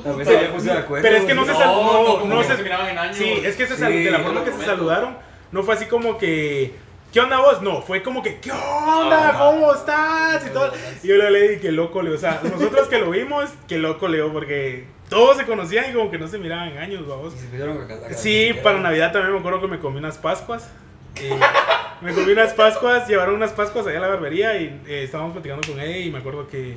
De 0.64 0.72
acuerdo. 0.72 1.02
Pero 1.02 1.16
es 1.16 1.24
que 1.24 1.34
no 1.34 1.44
se 1.44 1.52
No, 1.52 1.58
sal- 1.58 2.28
no, 2.28 2.42
se- 2.42 2.62
miraban 2.62 2.88
en 2.88 2.98
años. 2.98 3.16
Sí, 3.16 3.30
es 3.44 3.56
que 3.56 3.66
se 3.66 3.76
de 3.84 4.10
la 4.10 4.20
forma 4.20 4.44
que 4.44 4.52
se 4.52 4.64
saludaron, 4.64 5.16
no 5.52 5.62
fue 5.62 5.74
así 5.74 5.86
como 5.86 6.18
que, 6.18 6.74
¿qué 7.12 7.20
onda 7.20 7.38
vos? 7.38 7.62
No, 7.62 7.82
fue 7.82 8.02
como 8.02 8.22
que, 8.22 8.38
¿qué 8.40 8.50
onda? 8.52 9.36
¿Cómo 9.38 9.72
estás? 9.74 10.46
Y, 10.46 10.50
todo. 10.50 10.72
y 11.02 11.06
yo 11.08 11.16
le 11.16 11.40
dije, 11.42 11.60
qué 11.60 11.72
loco, 11.72 12.02
Leo. 12.02 12.14
O 12.14 12.18
sea, 12.18 12.40
nosotros 12.42 12.88
que 12.88 12.98
lo 12.98 13.10
vimos, 13.10 13.50
qué 13.68 13.78
loco, 13.78 14.08
Leo, 14.08 14.32
porque 14.32 14.86
todos 15.08 15.36
se 15.36 15.44
conocían 15.44 15.90
y 15.90 15.94
como 15.94 16.10
que 16.10 16.18
no 16.18 16.26
se 16.28 16.38
miraban 16.38 16.68
en 16.70 16.78
años, 16.78 17.06
vamos. 17.06 17.34
Y 17.34 17.38
se 17.38 17.44
empezaron 17.46 17.80
a 17.82 17.86
casar. 17.86 18.14
Sí, 18.14 18.52
para 18.62 18.80
Navidad 18.80 19.12
también 19.12 19.32
me 19.34 19.38
acuerdo 19.38 19.60
que 19.60 19.68
me 19.68 19.78
comí 19.78 19.98
unas 19.98 20.18
pascuas. 20.18 20.70
Me 22.00 22.12
comí 22.12 22.32
unas 22.32 22.52
pascuas, 22.54 23.06
llevaron 23.08 23.36
unas 23.36 23.52
pascuas 23.52 23.86
allá 23.86 23.98
a 23.98 24.00
la 24.02 24.08
barbería 24.08 24.56
y 24.60 24.80
eh, 24.88 25.04
estábamos 25.04 25.32
platicando 25.32 25.66
con 25.66 25.80
ella 25.80 25.96
y 25.98 26.10
me 26.10 26.18
acuerdo 26.18 26.48
que, 26.48 26.74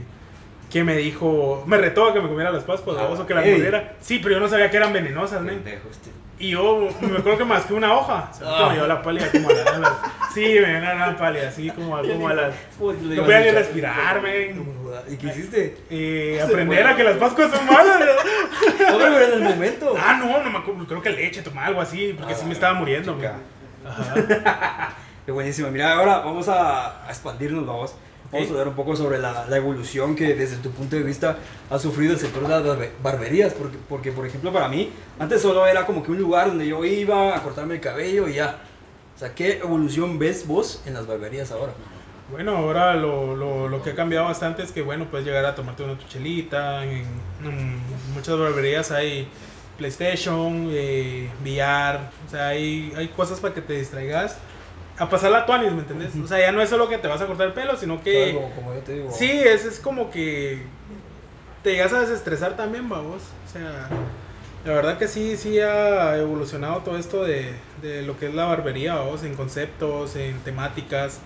que 0.71 0.83
me 0.83 0.95
dijo, 0.97 1.63
me 1.65 1.77
retó 1.77 2.09
a 2.09 2.13
que 2.13 2.19
me 2.19 2.27
comiera 2.27 2.51
las 2.51 2.63
pascuas, 2.63 2.97
Ah, 2.99 3.07
o 3.07 3.25
que 3.25 3.33
las 3.33 3.45
mordiera. 3.45 3.93
Sí, 4.01 4.19
pero 4.21 4.35
yo 4.35 4.39
no 4.41 4.47
sabía 4.49 4.69
que 4.69 4.77
eran 4.77 4.91
venenosas, 4.93 5.41
¿no? 5.41 5.51
Este. 5.51 5.79
Y 6.39 6.51
yo 6.51 6.87
me 7.01 7.17
acuerdo 7.17 7.39
que 7.39 7.45
masqué 7.45 7.73
una 7.73 7.93
hoja. 7.95 8.29
O 8.31 8.37
sea, 8.37 8.47
Ah. 8.47 8.67
Me 8.69 8.75
dio 8.75 8.85
la 8.87 9.01
pálida 9.01 9.31
como 9.31 9.49
a 9.49 9.53
las. 9.53 9.67
a 9.67 9.79
las- 9.79 9.93
sí, 10.33 10.41
me 10.41 10.79
dio 10.79 10.79
la 10.81 11.15
pálida, 11.17 11.47
así 11.49 11.69
como, 11.71 11.97
a- 11.97 12.01
como 12.03 12.27
a 12.27 12.33
las. 12.33 12.53
No 12.79 13.23
podía 13.23 13.39
ni 13.39 13.49
respirar. 13.51 14.21
¿Y 15.09 15.15
qué 15.17 15.27
hiciste? 15.27 15.77
Eh, 15.89 16.39
aprender 16.43 16.85
a 16.85 16.95
que 16.95 17.03
las 17.03 17.15
pascuas 17.17 17.49
son 17.49 17.65
malas. 17.65 17.99
¿no? 18.91 18.97
Pero 18.97 19.19
en 19.21 19.33
el 19.33 19.39
momento. 19.41 19.95
Ah, 19.97 20.17
no, 20.19 20.43
no 20.43 20.49
me 20.51 20.57
acuerdo. 20.59 20.85
Creo 20.85 21.01
que 21.01 21.09
leche, 21.11 21.41
tomar 21.41 21.65
algo 21.67 21.81
así, 21.81 22.13
porque 22.17 22.35
sí 22.35 22.45
me 22.45 22.53
estaba 22.53 22.73
muriendo. 22.75 23.17
Ajá. 23.85 24.95
Qué 25.25 25.31
buenísimo. 25.31 25.69
Mira, 25.71 25.93
ahora 25.93 26.19
vamos 26.19 26.47
a, 26.49 27.05
a 27.05 27.09
expandirnos, 27.09 27.65
vamos. 27.65 27.95
Vamos 28.31 28.47
a 28.49 28.51
hablar 28.51 28.67
un 28.67 28.75
poco 28.75 28.95
sobre 28.95 29.19
la, 29.19 29.45
la 29.47 29.57
evolución 29.57 30.15
que 30.15 30.33
desde 30.35 30.57
tu 30.57 30.69
punto 30.71 30.95
de 30.95 31.03
vista 31.03 31.37
ha 31.69 31.79
sufrido 31.79 32.13
el 32.13 32.19
sector 32.19 32.43
de 32.43 32.49
las 32.49 32.63
barbe- 32.63 32.91
barberías. 33.01 33.53
Porque, 33.53 33.77
porque, 33.87 34.11
por 34.11 34.25
ejemplo, 34.25 34.51
para 34.51 34.67
mí, 34.67 34.89
antes 35.17 35.41
solo 35.41 35.65
era 35.65 35.85
como 35.85 36.03
que 36.03 36.11
un 36.11 36.17
lugar 36.19 36.47
donde 36.47 36.67
yo 36.67 36.83
iba 36.83 37.35
a 37.35 37.41
cortarme 37.43 37.75
el 37.75 37.81
cabello 37.81 38.27
y 38.27 38.33
ya. 38.35 38.57
O 39.15 39.19
sea, 39.19 39.33
¿qué 39.33 39.59
evolución 39.59 40.19
ves 40.19 40.45
vos 40.45 40.81
en 40.85 40.93
las 40.93 41.07
barberías 41.07 41.51
ahora? 41.51 41.73
Bueno, 42.29 42.57
ahora 42.57 42.93
lo, 42.95 43.35
lo, 43.37 43.69
lo 43.69 43.81
que 43.81 43.91
ha 43.91 43.95
cambiado 43.95 44.25
bastante 44.25 44.61
es 44.61 44.73
que, 44.73 44.81
bueno, 44.81 45.05
puedes 45.09 45.25
llegar 45.25 45.45
a 45.45 45.55
tomarte 45.55 45.83
una 45.83 45.97
tuchelita. 45.97 46.83
En, 46.83 47.05
en 47.45 47.79
muchas 48.13 48.37
barberías 48.37 48.91
hay 48.91 49.27
PlayStation, 49.77 50.67
eh, 50.71 51.29
VR. 51.41 51.99
O 52.27 52.29
sea, 52.29 52.47
hay, 52.49 52.91
hay 52.97 53.07
cosas 53.09 53.39
para 53.39 53.53
que 53.53 53.61
te 53.61 53.73
distraigas. 53.73 54.37
A 54.99 55.09
pasar 55.09 55.31
la 55.31 55.45
tuanis, 55.45 55.71
¿me 55.73 55.79
entendés? 55.81 56.11
O 56.23 56.27
sea, 56.27 56.39
ya 56.39 56.51
no 56.51 56.61
es 56.61 56.69
solo 56.69 56.89
que 56.89 56.97
te 56.97 57.07
vas 57.07 57.21
a 57.21 57.27
cortar 57.27 57.47
el 57.47 57.53
pelo, 57.53 57.77
sino 57.77 58.01
que... 58.01 58.33
Como, 58.33 58.49
como 58.55 58.73
yo 58.73 58.79
te 58.79 58.93
digo. 58.93 59.11
Sí, 59.11 59.29
es, 59.29 59.63
es 59.65 59.79
como 59.79 60.09
que 60.09 60.63
te 61.63 61.71
llegas 61.73 61.93
a 61.93 62.01
desestresar 62.01 62.55
también, 62.55 62.89
vamos. 62.89 63.21
O 63.47 63.51
sea, 63.51 63.89
la 64.65 64.73
verdad 64.73 64.97
que 64.97 65.07
sí, 65.07 65.37
sí 65.37 65.59
ha 65.59 66.17
evolucionado 66.17 66.77
todo 66.79 66.97
esto 66.97 67.23
de, 67.23 67.51
de 67.81 68.01
lo 68.01 68.17
que 68.17 68.27
es 68.27 68.33
la 68.33 68.45
barbería, 68.45 68.95
vamos, 68.95 69.23
en 69.23 69.35
conceptos, 69.35 70.15
en 70.15 70.39
temáticas. 70.39 71.19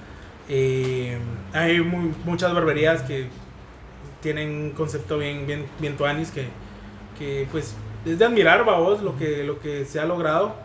Eh, 0.50 1.18
hay 1.54 1.80
mu- 1.80 2.14
muchas 2.26 2.54
barberías 2.54 3.04
que 3.04 3.28
tienen 4.22 4.50
un 4.50 4.72
concepto 4.72 5.18
bien, 5.18 5.48
bien, 5.48 5.66
bien 5.80 5.96
tuanis 5.96 6.30
que, 6.30 6.48
que 7.18 7.48
pues 7.52 7.74
es 8.06 8.20
de 8.20 8.26
admirar, 8.26 8.66
vamos, 8.66 9.02
lo 9.02 9.18
que, 9.18 9.44
lo 9.46 9.60
que 9.62 9.86
se 9.86 10.00
ha 10.02 10.06
logrado. 10.06 10.56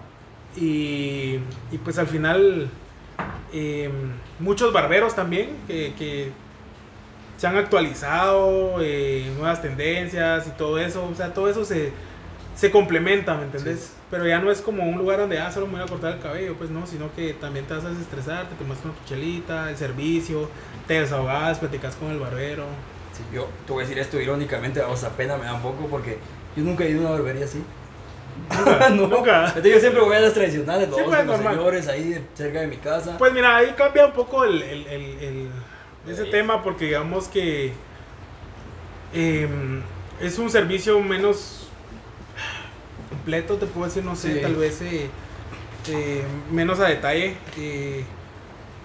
Y, 0.56 1.38
y 1.70 1.78
pues 1.84 1.98
al 1.98 2.06
final 2.08 2.68
eh, 3.52 3.90
muchos 4.38 4.72
barberos 4.72 5.14
también 5.14 5.50
que, 5.66 5.94
que 5.98 6.32
se 7.36 7.46
han 7.46 7.56
actualizado, 7.56 8.76
eh, 8.80 9.30
nuevas 9.36 9.60
tendencias 9.60 10.46
y 10.46 10.50
todo 10.50 10.78
eso, 10.78 11.06
o 11.06 11.14
sea, 11.14 11.34
todo 11.34 11.48
eso 11.48 11.64
se, 11.64 11.92
se 12.54 12.70
complementa, 12.70 13.34
¿me 13.34 13.44
entendés? 13.44 13.92
Pero 14.10 14.26
ya 14.26 14.38
no 14.38 14.50
es 14.50 14.60
como 14.60 14.84
un 14.84 14.96
lugar 14.96 15.18
donde, 15.18 15.38
ah, 15.38 15.50
solo 15.50 15.66
me 15.66 15.74
voy 15.74 15.82
a 15.82 15.86
cortar 15.86 16.14
el 16.14 16.20
cabello, 16.20 16.54
pues 16.54 16.70
no, 16.70 16.86
sino 16.86 17.14
que 17.14 17.34
también 17.34 17.66
te 17.66 17.74
vas 17.74 17.84
a 17.84 17.90
desestresar, 17.90 18.48
te 18.48 18.54
tomas 18.54 18.78
una 18.84 18.94
chelita, 19.06 19.68
el 19.70 19.76
servicio, 19.76 20.48
te 20.86 21.00
desahogas, 21.00 21.58
platicas 21.58 21.96
con 21.96 22.10
el 22.10 22.18
barbero. 22.18 22.64
Sí, 23.12 23.22
yo 23.34 23.48
te 23.66 23.72
voy 23.72 23.82
a 23.82 23.86
decir 23.86 23.98
esto 23.98 24.20
irónicamente, 24.20 24.80
o 24.80 24.96
sea, 24.96 25.10
pena 25.10 25.36
me 25.36 25.44
da 25.44 25.54
un 25.54 25.62
poco 25.62 25.86
porque 25.90 26.18
yo 26.56 26.62
nunca 26.62 26.84
he 26.84 26.90
ido 26.90 27.00
a 27.00 27.10
una 27.10 27.10
barbería 27.10 27.44
así. 27.44 27.62
No, 28.90 29.06
Nunca. 29.08 29.46
Entonces, 29.48 29.72
yo 29.74 29.80
siempre 29.80 30.02
voy 30.02 30.16
a 30.16 30.20
las 30.20 30.34
tradicionales, 30.34 30.88
Sí, 30.88 30.94
pues, 31.04 31.06
los 31.18 31.26
normal. 31.26 31.54
señores 31.56 31.88
ahí 31.88 32.24
cerca 32.34 32.60
de 32.60 32.66
mi 32.66 32.76
casa. 32.76 33.16
Pues 33.18 33.32
mira, 33.32 33.56
ahí 33.56 33.74
cambia 33.76 34.06
un 34.06 34.12
poco 34.12 34.44
el, 34.44 34.62
el- 34.62 34.86
el- 34.86 35.18
el- 35.20 35.48
ese 36.08 36.22
Ahí. 36.22 36.30
tema 36.30 36.62
porque 36.62 36.84
digamos 36.86 37.28
que 37.28 37.72
eh, 39.14 39.48
es 40.20 40.38
un 40.38 40.50
servicio 40.50 41.00
menos 41.00 41.68
completo, 43.08 43.56
te 43.56 43.66
puedo 43.66 43.86
decir, 43.86 44.04
no 44.04 44.16
sé, 44.16 44.34
Sí. 44.34 44.40
tal 44.42 44.54
vez 44.56 44.80
eh, 44.82 45.08
eh, 45.88 46.22
menos 46.50 46.80
a 46.80 46.88
detalle. 46.88 47.36
eh, 47.58 48.04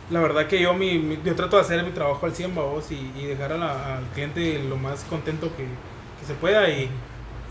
la 0.10 0.20
verdad 0.20 0.48
que 0.48 0.60
yo, 0.62 0.74
mi, 0.74 1.00
mi- 1.00 1.20
yo 1.24 1.36
trato 1.36 1.56
de 1.56 1.62
hacer 1.62 1.82
mi 1.84 1.92
trabajo 1.92 2.26
al 2.26 2.36
100, 2.36 2.54
babos, 2.54 2.92
y, 2.92 3.12
y 3.18 3.26
dejar 3.28 3.54
a 3.54 3.58
la- 3.58 3.98
al 3.98 4.04
cliente 4.14 4.62
lo 4.68 4.76
más 4.76 5.04
contento 5.06 5.48
que, 5.56 5.64
que 5.64 6.26
se 6.28 6.34
pueda 6.34 6.68
y, 6.70 6.90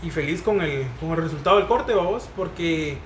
y 0.03 0.09
feliz 0.09 0.41
con 0.41 0.61
el, 0.61 0.85
con 0.99 1.11
el 1.11 1.17
resultado 1.17 1.57
del 1.57 1.67
corte, 1.67 1.93
babos, 1.93 2.27
porque 2.35 2.97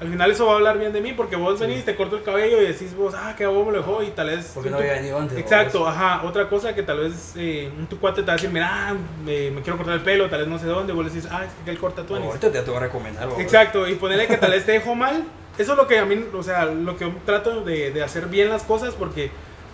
al 0.00 0.08
final 0.08 0.30
eso 0.30 0.46
va 0.46 0.52
a 0.52 0.56
hablar 0.56 0.78
bien 0.78 0.92
de 0.92 1.00
mí, 1.00 1.12
porque 1.12 1.36
vos 1.36 1.58
venís, 1.58 1.84
te 1.84 1.96
corto 1.96 2.16
el 2.16 2.22
cabello 2.22 2.60
y 2.60 2.66
decís 2.66 2.94
vos, 2.94 3.14
ah, 3.16 3.34
qué 3.36 3.46
bobo 3.46 3.64
me 3.64 3.72
lo 3.72 3.78
dejó, 3.78 4.02
y 4.02 4.08
tal 4.08 4.28
vez... 4.28 4.50
Porque 4.54 4.70
no 4.70 4.76
había 4.76 4.92
venido 4.92 5.18
antes. 5.18 5.38
Exacto, 5.38 5.80
babos. 5.80 5.96
ajá. 5.96 6.26
Otra 6.26 6.48
cosa 6.48 6.74
que 6.74 6.82
tal 6.82 7.00
vez 7.00 7.32
eh, 7.36 7.70
tu 7.88 7.98
cuate 7.98 8.20
te 8.20 8.26
va 8.26 8.34
a 8.34 8.36
decir, 8.36 8.50
mira, 8.50 8.94
me, 9.24 9.50
me 9.50 9.62
quiero 9.62 9.78
cortar 9.78 9.94
el 9.94 10.02
pelo, 10.02 10.28
tal 10.28 10.40
vez 10.40 10.48
no 10.48 10.58
sé 10.58 10.66
dónde, 10.66 10.92
vos 10.92 11.04
le 11.04 11.10
decís, 11.10 11.28
ah, 11.32 11.44
es 11.44 11.50
que 11.64 11.70
él 11.70 11.78
corta 11.78 12.02
tú. 12.04 12.14
Ahorita 12.14 12.50
te 12.50 12.60
voy 12.60 12.76
a 12.76 12.80
recomendar. 12.80 13.26
babos. 13.26 13.40
Exacto, 13.40 13.88
y 13.88 13.94
ponerle 13.94 14.26
que 14.26 14.36
tal 14.36 14.50
vez 14.50 14.66
te 14.66 14.72
dejó 14.72 14.94
mal. 14.94 15.24
Eso 15.56 15.72
es 15.72 15.78
lo 15.78 15.86
que 15.86 15.98
a 15.98 16.04
mí, 16.04 16.22
o 16.34 16.42
sea, 16.42 16.66
lo 16.66 16.98
que 16.98 17.10
trato 17.24 17.64
de, 17.64 17.90
de 17.90 18.02
hacer 18.02 18.26
bien 18.26 18.50
las 18.50 18.62
cosas, 18.62 18.94
porque 18.94 19.30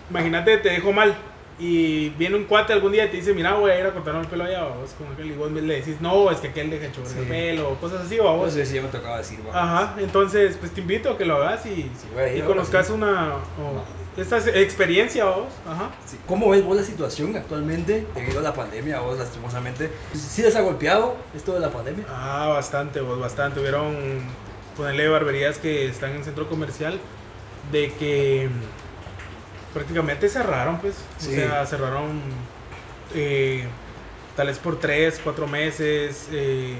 imagínate, 0.09 0.59
te 0.59 0.69
dejo 0.69 0.93
mal. 0.93 1.17
Y 1.65 2.09
viene 2.19 2.35
un 2.35 2.45
cuate 2.45 2.73
algún 2.73 2.91
día 2.91 3.05
y 3.05 3.09
te 3.09 3.19
dice, 3.19 3.33
mira, 3.33 3.55
voy 3.55 3.71
a 3.71 3.79
ir 3.79 3.87
a 3.87 3.93
cortarme 3.93 4.23
el 4.23 4.27
pelo 4.27 4.43
allá, 4.43 4.65
vos, 4.65 4.91
como 4.99 5.13
aquel, 5.13 5.31
y 5.31 5.35
vos 5.37 5.53
le 5.53 5.75
decís, 5.77 6.01
no, 6.01 6.29
es 6.29 6.39
que 6.41 6.49
aquel 6.49 6.71
deja 6.71 6.91
chorrear 6.91 7.13
Sí. 7.15 7.19
el 7.21 7.29
pelo, 7.29 7.71
o 7.71 7.75
cosas 7.77 8.05
así, 8.05 8.19
vamos. 8.19 8.53
Pues 8.53 8.69
sí, 8.69 8.75
ya 8.75 8.83
me 8.83 8.89
tocaba 8.89 9.19
decir, 9.19 9.39
babos. 9.39 9.55
Ajá, 9.55 9.95
entonces, 10.01 10.57
pues 10.59 10.73
te 10.73 10.81
invito 10.81 11.11
a 11.11 11.17
que 11.17 11.25
lo 11.25 11.37
hagas 11.37 11.65
y, 11.67 11.69
Sí, 11.85 11.89
ir 12.37 12.45
conozcas 12.47 12.89
sí. 12.89 12.93
una, 12.93 13.35
o 13.37 14.21
esta 14.21 14.39
experiencia, 14.59 15.25
vos. 15.27 15.53
Ajá. 15.65 15.91
¿Cómo 16.27 16.51
ves 16.51 16.65
vos 16.65 16.77
la 16.77 16.83
situación 16.83 17.37
actualmente 17.37 18.09
debido 18.13 18.41
a 18.41 18.43
la 18.43 18.55
pandemia, 18.55 18.99
vos 18.99 19.17
lastimosamente? 19.17 19.89
¿Sí 20.15 20.43
les 20.43 20.57
ha 20.57 20.63
golpeado 20.63 21.15
esto 21.33 21.55
de 21.55 21.61
la 21.61 21.71
pandemia? 21.71 22.05
Ah, 22.09 22.49
bastante, 22.53 23.01
vos, 23.01 23.21
bastante. 23.21 23.61
Hubieron, 23.61 23.95
ponerle 24.77 25.09
barberías 25.09 25.59
que 25.59 25.87
están 25.87 26.11
en 26.11 26.25
centro 26.25 26.49
comercial, 26.49 26.99
de 27.71 27.93
que 27.93 28.49
prácticamente 29.73 30.29
cerraron, 30.29 30.79
pues. 30.79 30.95
Sí. 31.19 31.29
O 31.33 31.35
sea, 31.35 31.67
cerraron 31.67 32.21
eh, 33.15 33.65
tal 34.37 34.47
vez 34.49 34.59
por 34.59 34.79
tres, 34.79 35.21
cuatro 35.23 35.47
meses. 35.47 36.29
eh, 36.33 36.77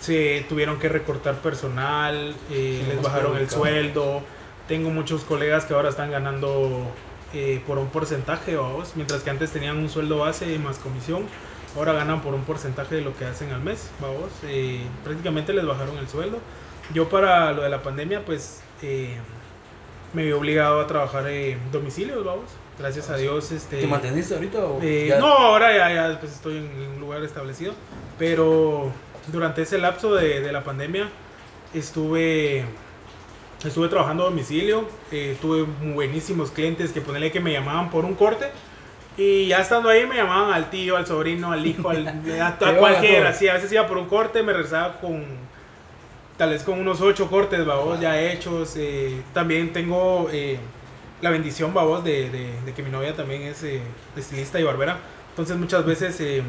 se 0.00 0.44
tuvieron 0.48 0.78
que 0.78 0.88
recortar 0.90 1.36
personal, 1.36 2.34
eh, 2.50 2.84
les 2.86 3.02
bajaron 3.02 3.36
el 3.38 3.48
sueldo. 3.48 4.22
Tengo 4.68 4.90
muchos 4.90 5.22
colegas 5.24 5.64
que 5.64 5.74
ahora 5.74 5.88
están 5.88 6.10
ganando 6.10 6.86
eh, 7.32 7.62
por 7.66 7.78
un 7.78 7.88
porcentaje, 7.88 8.56
vamos, 8.56 8.92
mientras 8.94 9.22
que 9.22 9.30
antes 9.30 9.52
tenían 9.52 9.78
un 9.78 9.88
sueldo 9.88 10.18
base 10.18 10.58
más 10.58 10.78
comisión, 10.78 11.24
ahora 11.76 11.92
ganan 11.94 12.20
por 12.20 12.34
un 12.34 12.42
porcentaje 12.44 12.96
de 12.96 13.00
lo 13.00 13.16
que 13.16 13.24
hacen 13.24 13.52
al 13.52 13.62
mes, 13.62 13.90
vamos. 14.00 14.30
eh, 14.44 14.82
prácticamente 15.02 15.52
les 15.54 15.64
bajaron 15.64 15.96
el 15.98 16.08
sueldo. 16.08 16.40
Yo 16.92 17.08
para 17.08 17.52
lo 17.52 17.62
de 17.62 17.70
la 17.70 17.82
pandemia, 17.82 18.24
pues 18.24 18.60
eh, 18.82 19.16
me 20.16 20.24
vi 20.24 20.32
obligado 20.32 20.80
a 20.80 20.86
trabajar 20.86 21.28
en 21.28 21.60
domicilios, 21.70 22.24
vamos. 22.24 22.46
Gracias 22.78 23.08
a 23.10 23.16
Dios, 23.16 23.52
este. 23.52 23.76
¿Te 23.82 23.86
manteniste 23.86 24.34
ahorita 24.34 24.58
o 24.64 24.80
Eh, 24.82 25.06
ya? 25.10 25.18
no, 25.18 25.26
ahora 25.26 25.76
ya, 25.76 25.94
ya 25.94 26.18
pues, 26.20 26.32
estoy 26.32 26.56
en 26.56 26.90
un 26.94 27.00
lugar 27.00 27.22
establecido, 27.22 27.74
pero 28.18 28.90
durante 29.28 29.62
ese 29.62 29.76
lapso 29.78 30.14
de, 30.14 30.40
de 30.40 30.52
la 30.52 30.64
pandemia 30.64 31.08
estuve 31.74 32.64
estuve 33.64 33.88
trabajando 33.88 34.22
a 34.24 34.26
domicilio, 34.30 34.84
eh, 35.10 35.36
tuve 35.40 35.66
buenísimos 35.94 36.50
clientes 36.50 36.92
que 36.92 37.00
ponerle 37.00 37.30
que 37.32 37.40
me 37.40 37.52
llamaban 37.52 37.90
por 37.90 38.04
un 38.04 38.14
corte 38.14 38.46
y 39.16 39.48
ya 39.48 39.60
estando 39.60 39.88
ahí 39.88 40.06
me 40.06 40.16
llamaban 40.16 40.52
al 40.52 40.70
tío, 40.70 40.96
al 40.96 41.06
sobrino, 41.06 41.50
al 41.52 41.66
hijo, 41.66 41.88
al, 41.90 42.06
a, 42.40 42.48
a 42.48 42.76
cualquiera, 42.76 43.32
sí, 43.32 43.48
a 43.48 43.54
veces 43.54 43.72
iba 43.72 43.86
por 43.86 43.98
un 43.98 44.06
corte, 44.06 44.42
me 44.42 44.52
regresaba 44.52 44.98
con 45.00 45.24
tal 46.36 46.50
vez 46.50 46.62
con 46.62 46.78
unos 46.78 47.00
ocho 47.00 47.28
cortes, 47.28 47.64
babos, 47.64 48.00
ya 48.00 48.20
hechos, 48.20 48.74
eh, 48.76 49.22
también 49.32 49.72
tengo... 49.72 50.28
eh, 50.32 50.58
la 51.22 51.30
bendición, 51.30 51.72
babos, 51.72 52.04
de, 52.04 52.28
de, 52.28 52.52
de 52.66 52.74
que 52.74 52.82
mi 52.82 52.90
novia 52.90 53.14
también 53.16 53.40
es 53.42 53.62
eh, 53.62 53.80
estilista 54.16 54.60
y 54.60 54.64
barbera. 54.64 54.98
Entonces 55.30 55.56
muchas 55.56 55.86
veces 55.86 56.20
eh, 56.20 56.42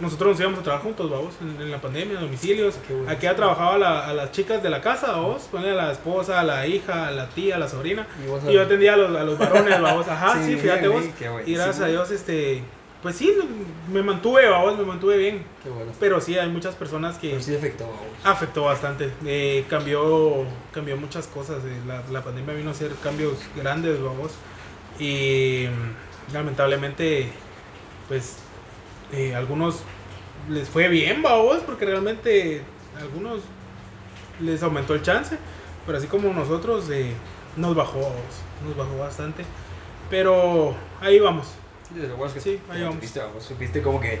nosotros 0.00 0.30
nos 0.30 0.40
íbamos 0.40 0.58
a 0.58 0.62
trabajar 0.64 0.84
juntos, 0.84 1.08
babos, 1.08 1.34
en, 1.40 1.62
en 1.62 1.70
la 1.70 1.80
pandemia, 1.80 2.14
en 2.14 2.20
domicilios. 2.22 2.74
Aquí 3.08 3.26
ha 3.28 3.36
trabajado 3.36 3.70
a, 3.74 3.78
la- 3.78 4.06
a 4.08 4.12
las 4.12 4.32
chicas 4.32 4.64
de 4.64 4.68
la 4.70 4.80
casa, 4.80 5.12
babos, 5.12 5.42
ponle 5.42 5.70
a 5.70 5.74
la 5.74 5.92
esposa, 5.92 6.40
a 6.40 6.42
la 6.42 6.66
hija, 6.66 7.06
a 7.06 7.12
la 7.12 7.28
tía, 7.28 7.54
a 7.54 7.58
la 7.60 7.68
sobrina. 7.68 8.04
Y 8.46 8.50
Y 8.50 8.54
yo 8.54 8.62
atendía 8.62 8.94
a 8.94 8.96
los, 8.96 9.16
a 9.16 9.22
los 9.22 9.38
varones, 9.38 9.80
babos, 9.80 10.08
ajá, 10.08 10.38
sí, 10.44 10.54
Sí, 10.54 10.56
fíjate 10.56 10.88
bien, 10.88 10.92
vos. 10.92 11.02
bien, 11.20 11.32
Y 11.46 11.54
gracias 11.54 11.80
a 11.80 11.86
Dios, 11.86 12.10
este, 12.10 12.64
pues 13.02 13.16
sí, 13.16 13.34
me 13.90 14.02
mantuve, 14.02 14.48
babos, 14.48 14.78
me 14.78 14.84
mantuve 14.84 15.16
bien. 15.16 15.44
Qué 15.62 15.70
bueno. 15.70 15.92
Pero 15.98 16.20
sí, 16.20 16.38
hay 16.38 16.48
muchas 16.50 16.74
personas 16.74 17.18
que 17.18 17.30
Pero 17.30 17.42
sí 17.42 17.54
afectó, 17.54 17.84
babos. 17.84 18.00
afectó 18.24 18.64
bastante. 18.64 19.10
Eh, 19.24 19.64
cambió, 19.68 20.44
cambió 20.72 20.96
muchas 20.96 21.26
cosas. 21.26 21.64
eh, 21.64 21.80
La, 21.86 22.02
la 22.10 22.22
pandemia 22.22 22.54
vino 22.54 22.68
a 22.70 22.72
hacer 22.72 22.92
cambios 23.02 23.38
grandes, 23.56 24.00
vamos. 24.02 24.32
Y 24.98 25.66
mm, 25.68 26.32
lamentablemente, 26.34 27.32
pues, 28.08 28.36
eh, 29.12 29.34
algunos 29.34 29.82
les 30.48 30.68
fue 30.68 30.88
bien, 30.88 31.22
vamos, 31.22 31.58
porque 31.66 31.86
realmente 31.86 32.62
algunos 33.00 33.40
les 34.40 34.62
aumentó 34.62 34.94
el 34.94 35.02
chance. 35.02 35.38
Pero 35.86 35.98
así 35.98 36.06
como 36.06 36.32
nosotros, 36.32 36.88
eh, 36.90 37.14
nos 37.56 37.74
bajó, 37.74 38.00
vamos, 38.00 38.44
nos 38.64 38.76
bajó 38.76 38.98
bastante. 38.98 39.44
Pero 40.10 40.74
ahí 41.00 41.18
vamos. 41.20 41.48
Sí, 41.94 42.00
es 42.02 42.32
que 42.32 42.40
Sí, 42.40 42.60
ahí 42.70 42.80
vamos. 42.82 42.94
supiste, 42.96 43.20
supiste 43.40 43.82
como 43.82 44.00
que... 44.00 44.20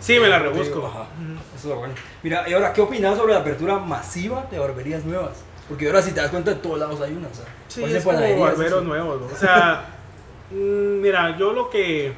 Sí, 0.00 0.18
me 0.20 0.28
la 0.28 0.38
rebusco. 0.38 0.74
digo, 0.76 0.86
ajá. 0.86 1.00
Ujú. 1.02 1.32
Eso 1.56 1.56
es 1.56 1.64
lo 1.64 1.76
bueno. 1.76 1.94
Mira, 2.22 2.48
y 2.48 2.52
ahora, 2.52 2.72
¿qué 2.72 2.80
opinas 2.82 3.16
sobre 3.16 3.32
la 3.34 3.40
apertura 3.40 3.78
masiva 3.78 4.46
de 4.50 4.58
barberías 4.58 5.04
nuevas? 5.04 5.38
Porque 5.68 5.86
ahora 5.86 6.02
si 6.02 6.12
te 6.12 6.20
das 6.20 6.30
cuenta, 6.30 6.50
en 6.52 6.60
todos 6.60 6.78
lados 6.78 7.00
hay 7.00 7.12
una, 7.12 7.28
o 7.28 7.34
sea, 7.34 7.44
Sí, 7.68 7.82
es 7.84 8.04
como 8.04 8.18
barberos 8.40 8.78
así. 8.80 8.86
nuevos. 8.86 9.20
¿no? 9.20 9.26
O 9.28 9.36
sea, 9.36 9.86
mm, 10.50 11.00
mira, 11.00 11.36
yo 11.38 11.52
lo 11.52 11.70
que... 11.70 12.12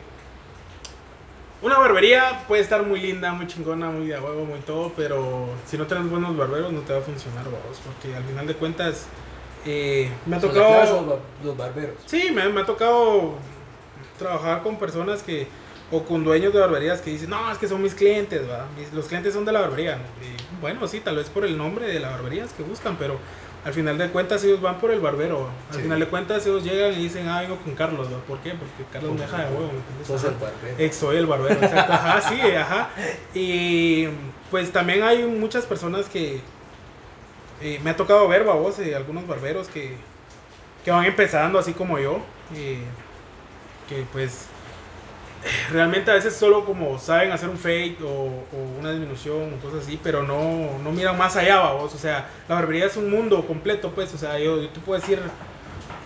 Una 1.63 1.79
barbería 1.79 2.45
puede 2.47 2.61
estar 2.63 2.83
muy 2.83 3.01
linda, 3.01 3.33
muy 3.33 3.47
chingona, 3.47 3.89
muy 3.89 4.07
de 4.09 4.19
huevo, 4.21 4.45
muy 4.45 4.59
todo, 4.61 4.93
pero 4.95 5.49
si 5.67 5.79
no 5.79 5.87
tienes 5.87 6.09
buenos 6.11 6.37
barberos 6.37 6.71
no 6.73 6.81
te 6.81 6.93
va 6.93 6.99
a 6.99 7.03
funcionar, 7.03 7.45
vamos, 7.45 7.81
porque 7.85 8.15
al 8.15 8.23
final 8.25 8.47
de 8.47 8.55
cuentas 8.55 9.07
eh, 9.65 10.11
me 10.27 10.37
ha 10.37 10.41
tocado... 10.41 11.03
los, 11.07 11.19
los 11.45 11.57
barberos. 11.57 11.97
Sí, 12.05 12.31
me, 12.33 12.47
me 12.51 12.61
ha 12.61 12.67
tocado 12.67 13.33
trabajar 14.19 14.63
con 14.63 14.79
personas 14.79 15.23
que, 15.23 15.47
o 15.91 16.03
con 16.05 16.25
dueños 16.25 16.53
de 16.53 16.61
barberías 16.61 17.01
que 17.01 17.11
dicen, 17.11 17.31
no, 17.31 17.51
es 17.51 17.59
que 17.59 17.69
son 17.69 17.83
mis 17.83 17.95
clientes, 17.95 18.41
¿verdad? 18.41 18.67
Los 18.93 19.07
clientes 19.07 19.33
son 19.35 19.45
de 19.45 19.53
la 19.53 19.61
barbería. 19.61 19.99
Y, 20.23 20.61
bueno, 20.61 20.87
sí, 20.89 21.01
tal 21.01 21.17
vez 21.17 21.29
por 21.29 21.45
el 21.45 21.57
nombre 21.57 21.87
de 21.87 22.01
la 22.01 22.11
barbería 22.11 22.45
es 22.45 22.53
que 22.53 22.63
buscan, 22.63 22.97
pero 22.97 23.19
al 23.65 23.73
final 23.73 23.99
de 23.99 24.09
cuentas 24.11 24.43
ellos 24.45 24.61
van 24.61 24.79
por 24.79 24.91
el 24.93 25.01
barbero. 25.01 25.49
Al 25.71 25.77
Sí. 25.77 25.83
final 25.83 25.99
de 26.01 26.07
cuentas 26.07 26.47
ellos 26.47 26.63
llegan 26.65 26.93
y 26.93 26.97
dicen, 27.05 27.29
ah, 27.29 27.41
vengo 27.41 27.57
con 27.57 27.75
Carlos, 27.75 28.09
¿verdad? 28.09 28.25
¿Por 28.25 28.39
qué? 28.39 28.51
Porque 28.51 28.85
Carlos 28.93 29.13
me 29.13 29.21
deja 29.21 29.39
de 29.39 29.45
huevo, 29.55 29.71
¿me 29.73 30.15
el 30.15 30.35
barbero. 30.37 30.93
Soy 30.93 31.17
el 31.17 31.27
barbero, 31.27 31.55
exacto. 31.55 31.93
Ajá, 31.93 32.21
sí, 32.21 32.41
ajá. 32.41 32.91
Y 33.35 34.07
pues 34.51 34.73
también 34.73 35.03
hay 35.03 35.25
muchas 35.25 35.67
personas 35.67 36.07
que 36.07 36.41
eh, 37.61 37.81
me 37.83 37.91
ha 37.91 37.97
tocado 37.97 38.29
ver, 38.29 38.45
babos, 38.45 38.79
eh, 38.79 38.95
algunos 38.95 39.27
barberos 39.27 39.69
que, 39.69 39.97
que 40.85 40.91
van 40.91 41.05
empezando 41.05 41.59
así 41.59 41.73
como 41.73 41.99
yo. 41.99 42.21
eh, 42.55 42.79
que 43.89 44.05
pues 44.13 44.47
realmente 45.71 46.11
a 46.11 46.15
veces 46.15 46.35
solo 46.35 46.65
como 46.65 46.99
saben 46.99 47.31
hacer 47.33 47.49
un 47.49 47.59
fake 47.59 48.01
o, 48.03 48.07
o 48.07 48.79
una 48.81 48.91
disminución 48.91 49.55
o 49.55 49.57
cosas 49.65 49.85
así, 49.85 49.99
pero 50.03 50.23
no, 50.23 50.79
no 50.83 50.91
miran 50.93 51.17
más 51.17 51.37
allá, 51.37 51.59
babos. 51.61 51.95
O 51.95 51.99
sea, 51.99 52.29
la 52.49 52.55
barbería 52.57 52.87
es 52.87 52.97
un 52.97 53.11
mundo 53.11 53.47
completo, 53.47 53.91
pues. 53.95 54.13
O 54.15 54.19
sea, 54.19 54.39
yo, 54.39 54.61
yo 54.61 54.69
te 54.71 54.81
puedo 54.81 54.99
decir 55.01 55.21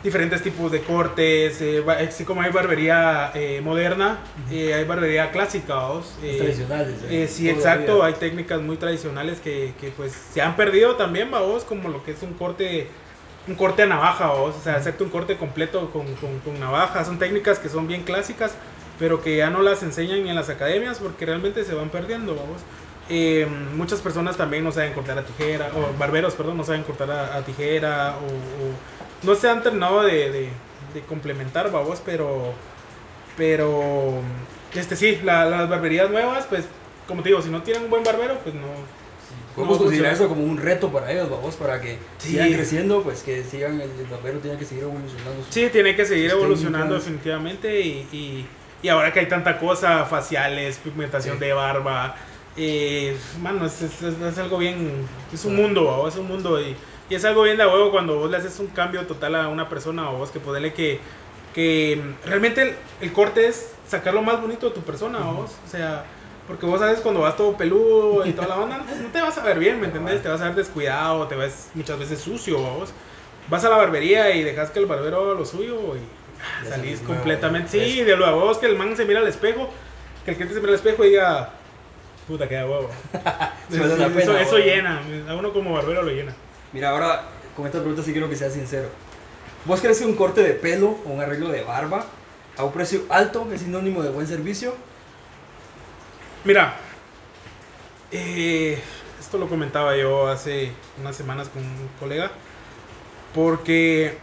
diferentes 0.03 0.43
tipos 0.43 0.73
de 0.73 0.81
cortes, 0.83 1.61
eh, 1.61 1.81
ba- 1.81 1.95
así 1.99 2.25
como 2.25 2.41
hay 2.43 2.51
barbería 2.51 3.33
eh, 3.35 3.61
moderna, 3.63 4.19
eh, 4.51 4.73
hay 4.75 4.85
barbería 4.85 5.31
clásica, 5.31 5.75
babos. 5.75 6.15
Eh, 6.23 6.37
tradicionales. 6.39 6.95
eh, 7.09 7.29
sí, 7.29 7.49
exacto. 7.51 7.97
vida. 7.97 8.07
Hay 8.07 8.15
técnicas 8.15 8.61
muy 8.63 8.77
tradicionales 8.77 9.41
que, 9.41 9.75
que, 9.81 9.91
pues 9.91 10.13
se 10.33 10.41
han 10.41 10.57
perdido 10.57 10.97
también, 10.97 11.31
vamos, 11.31 11.65
como 11.65 11.89
lo 11.91 12.03
que 12.03 12.13
es 12.13 12.23
un 12.23 12.33
corte, 12.35 12.89
un 13.47 13.55
corte 13.55 13.83
a 13.83 13.87
navaja, 13.87 14.27
vamos, 14.29 14.57
o 14.57 14.61
sea, 14.61 14.77
hacerte 14.77 15.03
un 15.05 15.11
corte 15.11 15.37
completo 15.37 15.91
con, 15.91 16.15
con, 16.17 16.41
con 16.41 16.59
navaja. 16.61 17.05
Son 17.05 17.19
técnicas 17.19 17.59
que 17.59 17.69
son 17.69 17.87
bien 17.89 18.05
clásicas, 18.05 18.55
pero 18.99 19.23
que 19.23 19.37
ya 19.39 19.51
no 19.51 19.63
las 19.63 19.83
enseñan 19.83 20.27
en 20.27 20.35
las 20.37 20.49
academias 20.51 20.99
porque 21.01 21.27
realmente 21.27 21.65
se 21.65 21.75
van 21.75 21.91
perdiendo, 21.91 22.35
vamos. 22.37 22.63
Eh, 23.09 23.47
muchas 23.75 24.01
personas 24.01 24.37
también 24.37 24.63
no 24.65 24.71
saben 24.73 24.93
cortar 24.93 25.19
a 25.19 25.25
tijera, 25.25 25.73
o 25.75 25.97
barberos, 25.99 26.35
perdón, 26.35 26.57
no 26.59 26.65
saben 26.65 26.85
cortar 26.85 27.11
a, 27.11 27.37
a 27.37 27.45
tijera, 27.45 28.17
o, 28.19 28.27
o 28.27 28.79
no 29.23 29.35
se 29.35 29.49
han 29.49 29.63
terminado 29.63 30.03
de, 30.03 30.31
de, 30.31 30.53
de 30.95 31.01
complementar, 31.07 31.71
vamos, 31.73 32.01
pero 32.05 32.55
pero, 33.37 34.23
este 34.75 34.97
sí, 34.97 35.21
la- 35.25 35.47
las 35.47 35.69
barberías 35.69 36.11
nuevas, 36.11 36.47
pues, 36.47 36.67
como 37.07 37.23
te 37.23 37.31
digo, 37.31 37.43
si 37.43 37.51
no 37.51 37.63
tienen 37.63 37.85
un 37.85 37.91
buen 37.91 38.05
barbero, 38.05 38.39
pues 38.41 38.55
no. 38.55 38.67
Podemos 39.55 39.79
no 39.79 39.85
considerar 39.85 40.13
funciona. 40.17 40.33
eso 40.35 40.41
como 40.43 40.43
un 40.53 40.59
reto 40.59 40.91
para 40.91 41.11
ellos, 41.13 41.29
vamos, 41.31 41.57
para 41.57 41.81
que 41.81 41.99
Sí. 42.19 42.31
sigan 42.31 42.53
creciendo, 42.53 43.03
pues 43.03 43.23
que 43.23 43.43
sigan, 43.45 43.81
el, 43.81 43.91
barbero 44.11 44.39
tiene 44.39 44.57
que 44.59 44.65
seguir 44.65 44.85
evolucionando. 44.85 45.45
Sí, 45.51 45.69
tiene 45.73 45.95
que 45.97 46.05
seguir 46.07 46.31
evolucionando 46.31 46.97
técnicas. 46.99 47.05
definitivamente 47.05 47.81
y, 47.81 48.09
y, 48.13 48.47
Y 48.83 48.89
ahora 48.89 49.13
que 49.13 49.21
hay 49.21 49.27
tanta 49.29 49.59
cosa, 49.59 50.07
faciales, 50.07 50.79
pigmentación 50.79 51.39
de 51.39 51.53
barba, 51.53 52.17
eh, 52.57 53.15
mano, 53.43 53.67
es, 53.67 53.83
es- 53.83 54.03
es- 54.03 54.39
algo 54.39 54.57
bien, 54.57 55.07
es 55.35 55.45
un 55.45 55.55
mundo, 55.57 55.85
¿va? 55.85 56.09
es 56.09 56.17
un 56.17 56.27
mundo 56.27 56.59
y, 56.61 56.75
y 57.11 57.15
es 57.15 57.25
algo 57.27 57.43
bien 57.43 57.59
de 57.59 57.67
huevo 57.67 57.91
cuando 57.91 58.17
vos 58.19 58.31
le 58.31 58.39
haces 58.39 58.59
un 58.59 58.69
cambio 58.69 59.03
total 59.07 59.35
a 59.35 59.49
una 59.49 59.69
persona 59.69 60.09
o 60.11 60.17
vos 60.19 60.31
que 60.31 60.41
poderle 60.41 60.73
que, 60.73 60.99
que 61.55 62.01
realmente 62.25 62.63
el, 62.63 62.75
el 63.03 63.13
corte 63.13 63.47
es 63.49 63.73
sacar 63.87 64.15
lo 64.15 64.23
más 64.23 64.41
bonito 64.41 64.69
de 64.69 64.75
tu 64.75 64.81
persona, 64.81 65.19
¿va 65.19 65.33
vos, 65.33 65.51
o 65.67 65.71
sea, 65.71 66.05
porque 66.51 66.67
vos 66.67 66.81
sabes 66.81 66.99
cuando 66.99 67.21
vas 67.21 67.37
todo 67.37 67.57
peludo 67.57 68.27
y 68.27 68.33
toda 68.33 68.49
la 68.49 68.59
onda, 68.59 68.83
pues 68.85 69.01
no 69.01 69.09
te 69.11 69.23
vas 69.23 69.39
a 69.39 69.45
ver 69.45 69.57
bien, 69.57 69.81
¿me 69.81 69.87
entendés? 69.87 70.21
Te 70.21 70.29
vas 70.29 70.41
a 70.41 70.47
ver 70.47 70.57
descuidado, 70.57 71.29
te 71.29 71.37
ves 71.37 71.69
muchas 71.75 71.97
veces 71.97 72.19
sucio, 72.19 72.61
¿va 72.61 72.71
vos. 72.71 72.91
Vas 73.49 73.65
a 73.65 73.69
la 73.69 73.77
barbería 73.77 74.35
y 74.35 74.43
dejas 74.43 74.71
que 74.71 74.81
el 74.81 74.87
barbero 74.87 75.23
haga 75.23 75.35
lo 75.35 75.45
suyo 75.45 75.95
y 75.95 76.01
ah, 76.43 76.65
Ya 76.65 76.71
salís 76.71 77.03
nuevo, 77.03 77.15
completamente. 77.15 77.71
Sí, 77.71 78.03
de 78.03 78.17
luego 78.17 78.41
vos 78.41 78.59
que 78.59 78.67
el 78.67 78.77
man 78.77 78.97
se 78.97 79.05
mira 79.05 79.21
al 79.21 79.29
espejo, 79.29 79.71
que 80.25 80.33
el 80.33 80.37
cliente 80.39 80.57
se 80.57 80.61
mira 80.61 80.73
al 80.73 80.75
espejo 80.75 81.05
y 81.05 81.11
diga, 81.11 81.51
puta, 82.27 82.49
queda 82.49 82.67
huevo. 82.67 82.91
La 83.13 83.55
eso, 83.71 83.97
pena, 84.13 84.41
eso 84.41 84.55
huevo. 84.57 84.67
llena, 84.67 85.03
a 85.29 85.37
uno 85.37 85.53
como 85.53 85.73
barbero 85.73 86.03
lo 86.03 86.11
llena. 86.11 86.35
Mira, 86.73 86.91
ahora 86.91 87.27
con 87.55 87.65
esta 87.67 87.79
pregunta 87.79 88.03
sí 88.03 88.11
quiero 88.11 88.29
que 88.29 88.35
seas 88.35 88.55
sincero. 88.55 88.89
¿Vos 89.67 89.81
crees 89.81 90.01
que 90.01 90.05
un 90.05 90.17
corte 90.17 90.43
de 90.43 90.55
pelo 90.55 90.99
o 91.07 91.11
un 91.11 91.21
arreglo 91.21 91.51
de 91.51 91.63
barba 91.63 92.07
a 92.57 92.65
un 92.65 92.73
precio 92.73 93.03
alto 93.09 93.47
es 93.55 93.61
sinónimo 93.61 94.03
de 94.03 94.11
buen 94.11 94.27
servicio? 94.27 94.75
Mira, 96.45 96.75
eh, 98.11 98.79
esto 99.19 99.37
lo 99.37 99.47
comentaba 99.49 99.95
yo 99.97 100.29
hace 100.29 100.73
unas 100.99 101.15
semanas 101.15 101.49
con 101.49 101.63
un 101.63 101.89
colega, 101.99 102.31
porque 103.35 104.17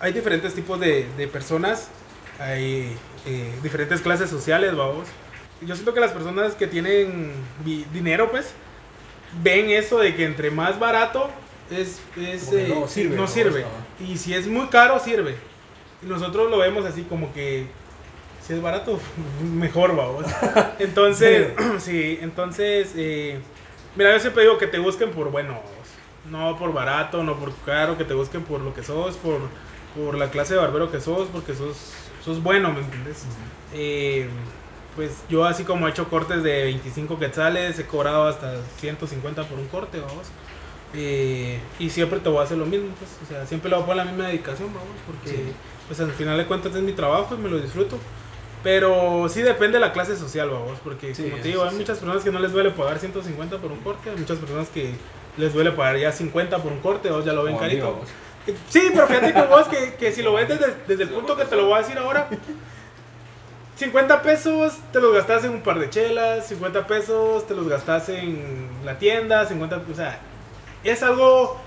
hay 0.00 0.12
diferentes 0.12 0.54
tipos 0.54 0.80
de, 0.80 1.06
de 1.16 1.28
personas, 1.28 1.88
hay 2.40 2.96
eh, 3.26 3.54
diferentes 3.62 4.00
clases 4.00 4.28
sociales, 4.28 4.74
vamos. 4.76 5.06
Yo 5.60 5.76
siento 5.76 5.94
que 5.94 6.00
las 6.00 6.10
personas 6.10 6.54
que 6.54 6.66
tienen 6.66 7.32
dinero, 7.92 8.32
pues, 8.32 8.52
ven 9.40 9.70
eso 9.70 9.98
de 9.98 10.16
que 10.16 10.24
entre 10.24 10.50
más 10.50 10.80
barato 10.80 11.30
es, 11.70 12.00
es, 12.16 12.52
eh, 12.52 12.74
no 13.10 13.28
sirve, 13.28 13.64
Y 14.00 14.18
si 14.18 14.34
es 14.34 14.48
muy 14.48 14.66
caro, 14.66 14.98
sirve. 14.98 15.36
Y 16.02 16.06
nosotros 16.06 16.50
lo 16.50 16.58
vemos 16.58 16.84
así 16.84 17.02
como 17.02 17.32
que 17.32 17.66
si 18.46 18.54
es 18.54 18.62
barato, 18.62 18.98
mejor, 19.54 19.94
vamos. 19.96 20.26
Entonces, 20.78 21.52
sí, 21.78 22.18
entonces, 22.22 22.92
eh, 22.96 23.38
mira, 23.96 24.12
yo 24.12 24.20
siempre 24.20 24.42
digo 24.42 24.58
que 24.58 24.66
te 24.66 24.78
busquen 24.78 25.10
por 25.10 25.30
bueno, 25.30 25.60
no 26.30 26.58
por 26.58 26.72
barato, 26.72 27.22
no 27.22 27.36
por 27.36 27.54
caro, 27.64 27.96
que 27.98 28.04
te 28.04 28.14
busquen 28.14 28.42
por 28.42 28.60
lo 28.60 28.74
que 28.74 28.82
sos, 28.82 29.16
por, 29.16 29.40
por 29.96 30.16
la 30.16 30.30
clase 30.30 30.54
de 30.54 30.60
barbero 30.60 30.90
que 30.90 31.00
sos, 31.00 31.28
porque 31.28 31.54
sos, 31.54 31.76
sos 32.24 32.42
bueno, 32.42 32.72
¿me 32.72 32.80
entiendes? 32.80 33.24
Eh, 33.74 34.28
pues 34.96 35.22
yo 35.28 35.44
así 35.46 35.64
como 35.64 35.86
he 35.86 35.90
hecho 35.90 36.08
cortes 36.08 36.42
de 36.42 36.64
25 36.64 37.18
quetzales, 37.18 37.78
he 37.78 37.86
cobrado 37.86 38.26
hasta 38.28 38.56
150 38.78 39.44
por 39.44 39.58
un 39.58 39.66
corte, 39.68 39.98
vamos. 40.00 40.26
Eh, 40.94 41.58
y 41.78 41.88
siempre 41.88 42.20
te 42.20 42.28
voy 42.28 42.40
a 42.40 42.42
hacer 42.42 42.58
lo 42.58 42.66
mismo, 42.66 42.88
pues, 42.98 43.10
o 43.24 43.26
sea, 43.26 43.46
siempre 43.46 43.70
le 43.70 43.76
voy 43.76 43.84
a 43.84 43.86
poner 43.86 44.04
la 44.04 44.12
misma 44.12 44.26
dedicación, 44.28 44.68
vamos, 44.74 44.90
porque 45.06 45.30
Sí. 45.30 45.52
pues 45.88 45.98
al 46.00 46.12
final 46.12 46.36
de 46.36 46.44
cuentas 46.44 46.74
es 46.74 46.82
mi 46.82 46.92
trabajo 46.92 47.34
y 47.34 47.38
me 47.38 47.48
lo 47.48 47.58
disfruto. 47.58 47.98
Pero 48.62 49.28
sí 49.28 49.42
depende 49.42 49.78
de 49.78 49.80
la 49.80 49.92
clase 49.92 50.16
social, 50.16 50.48
vamos, 50.50 50.78
porque 50.84 51.14
Sí, 51.14 51.24
como 51.24 51.42
te 51.42 51.48
digo, 51.48 51.64
hay 51.64 51.70
sí. 51.70 51.76
muchas 51.76 51.98
personas 51.98 52.22
que 52.22 52.30
no 52.30 52.38
les 52.38 52.52
duele 52.52 52.70
pagar 52.70 52.98
150 52.98 53.58
por 53.58 53.72
un 53.72 53.80
corte, 53.80 54.10
hay 54.10 54.16
muchas 54.16 54.38
personas 54.38 54.68
que 54.68 54.94
les 55.36 55.52
duele 55.52 55.72
pagar 55.72 55.96
ya 55.98 56.12
50 56.12 56.58
por 56.58 56.70
un 56.72 56.80
corte, 56.80 57.10
o 57.10 57.24
ya 57.24 57.32
lo 57.32 57.42
ven 57.44 57.54
mí, 57.54 57.60
carito. 57.60 58.00
Sí, 58.68 58.90
pero 58.92 59.06
fíjate 59.06 59.32
que 59.32 59.42
vos 59.42 59.68
que, 59.68 59.94
que 59.94 60.12
si 60.12 60.22
lo 60.22 60.34
ves 60.34 60.48
desde, 60.48 60.74
desde 60.86 61.04
el 61.04 61.08
punto 61.10 61.36
que 61.36 61.44
te 61.44 61.56
lo 61.56 61.66
voy 61.66 61.74
a 61.74 61.78
decir 61.82 61.98
ahora, 61.98 62.28
50 63.76 64.22
pesos 64.22 64.74
te 64.92 65.00
los 65.00 65.12
gastas 65.14 65.44
en 65.44 65.50
un 65.52 65.62
par 65.62 65.78
de 65.78 65.90
chelas, 65.90 66.46
50 66.48 66.86
pesos 66.86 67.46
te 67.46 67.54
los 67.54 67.68
gastas 67.68 68.08
en 68.10 68.68
la 68.84 68.98
tienda, 68.98 69.46
50, 69.46 69.82
o 69.90 69.94
sea, 69.94 70.20
es 70.84 71.02
algo 71.02 71.60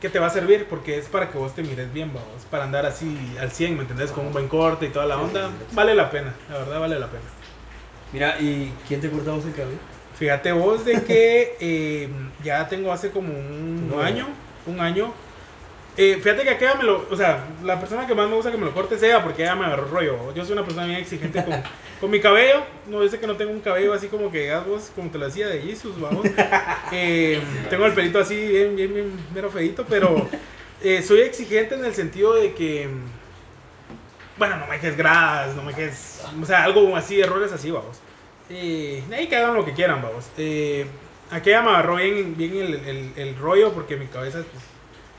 que 0.00 0.08
te 0.08 0.18
va 0.18 0.26
a 0.26 0.30
servir 0.30 0.66
porque 0.70 0.96
es 0.98 1.06
para 1.06 1.28
que 1.30 1.38
vos 1.38 1.54
te 1.54 1.62
mires 1.62 1.92
bien, 1.92 2.08
vamos, 2.12 2.44
para 2.50 2.64
andar 2.64 2.86
así 2.86 3.16
al 3.40 3.50
100, 3.50 3.74
¿me 3.76 3.82
entendés? 3.82 4.10
Con 4.12 4.26
un 4.26 4.32
buen 4.32 4.46
corte 4.48 4.86
y 4.86 4.90
toda 4.90 5.06
la 5.06 5.18
onda, 5.18 5.50
vale 5.72 5.94
la 5.94 6.10
pena, 6.10 6.34
la 6.50 6.58
verdad 6.58 6.80
vale 6.80 6.98
la 7.00 7.06
pena. 7.08 7.24
Mira, 8.12 8.40
¿y 8.40 8.72
quién 8.86 9.00
te 9.00 9.10
corta 9.10 9.32
vos 9.32 9.44
el 9.44 9.52
cabello? 9.54 9.76
Fíjate 10.18 10.52
vos 10.52 10.84
de 10.84 11.02
que 11.02 11.56
eh, 11.60 12.08
ya 12.44 12.66
tengo 12.68 12.92
hace 12.92 13.10
como 13.10 13.28
un 13.32 13.88
No. 13.90 14.00
año, 14.00 14.26
un 14.66 14.80
año. 14.80 15.12
Eh, 15.96 16.18
fíjate 16.22 16.44
que 16.44 16.50
aquella 16.50 16.76
me 16.76 16.84
lo, 16.84 17.06
o 17.10 17.16
sea, 17.16 17.44
la 17.64 17.78
persona 17.80 18.06
que 18.06 18.14
más 18.14 18.28
me 18.28 18.36
gusta 18.36 18.52
que 18.52 18.56
me 18.56 18.66
lo 18.66 18.72
corte 18.72 18.94
es 18.94 19.02
ella 19.02 19.22
porque 19.22 19.42
ella 19.42 19.56
me 19.56 19.64
agarró 19.66 19.86
rollo. 19.88 20.32
Yo 20.32 20.44
soy 20.44 20.52
una 20.52 20.62
persona 20.64 20.86
bien 20.86 21.00
exigente 21.00 21.44
con, 21.44 21.54
con 22.00 22.10
mi 22.10 22.20
cabello. 22.20 22.62
No 22.88 23.00
dice 23.02 23.18
que 23.18 23.26
no 23.26 23.36
tengo 23.36 23.50
un 23.52 23.60
cabello 23.60 23.92
así 23.92 24.08
como 24.08 24.30
que 24.30 24.54
vos, 24.66 24.90
como 24.94 25.10
te 25.10 25.18
lo 25.18 25.26
decía 25.26 25.48
de 25.48 25.60
Jesus, 25.60 25.98
vamos. 26.00 26.26
Eh, 26.92 27.40
tengo 27.68 27.84
el 27.86 27.92
pelito 27.92 28.18
así 28.18 28.34
bien, 28.34 28.74
bien, 28.74 28.94
bien, 28.94 29.12
mero 29.34 29.50
feito, 29.50 29.84
pero 29.86 30.26
eh, 30.82 31.02
soy 31.02 31.20
exigente 31.20 31.74
en 31.74 31.84
el 31.84 31.94
sentido 31.94 32.34
de 32.34 32.54
que, 32.54 32.88
bueno, 34.38 34.56
no 34.56 34.66
me 34.66 34.74
dejes 34.76 34.96
gradas, 34.96 35.54
no 35.54 35.62
me 35.62 35.72
dejes, 35.74 36.22
o 36.40 36.46
sea, 36.46 36.64
algo 36.64 36.96
así, 36.96 37.20
errores 37.20 37.52
así, 37.52 37.70
vamos. 37.70 37.98
Eh, 38.50 39.02
ahí 39.12 39.26
que 39.26 39.36
hagan 39.36 39.54
lo 39.54 39.64
que 39.66 39.74
quieran, 39.74 40.00
vamos. 40.00 40.26
Eh, 40.38 40.86
aquella 41.30 41.60
me 41.60 41.70
agarró 41.70 41.96
bien, 41.96 42.34
bien 42.36 42.56
el, 42.56 42.74
el- 42.86 43.12
el 43.16 43.36
rollo 43.38 43.72
porque 43.74 43.96
mi 43.96 44.06
cabeza 44.06 44.38
pues, 44.38 44.64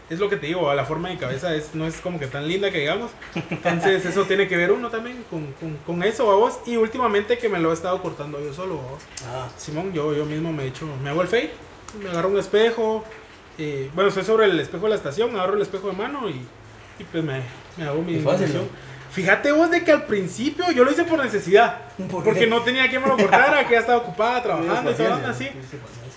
es 0.10 0.20
lo 0.20 0.30
que 0.30 0.38
te 0.38 0.48
digo, 0.48 0.74
la 0.74 0.86
forma 0.86 1.10
de 1.10 1.18
cabeza 1.18 1.54
es, 1.56 1.76
no 1.76 1.86
es 1.86 1.98
como 2.02 2.20
que 2.20 2.28
tan 2.28 2.48
linda 2.48 2.72
que 2.72 2.80
digamos. 2.80 3.12
Entonces 3.50 4.06
eso 4.06 4.24
tiene 4.26 4.48
que 4.48 4.58
ver 4.58 4.72
uno 4.72 4.90
también 4.90 5.24
con, 5.30 5.52
con, 5.54 5.78
con 5.86 6.04
eso, 6.04 6.26
vamos. 6.28 6.60
Y 6.66 6.78
últimamente 6.78 7.38
que 7.38 7.48
me 7.50 7.60
lo 7.60 7.72
he 7.72 7.74
estado 7.74 8.02
cortando 8.02 8.40
yo 8.44 8.54
solo, 8.54 8.78
vamos. 8.78 9.04
Ah, 9.28 9.48
Simón, 9.58 9.94
yo, 9.94 10.14
yo 10.16 10.26
mismo 10.26 10.52
me 10.52 10.64
he 10.64 10.68
hecho, 10.68 10.86
me 11.04 11.10
hago 11.12 11.22
el 11.22 11.28
fade, 11.28 11.52
me 12.04 12.10
agarro 12.10 12.30
un 12.30 12.40
espejo. 12.40 13.04
eh, 13.58 13.90
bueno, 13.94 14.10
estoy 14.10 14.24
sobre 14.24 14.46
el 14.46 14.60
espejo 14.60 14.86
de 14.86 14.90
la 14.92 14.96
estación, 14.96 15.36
agarro 15.36 15.56
el 15.56 15.62
espejo 15.62 15.88
de 15.90 15.94
mano 15.98 16.30
y, 16.30 16.42
y 17.00 17.04
pues 17.12 17.24
me, 17.24 17.42
me 17.78 17.84
hago 17.86 18.02
mi 18.02 18.14
iluminación. 18.14 18.68
Fíjate 19.12 19.52
vos 19.52 19.72
de 19.72 19.84
que 19.84 19.92
al 19.92 20.06
principio 20.06 20.72
yo 20.72 20.84
lo 20.84 20.92
hice 20.92 21.04
por 21.04 21.24
necesidad. 21.24 21.80
¿Por? 22.12 22.24
Porque 22.24 22.46
no 22.48 22.62
tenía 22.62 22.88
quien 22.90 23.02
me 23.02 23.08
lo 23.08 23.18
cortara, 23.18 23.68
que 23.68 23.74
ya 23.74 23.80
estaba 23.80 23.98
ocupada 23.98 24.42
trabajando 24.44 24.92
y 24.92 24.94
todo 24.94 25.14
así. 25.28 25.50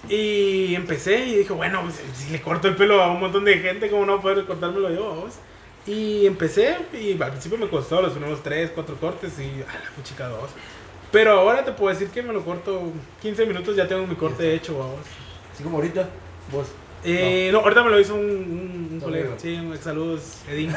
Y 0.08 0.74
empecé 0.74 1.24
y 1.26 1.36
dije, 1.38 1.52
bueno, 1.52 1.82
pues, 1.82 2.00
si 2.16 2.30
le 2.32 2.40
corto 2.40 2.68
el 2.68 2.74
pelo 2.76 3.00
a 3.02 3.12
un 3.12 3.20
montón 3.20 3.44
de 3.44 3.58
gente, 3.58 3.88
¿cómo 3.88 4.04
no 4.04 4.20
poder 4.20 4.44
cortármelo 4.44 4.90
yo? 4.92 5.14
vos? 5.14 5.34
Y 5.86 6.26
empecé 6.26 6.76
y 6.92 7.20
al 7.20 7.30
principio 7.30 7.58
me 7.58 7.68
costó 7.68 8.00
los 8.02 8.12
primeros 8.12 8.42
3, 8.42 8.70
4 8.74 8.96
cortes 8.96 9.32
y 9.38 9.62
a 9.62 9.72
la 9.72 9.90
puchica 9.96 10.28
dos. 10.28 10.50
Pero 11.10 11.32
ahora 11.32 11.64
te 11.64 11.72
puedo 11.72 11.92
decir 11.92 12.08
que 12.12 12.22
me 12.22 12.32
lo 12.32 12.44
corto 12.44 12.92
15 13.20 13.46
minutos, 13.46 13.76
ya 13.76 13.86
tengo 13.88 14.06
mi 14.06 14.14
corte 14.16 14.54
hecho, 14.54 14.78
vamos. 14.78 15.00
Así 15.52 15.62
como 15.62 15.76
ahorita, 15.78 16.08
vos. 16.50 16.68
Eh, 17.04 17.48
no. 17.52 17.58
ahorita 17.60 17.82
me 17.82 17.90
lo 17.90 17.98
hizo 18.00 18.14
un, 18.14 18.20
un- 18.20 18.88
un 18.92 19.00
colega. 19.00 19.30
Sí, 19.36 19.54
un- 19.54 19.76
saludos, 19.76 20.38
Edín. 20.48 20.70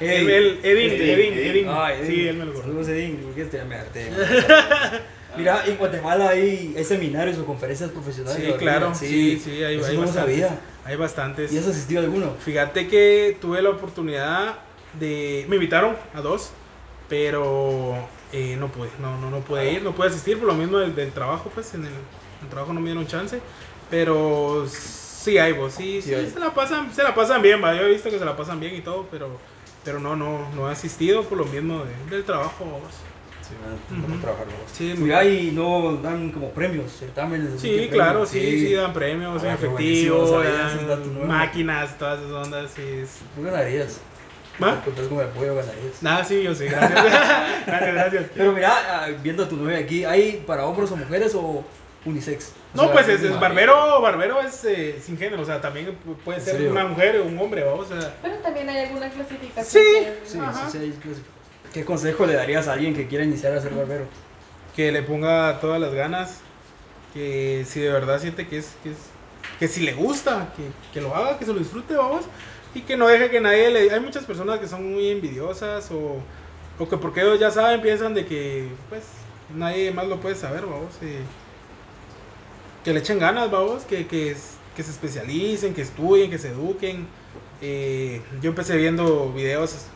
Edín. 0.00 0.28
Edín, 0.28 0.58
Edín, 0.62 0.92
Edín, 0.92 1.32
Edín. 1.34 1.68
Edín. 1.68 2.06
Sí, 2.06 2.28
él 2.28 2.36
me 2.36 2.44
lo 2.46 2.52
cortó. 2.52 2.68
Saludos, 2.68 2.88
Edín, 2.88 3.20
porque 3.24 3.42
este 3.42 3.56
ya 3.58 3.64
me 3.64 3.76
harté. 3.76 4.10
Mira, 5.36 5.64
en 5.66 5.76
Guatemala 5.76 6.28
hay, 6.30 6.74
hay 6.76 6.84
seminarios 6.84 7.38
o 7.38 7.44
conferencias 7.46 7.90
profesionales. 7.90 8.42
Sí, 8.44 8.52
claro, 8.58 8.90
barbería. 8.90 8.94
sí, 9.08 9.40
sí, 9.42 9.62
hay, 9.64 9.76
Eso 9.78 9.86
hay 9.86 9.94
no 9.96 10.02
bastantes. 10.02 10.40
sabía. 10.40 10.60
Hay 10.84 10.96
bastantes. 10.96 11.52
¿Y 11.52 11.58
has 11.58 11.66
asistido 11.66 12.00
a 12.00 12.04
alguno? 12.04 12.34
Fíjate 12.44 12.88
que 12.88 13.36
tuve 13.40 13.62
la 13.62 13.70
oportunidad 13.70 14.56
de... 14.98 15.46
Me 15.48 15.56
invitaron 15.56 15.96
a 16.14 16.20
dos, 16.20 16.50
pero 17.08 17.94
eh, 18.32 18.56
no 18.58 18.68
pude, 18.68 18.88
no, 19.00 19.18
no, 19.20 19.30
no 19.30 19.40
pude 19.40 19.72
ir, 19.72 19.82
no 19.82 19.92
pude 19.94 20.08
asistir 20.08 20.38
por 20.38 20.48
lo 20.48 20.54
mismo 20.54 20.78
del, 20.78 20.94
del 20.94 21.12
trabajo, 21.12 21.50
pues 21.54 21.72
en 21.74 21.84
el, 21.84 21.92
el 22.42 22.48
trabajo 22.48 22.72
no 22.72 22.80
me 22.80 22.86
dieron 22.86 23.06
chance, 23.06 23.38
pero 23.90 24.66
sí 24.68 25.38
hay 25.38 25.52
vos, 25.52 25.74
sí, 25.74 26.00
Sí 26.02 26.08
sí, 26.08 26.14
hay. 26.14 26.30
se 26.30 26.40
la 26.40 26.52
pasan, 26.54 26.92
se 26.92 27.02
la 27.02 27.14
pasan 27.14 27.42
bien, 27.42 27.62
va, 27.62 27.74
yo 27.74 27.82
he 27.82 27.90
visto 27.92 28.10
que 28.10 28.18
se 28.18 28.24
la 28.24 28.36
pasan 28.36 28.58
bien 28.60 28.74
y 28.74 28.80
todo, 28.80 29.06
pero, 29.10 29.38
pero 29.84 30.00
no, 30.00 30.16
no, 30.16 30.50
no 30.54 30.68
he 30.68 30.72
asistido 30.72 31.22
por 31.24 31.38
lo 31.38 31.44
mismo 31.44 31.84
de- 31.84 32.10
del 32.16 32.24
trabajo, 32.24 32.64
vos. 32.64 32.80
Sí, 33.88 34.18
trabajar 34.20 34.46
vos. 34.46 34.54
Sí, 34.72 34.94
Mira, 34.96 35.24
y 35.24 35.50
no 35.52 35.96
dan 35.96 36.30
como 36.30 36.50
premios, 36.50 36.92
certámenes. 36.92 37.60
Sí, 37.60 37.88
claro, 37.90 38.24
sí, 38.26 38.40
sí, 38.66 38.72
dan 38.74 38.92
premios 38.92 39.42
en 39.42 39.50
Ah, 39.50 39.56
qué 39.58 39.66
efectivo, 39.66 40.40
dan 40.42 41.26
máquinas, 41.28 41.98
todas 41.98 42.20
esas 42.20 42.32
ondas, 42.32 42.70
sí. 42.74 42.82
es- 43.02 43.18
¿Tú 43.36 43.42
ganarías? 43.42 44.00
¿Va? 44.62 44.72
Te 44.72 44.78
encontrás 44.90 45.08
con 45.08 45.18
el 45.18 45.24
apoyo, 45.26 45.54
ganarías. 45.54 46.02
Nada, 46.02 46.24
sí, 46.24 46.42
yo 46.42 46.54
sí, 46.54 46.64
gracias. 46.66 46.92
gracias, 47.66 47.94
gracias. 47.94 48.24
Pero 48.34 48.52
mira, 48.52 48.72
ah, 48.88 49.08
viendo 49.22 49.44
a 49.44 49.48
tu 49.48 49.56
novia 49.56 49.78
aquí, 49.78 50.04
¿hay 50.04 50.42
para 50.46 50.66
hombres 50.66 50.90
o 50.92 50.96
mujeres 50.96 51.34
o 51.34 51.64
unisex? 52.04 52.52
O 52.74 52.76
No, 52.76 52.82
sea, 52.84 52.92
pues 52.92 53.08
es, 53.08 53.22
es 53.22 53.32
ah, 53.32 53.38
barbero, 53.40 54.00
barbero 54.00 54.40
es 54.40 54.64
eh, 54.64 54.98
sin 55.02 55.16
género, 55.18 55.42
o 55.42 55.44
sea, 55.44 55.60
también 55.60 55.86
pu- 55.88 56.16
puede 56.24 56.38
¿En 56.38 56.44
ser 56.44 56.54
serio? 56.56 56.70
una 56.70 56.84
mujer 56.86 57.16
o 57.20 57.24
un 57.24 57.38
hombre, 57.38 57.64
vamos, 57.64 57.90
o 57.90 58.00
sea. 58.00 58.14
Pero 58.22 58.36
también 58.36 58.68
hay 58.68 58.86
alguna 58.86 59.08
clasificación. 59.10 59.64
Sí. 59.84 60.00
que- 60.00 60.20
Sí, 60.24 60.38
Ajá. 60.38 60.66
sí, 60.70 60.78
sí, 60.78 60.84
hay 60.84 60.90
clasificados. 60.90 61.41
¿Qué 61.72 61.84
consejo 61.84 62.26
le 62.26 62.34
darías 62.34 62.68
a 62.68 62.74
alguien 62.74 62.94
que 62.94 63.08
quiera 63.08 63.24
iniciar 63.24 63.54
a 63.54 63.60
ser 63.60 63.74
barbero? 63.74 64.12
Que 64.74 64.92
le 64.92 65.02
ponga 65.02 65.60
todas 65.60 65.80
las 65.80 65.94
ganas, 65.94 66.44
que 67.12 67.64
si 67.68 67.80
de 67.80 67.90
verdad 67.92 68.20
siente 68.20 68.48
que 68.48 68.58
es, 68.58 68.78
que 68.82 68.92
es, 68.92 69.14
que 69.58 69.68
si 69.68 69.82
le 69.82 69.94
gusta, 69.94 70.52
que, 70.56 70.74
que 70.92 71.00
lo 71.00 71.14
haga, 71.16 71.38
que 71.38 71.44
se 71.46 71.52
lo 71.52 71.58
disfrute, 71.60 71.96
vamos, 71.96 72.30
y 72.74 72.82
que 72.84 72.96
no 72.96 73.08
deje 73.08 73.30
que 73.30 73.40
nadie 73.40 73.70
le... 73.70 73.90
Hay 73.92 74.00
muchas 74.00 74.24
personas 74.26 74.60
que 74.60 74.68
son 74.68 74.92
muy 74.92 75.08
envidiosas 75.10 75.90
o, 75.92 76.26
O 76.78 76.88
que 76.88 76.98
porque 76.98 77.22
ellos 77.22 77.40
ya 77.40 77.50
saben, 77.50 77.82
piensan 77.82 78.14
de 78.14 78.26
que, 78.26 78.78
pues, 78.88 79.04
nadie 79.48 79.92
más 79.92 80.08
lo 80.08 80.20
puede 80.20 80.36
saber, 80.36 80.66
vamos. 80.66 80.96
eh, 81.02 81.28
que 82.84 82.92
le 82.92 83.00
echen 83.00 83.18
ganas, 83.18 83.50
vamos, 83.50 83.84
que, 83.84 84.06
que, 84.06 84.36
que 84.74 84.82
se 84.82 84.90
especialicen, 84.90 85.74
que 85.74 85.82
estudien, 85.82 86.30
que 86.30 86.38
se 86.38 86.48
eduquen. 86.50 87.08
Eh, 87.60 88.22
yo 88.40 88.50
empecé 88.50 88.76
viendo 88.76 89.32
videos, 89.32 89.91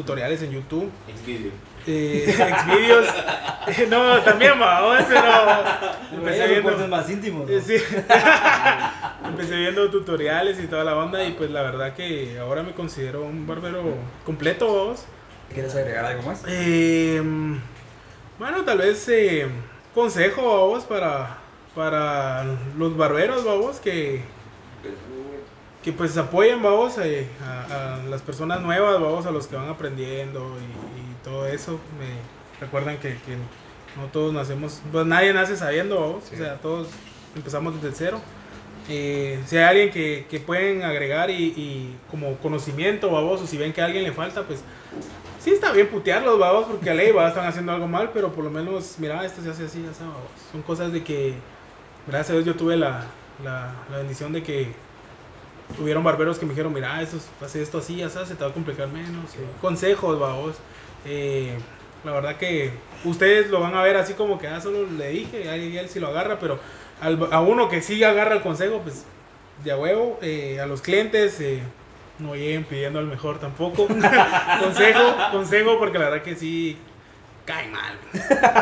tutoriales 0.00 0.42
en 0.42 0.52
YouTube. 0.52 0.90
Xvideo. 1.22 1.52
Eh, 1.86 2.34
Xvideos. 2.64 3.06
Eh, 3.66 3.86
no, 3.88 4.20
también, 4.22 4.58
vamos, 4.58 5.04
pero 5.06 6.18
empecé 6.18 6.48
viendo... 6.48 6.88
más 6.88 7.08
íntimos. 7.10 7.48
¿no? 7.48 7.60
Sí. 7.60 7.76
Empecé 9.24 9.56
viendo 9.56 9.90
tutoriales 9.90 10.58
y 10.58 10.66
toda 10.66 10.82
la 10.82 10.96
onda 10.96 11.22
y 11.24 11.32
pues 11.32 11.50
la 11.50 11.62
verdad 11.62 11.94
que 11.94 12.38
ahora 12.40 12.62
me 12.62 12.72
considero 12.72 13.22
un 13.22 13.46
barbero 13.46 13.82
completo, 14.24 14.66
vos. 14.66 15.04
¿Quieres 15.52 15.74
agregar 15.76 16.06
algo 16.06 16.22
más? 16.22 16.42
Eh, 16.48 17.22
bueno, 18.38 18.64
tal 18.64 18.78
vez 18.78 19.06
eh, 19.08 19.46
consejo, 19.94 20.42
vos, 20.68 20.84
para, 20.84 21.36
para 21.74 22.44
los 22.78 22.96
barberos, 22.96 23.44
vos, 23.44 23.78
que, 23.78 24.22
que 25.82 25.92
pues 25.92 26.16
apoyen, 26.18 26.62
vamos, 26.62 26.98
eh, 26.98 27.26
a, 27.42 27.94
a 27.94 27.96
las 28.04 28.20
personas 28.22 28.60
nuevas, 28.60 29.00
vamos, 29.00 29.24
a 29.26 29.30
los 29.30 29.46
que 29.46 29.56
van 29.56 29.68
aprendiendo 29.68 30.56
y, 30.58 31.00
y 31.00 31.14
todo 31.24 31.46
eso. 31.46 31.78
Me 31.98 32.60
recuerdan 32.64 32.98
que, 32.98 33.10
que 33.14 33.36
no 33.96 34.06
todos 34.12 34.32
nacemos, 34.32 34.82
pues 34.92 35.06
nadie 35.06 35.32
nace 35.32 35.56
sabiendo, 35.56 35.98
vamos, 36.00 36.24
Sí. 36.24 36.34
o 36.34 36.38
sea, 36.38 36.56
todos 36.58 36.88
empezamos 37.34 37.80
desde 37.80 37.96
cero. 37.96 38.20
Eh, 38.88 39.40
si 39.46 39.56
hay 39.56 39.64
alguien 39.64 39.90
que, 39.90 40.26
que 40.28 40.40
pueden 40.40 40.82
agregar 40.82 41.30
y, 41.30 41.34
y 41.56 41.96
como 42.10 42.36
conocimiento, 42.38 43.10
vamos, 43.10 43.40
o 43.40 43.46
si 43.46 43.56
ven 43.56 43.72
que 43.72 43.80
a 43.80 43.84
alguien 43.86 44.04
le 44.04 44.12
falta, 44.12 44.42
pues 44.42 44.60
sí 45.38 45.50
está 45.50 45.72
bien 45.72 45.88
putearlos, 45.88 46.38
vamos, 46.38 46.66
porque 46.66 46.90
a 46.90 46.94
ley, 46.94 47.12
va, 47.12 47.28
están 47.28 47.46
haciendo 47.46 47.72
algo 47.72 47.86
mal, 47.86 48.10
pero 48.12 48.32
por 48.32 48.44
lo 48.44 48.50
menos, 48.50 48.96
mira, 48.98 49.24
esto 49.24 49.42
se 49.42 49.50
hace 49.50 49.64
así, 49.64 49.82
ya 49.82 49.94
sabes, 49.94 50.12
son 50.52 50.62
cosas 50.62 50.92
de 50.92 51.02
que, 51.04 51.34
gracias 52.06 52.30
a 52.30 52.32
Dios, 52.34 52.44
yo 52.46 52.56
tuve 52.56 52.76
la, 52.76 53.04
la, 53.44 53.72
la 53.90 53.98
bendición 53.98 54.32
de 54.32 54.42
que 54.42 54.72
hubieron 55.78 56.02
barberos 56.04 56.38
que 56.38 56.46
me 56.46 56.50
dijeron, 56.52 56.72
mira, 56.72 57.00
eso, 57.02 57.18
hace 57.44 57.62
esto 57.62 57.78
así, 57.78 57.96
ya 57.96 58.08
sabes, 58.10 58.28
se 58.28 58.34
te 58.34 58.44
va 58.44 58.50
a 58.50 58.54
complicar 58.54 58.88
menos. 58.88 59.34
eh, 59.34 59.38
consejos, 59.60 60.18
vamos. 60.18 60.56
Eh, 61.06 61.56
la 62.04 62.12
verdad 62.12 62.36
que 62.36 62.70
ustedes 63.04 63.50
lo 63.50 63.60
van 63.60 63.74
a 63.74 63.82
ver 63.82 63.96
así 63.96 64.14
como 64.14 64.38
que, 64.38 64.48
ah, 64.48 64.60
solo 64.60 64.86
le 64.90 65.08
dije, 65.10 65.48
ahí 65.50 65.76
él 65.78 65.88
sí 65.88 66.00
lo 66.00 66.08
agarra, 66.08 66.38
pero 66.38 66.58
al- 67.00 67.28
a 67.30 67.40
uno 67.40 67.68
que 67.68 67.82
sí 67.82 68.02
agarra 68.04 68.34
el 68.34 68.40
consejo, 68.42 68.80
pues, 68.82 69.04
de 69.64 69.70
a 69.72 69.76
huevo, 69.76 70.18
eh, 70.22 70.58
a 70.60 70.66
los 70.66 70.80
clientes, 70.80 71.38
eh, 71.40 71.62
no 72.18 72.34
lleguen 72.34 72.64
pidiendo 72.64 72.98
al 72.98 73.06
mejor 73.06 73.38
tampoco. 73.38 73.86
consejo, 74.60 75.00
consejo, 75.32 75.78
porque 75.78 75.98
la 75.98 76.08
verdad 76.10 76.22
que 76.22 76.36
sí, 76.36 76.76
caen 77.50 77.72
mal. 77.72 77.98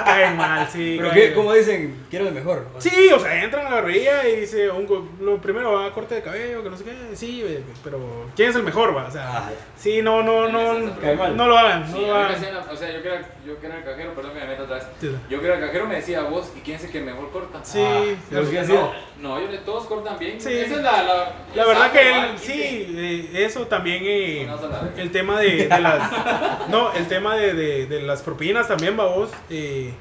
caen 0.04 0.36
mal, 0.36 0.68
sí. 0.72 0.96
Pero 0.98 1.10
qué, 1.12 1.34
como 1.34 1.52
dicen, 1.52 2.06
quiero 2.10 2.28
el 2.28 2.34
mejor. 2.34 2.66
Sí, 2.78 3.10
o 3.14 3.18
sea, 3.18 3.42
entran 3.44 3.66
a 3.66 3.70
la 3.70 3.74
barbería 3.76 4.28
y 4.28 4.40
dice, 4.40 4.70
un 4.70 4.88
lo 5.20 5.36
primero 5.40 5.72
va 5.72 5.86
a 5.86 5.92
corte 5.92 6.14
de 6.16 6.22
cabello, 6.22 6.62
que 6.62 6.70
no 6.70 6.76
sé 6.76 6.84
qué, 6.84 6.94
sí, 7.14 7.44
pero 7.84 7.98
¿quién 8.34 8.50
es 8.50 8.56
el 8.56 8.62
mejor, 8.62 8.96
va? 8.96 9.06
O 9.06 9.10
sea, 9.10 9.28
Ah, 9.30 9.50
sí, 9.76 10.00
no, 10.02 10.22
no, 10.22 10.48
no, 10.48 10.94
Cae 11.00 11.14
mal. 11.16 11.36
no 11.36 11.46
lo 11.46 11.58
hagan, 11.58 11.90
no 11.92 12.00
lo 12.00 12.14
hagan. 12.14 12.34
o 12.70 12.76
sea, 12.76 12.90
yo 12.92 13.02
que, 13.02 13.08
era, 13.08 13.20
yo 13.44 13.60
que 13.60 13.66
era 13.66 13.78
el 13.78 13.84
cajero, 13.84 14.14
perdón 14.14 14.32
que 14.32 14.40
me 14.40 14.46
meto 14.46 14.64
atrás. 14.64 14.88
Sí, 15.00 15.14
Yo 15.28 15.40
que 15.40 15.46
era 15.46 15.56
el 15.56 15.60
cajero 15.66 15.86
me 15.86 15.96
decía 15.96 16.22
vos, 16.22 16.50
¿y 16.56 16.60
quién 16.60 16.76
es 16.76 16.84
el 16.84 16.90
que 16.90 17.00
mejor 17.00 17.30
corta? 17.30 17.60
Sí, 17.62 17.82
Ah, 17.84 18.02
¿los 18.30 18.48
que 18.48 18.62
No, 18.62 18.92
no, 19.20 19.40
yo, 19.40 19.58
todos 19.60 19.86
cortan 19.86 20.18
bien. 20.18 20.40
Sí. 20.40 20.52
Esa 20.52 20.76
es 20.76 20.82
la, 20.82 21.02
la, 21.02 21.32
La 21.54 21.66
verdad 21.66 21.92
que 21.92 22.08
él, 22.10 22.38
sí, 22.38 22.86
eh, 22.96 23.30
eso 23.44 23.66
también, 23.66 24.02
eh, 24.04 24.48
el 24.96 25.10
tema 25.10 25.38
de, 25.40 25.66
de 25.68 25.80
las, 25.80 26.10
no, 26.68 26.92
el 26.92 27.06
tema 27.08 27.36
de, 27.36 27.52
de, 27.54 27.86
de 27.86 28.02
las 28.02 28.22
propinas 28.22 28.68
también, 28.68 28.77
va 28.86 29.06
vos, 29.06 29.30
eh, 29.50 29.92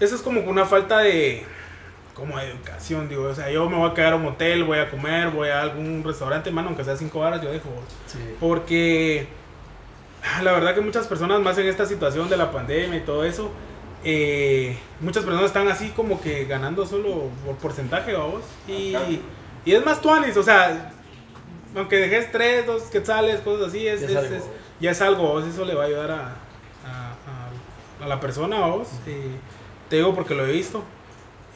eso 0.00 0.14
es 0.14 0.22
como 0.22 0.40
una 0.42 0.64
falta 0.66 0.98
de, 0.98 1.44
como 2.14 2.38
de 2.38 2.50
educación, 2.50 3.08
digo, 3.08 3.24
o 3.24 3.34
sea, 3.34 3.50
yo 3.50 3.68
me 3.68 3.76
voy 3.76 3.90
a 3.90 3.94
quedar 3.94 4.12
a 4.14 4.16
un 4.16 4.26
hotel, 4.26 4.64
voy 4.64 4.78
a 4.78 4.90
comer, 4.90 5.30
voy 5.30 5.48
a 5.48 5.62
algún 5.62 6.02
restaurante, 6.04 6.50
mano, 6.50 6.68
aunque 6.68 6.84
sea 6.84 6.96
cinco 6.96 7.20
horas, 7.20 7.40
yo 7.42 7.50
dejo, 7.50 7.68
vos. 7.70 7.84
Sí. 8.06 8.18
Porque 8.40 9.26
ah, 10.24 10.42
la 10.42 10.52
verdad 10.52 10.74
que 10.74 10.80
muchas 10.80 11.06
personas 11.06 11.40
más 11.40 11.56
en 11.58 11.66
esta 11.66 11.86
situación 11.86 12.28
de 12.28 12.36
la 12.36 12.50
pandemia 12.52 12.98
y 12.98 13.02
todo 13.04 13.24
eso, 13.24 13.50
eh, 14.04 14.76
muchas 15.00 15.24
personas 15.24 15.46
están 15.46 15.68
así 15.68 15.88
como 15.90 16.20
que 16.20 16.44
ganando 16.44 16.86
solo 16.86 17.28
por 17.44 17.56
porcentaje, 17.56 18.12
vamos. 18.12 18.42
Y, 18.68 18.94
y 19.64 19.72
es 19.74 19.84
más 19.84 20.00
tuanis, 20.00 20.36
o 20.36 20.42
sea, 20.42 20.92
aunque 21.74 21.96
dejes 21.96 22.30
tres, 22.32 22.66
dos 22.66 22.84
quetzales, 22.84 23.40
cosas 23.40 23.68
así, 23.68 23.86
es, 23.86 24.00
Ya 24.02 24.20
es 24.20 24.30
es- 24.30 24.44
ya 24.78 24.90
es 24.90 25.00
algo, 25.00 25.22
vos, 25.22 25.46
eso 25.46 25.64
le 25.64 25.74
va 25.74 25.84
a 25.84 25.86
ayudar 25.86 26.10
a, 26.10 26.36
a- 28.02 28.06
la 28.06 28.20
persona, 28.20 28.60
vos. 28.66 28.88
Eh, 29.06 29.30
te 29.88 29.96
digo 29.96 30.14
porque 30.14 30.34
lo 30.34 30.46
he 30.46 30.52
visto. 30.52 30.82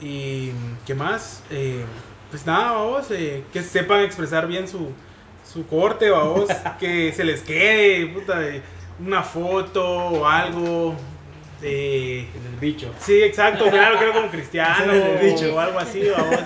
Y 0.01 0.51
qué 0.86 0.95
más, 0.95 1.43
Eh, 1.51 1.84
pues 2.30 2.47
nada, 2.47 2.72
vamos, 2.72 3.11
eh, 3.11 3.43
que 3.53 3.62
sepan 3.62 4.01
expresar 4.03 4.47
bien 4.47 4.68
su, 4.68 4.91
su 5.45 5.66
corte, 5.66 6.11
vamos, 6.11 6.49
que 6.80 7.12
se 7.12 7.24
les 7.24 7.43
quede, 7.43 8.07
puta, 8.07 8.38
una 9.01 9.22
foto 9.22 9.84
o 9.86 10.26
algo. 10.26 10.95
De... 11.61 12.20
El 12.20 12.56
bicho. 12.61 12.90
Sí, 12.98 13.22
exacto, 13.22 13.66
lo 13.66 13.70
quiero 13.70 14.12
como 14.14 14.28
cristiano 14.30 14.92
el 14.92 15.18
bicho. 15.18 15.54
o 15.54 15.61
algo 15.61 15.78
así, 15.78 16.02
vamos. 16.08 16.36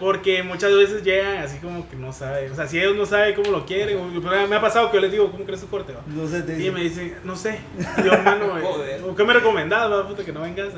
Porque 0.00 0.42
muchas 0.42 0.74
veces 0.74 1.02
llegan 1.02 1.38
así 1.38 1.58
como 1.58 1.88
que 1.88 1.96
no 1.96 2.12
saben. 2.12 2.50
O 2.52 2.54
sea, 2.54 2.66
si 2.66 2.78
ellos 2.78 2.96
no 2.96 3.04
saben 3.06 3.34
cómo 3.34 3.50
lo 3.50 3.66
quieren, 3.66 3.98
o- 3.98 4.06
me 4.48 4.56
ha 4.56 4.60
pasado 4.60 4.90
que 4.90 4.96
yo 4.96 5.00
les 5.02 5.12
digo, 5.12 5.30
¿cómo 5.30 5.44
crees 5.44 5.60
tu 5.60 5.68
corte? 5.68 5.92
va? 5.92 6.00
No 6.06 6.26
sé, 6.26 6.42
te 6.42 6.58
Y 6.62 6.70
me 6.70 6.80
dicen, 6.82 7.16
no 7.24 7.36
sé. 7.36 7.58
Yo, 8.04 8.12
mano, 8.22 8.58
eh, 8.58 8.62
Joder. 8.62 9.00
¿qué 9.16 9.24
me 9.24 9.32
recomendás? 9.34 9.90
Va, 9.90 10.06
puta, 10.08 10.24
que 10.24 10.32
no 10.32 10.40
vengas. 10.42 10.68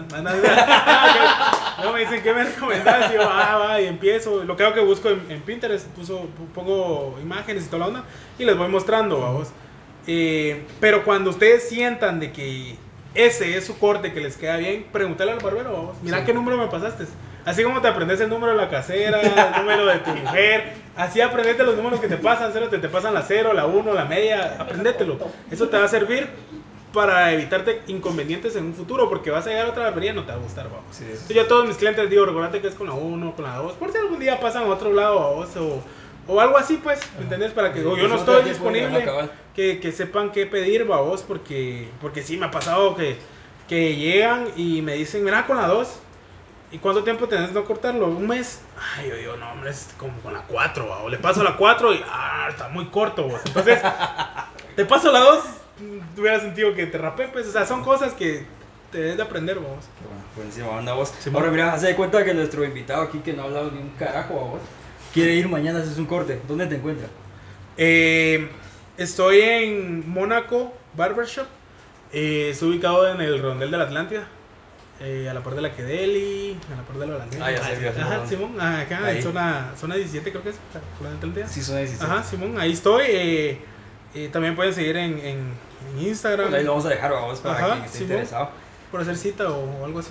No, 1.83 1.93
me 1.93 2.01
dicen, 2.01 2.21
¿qué 2.23 2.33
me 2.35 2.43
recomendás? 2.45 3.11
Y 3.13 3.15
yo, 3.15 3.23
ah, 3.23 3.57
va, 3.57 3.81
y 3.81 3.87
empiezo. 3.87 4.43
Lo 4.45 4.57
que 4.57 4.65
hago 4.65 4.75
que 4.75 4.81
busco 4.81 5.09
en, 5.11 5.23
en 5.31 5.41
Pinterest, 5.43 5.87
puso, 5.89 6.27
pongo 6.55 7.17
imágenes 7.23 7.65
y 7.65 7.67
toda 7.69 7.79
la 7.81 7.87
onda, 7.87 8.05
y 8.39 8.45
les 8.45 8.57
voy 8.57 8.69
mostrando, 8.69 9.21
vamos. 9.21 9.49
Eh, 10.07 10.65
pero 10.81 11.05
cuando 11.05 11.31
ustedes 11.31 11.69
sientan 11.69 12.19
de 12.19 12.33
que 12.33 12.75
ese 13.15 13.57
es 13.57 13.65
su 13.67 13.79
corte 13.79 14.13
que 14.13 14.21
les 14.21 14.37
queda 14.37 14.57
bien, 14.57 14.87
pregúntale 14.93 15.33
al 15.33 15.39
barbero, 15.39 15.73
vamos. 15.73 15.97
Mira 16.03 16.19
Sí. 16.19 16.25
qué 16.27 16.35
número 16.35 16.57
me 16.57 16.67
pasaste. 16.69 17.05
Así 17.45 17.63
como 17.63 17.81
te 17.81 17.89
aprendes 17.89 18.21
el 18.21 18.29
número 18.29 18.53
de 18.53 18.59
la 18.59 18.69
casera, 18.69 19.21
el 19.57 19.61
número 19.63 19.87
de 19.87 19.99
tu 20.01 20.11
mujer, 20.11 20.73
así 20.97 21.21
aprendete 21.21 21.63
los 21.65 21.77
números 21.77 21.99
que 22.01 22.09
te 22.09 22.17
pasan, 22.19 22.51
cero, 22.53 22.69
te, 22.71 22.79
te 22.79 22.89
pasan 22.89 23.15
la 23.15 23.23
cero, 23.23 23.53
la 23.55 23.65
uno, 23.67 23.95
la 23.95 24.05
media, 24.05 24.57
aprendételo. 24.59 25.19
Eso 25.51 25.69
te 25.69 25.79
va 25.79 25.85
a 25.85 25.89
servir 25.89 26.29
para 26.93 27.33
evitarte 27.33 27.83
inconvenientes 27.87 28.57
en 28.57 28.65
un 28.65 28.75
futuro, 28.75 29.09
porque 29.09 29.31
vas 29.31 29.47
a 29.47 29.51
llegar 29.51 29.67
a 29.67 29.71
otra 29.71 29.85
barbería 29.85 30.13
y 30.13 30.15
no 30.15 30.23
te 30.25 30.33
va 30.33 30.39
a 30.39 30.41
gustar, 30.41 30.65
vamos. 30.65 30.85
Sí. 30.91 31.07
Yo 31.35 31.43
a 31.43 31.47
todos 31.49 31.67
mis 31.67 31.77
clientes 31.77 32.09
digo, 32.11 32.25
recuérdate 32.27 32.61
que 32.61 32.69
es 32.69 32.75
con 32.75 32.87
la 32.87 32.95
1, 32.95 33.35
con 33.37 33.45
la 33.45 33.57
2, 33.57 33.73
por 33.75 33.93
si 33.93 33.99
algún 33.99 34.19
día 34.19 34.41
pasan 34.41 34.65
a 34.65 34.67
otro 34.67 34.93
lado 34.93 35.19
a 35.21 35.31
vos, 35.33 35.57
o, 35.57 35.81
o 36.29 36.41
algo 36.41 36.59
así, 36.59 36.77
pues, 36.77 37.01
¿me 37.17 37.25
entendés? 37.25 37.53
Para 37.53 37.73
que 37.73 37.83
yo 37.83 37.97
no 38.07 38.17
estoy 38.17 38.45
disponible, 38.45 39.05
que, 39.55 39.81
que 39.81 39.91
sepan 39.91 40.31
qué 40.31 40.47
pedir, 40.47 40.85
vos, 40.85 41.25
porque, 41.27 41.89
porque 42.01 42.23
sí 42.23 42.37
me 42.37 42.47
ha 42.47 42.51
pasado 42.51 42.95
que, 42.95 43.17
que 43.67 43.97
llegan 43.97 44.49
y 44.55 44.83
me 44.83 44.95
dicen, 44.95 45.25
mira, 45.25 45.47
con 45.47 45.57
la 45.57 45.67
2, 45.67 45.89
¿y 46.71 46.79
cuánto 46.79 47.03
tiempo 47.03 47.27
tenés 47.29 47.49
de 47.49 47.55
no 47.55 47.65
cortarlo? 47.65 48.07
¿Un 48.07 48.27
mes? 48.27 48.61
Ay, 48.97 49.09
yo 49.09 49.17
digo, 49.17 49.37
no, 49.39 49.51
hombre, 49.51 49.71
es 49.71 49.89
como 49.97 50.13
con 50.21 50.35
la 50.35 50.43
4, 50.43 51.05
o 51.05 51.09
le 51.09 51.17
paso 51.17 51.43
la 51.43 51.57
4 51.57 51.95
y, 51.95 52.05
ah, 52.07 52.49
está 52.51 52.69
muy 52.69 52.87
corto, 52.87 53.25
vos. 53.25 53.41
Entonces, 53.47 53.81
te 54.77 54.85
paso 54.85 55.11
la 55.11 55.21
2, 55.21 55.45
te 56.15 56.21
hubiera 56.21 56.41
sentido 56.41 56.75
que 56.75 56.87
te 56.87 56.99
rapé, 56.99 57.29
pues, 57.29 57.49
o 57.49 57.53
sea, 57.53 57.65
son 57.67 57.83
cosas 57.83 58.13
que 58.13 58.45
te 58.93 58.99
debes 58.99 59.17
de 59.17 59.23
aprender, 59.23 59.59
vos. 59.59 59.87
Bueno, 60.03 60.23
buenísima 60.37 60.69
banda 60.69 60.93
vos. 60.93 61.13
Sí, 61.19 61.31
Ahora 61.33 61.51
mira, 61.51 61.73
hace 61.73 61.87
de 61.89 61.97
cuenta 61.97 62.23
que 62.23 62.35
nuestro 62.35 62.65
invitado 62.65 63.03
aquí 63.03 63.21
que 63.21 63.33
no 63.33 63.43
ha 63.43 63.45
hablado 63.47 63.71
ni 63.71 63.81
un 63.81 63.91
carajo 63.91 64.35
vos, 64.35 64.61
quiere 65.13 65.35
ir 65.35 65.49
mañana 65.49 65.79
a 65.79 65.83
hacer 65.83 65.99
un 65.99 66.07
corte. 66.07 66.41
¿Dónde 66.49 66.67
te 66.67 66.77
encuentras? 66.77 67.11
Eh, 67.77 68.49
estoy 68.97 69.41
en 69.41 70.09
Mónaco 70.11 70.73
Barbershop. 70.97 71.47
Eh, 72.13 72.49
estoy 72.53 72.71
ubicado 72.71 73.09
en 73.09 73.21
el 73.21 73.41
Rondel 73.43 73.71
de 73.71 73.77
la 73.79 73.85
Atlántida. 73.85 74.27
eh, 75.01 75.29
a 75.31 75.35
la 75.35 75.45
par 75.45 75.55
de 75.55 75.63
la 75.63 75.73
Quedeli, 75.77 76.59
a 76.73 76.77
la 76.77 76.83
par 76.83 76.97
de 76.99 77.07
la 77.07 77.15
holandesa. 77.15 77.45
Ah, 77.47 77.53
ya 77.53 77.63
sé, 77.63 77.81
ya 77.81 77.93
sé, 77.93 78.01
Ajá, 78.01 78.17
¿dónde? 78.17 78.29
Simón, 78.37 78.61
ajá, 78.61 78.81
acá 78.81 79.05
Ahí. 79.07 79.17
en 79.19 79.23
zona, 79.23 79.73
zona 79.79 79.95
17 79.95 80.31
creo 80.33 80.43
que 80.43 80.49
es, 80.51 80.57
la 81.01 81.11
Atlántida. 81.13 81.47
Sí, 81.47 81.63
son 81.63 81.77
17. 81.77 82.05
Ajá, 82.05 82.25
Simón, 82.25 82.59
ahí 82.59 82.73
estoy. 82.73 83.05
eh, 83.09 83.59
eh, 84.15 84.29
también 84.33 84.57
pueden 84.57 84.75
seguir 84.75 84.97
en, 84.97 85.17
en- 85.21 85.53
en 85.97 86.07
Instagram 86.07 86.49
Pues 86.49 86.59
ahí 86.59 86.65
lo 86.65 86.73
vamos 86.73 86.87
a 86.87 86.89
dejar 86.89 87.13
a 87.13 87.21
vos 87.21 87.39
para 87.39 87.55
Ajá, 87.59 87.73
quien 87.75 87.85
esté 87.85 87.99
Simón. 87.99 88.11
interesado. 88.13 88.51
por 88.91 89.01
hacer 89.03 89.17
cita 89.17 89.49
o, 89.51 89.81
o 89.81 89.85
algo 89.85 90.01
así. 90.01 90.11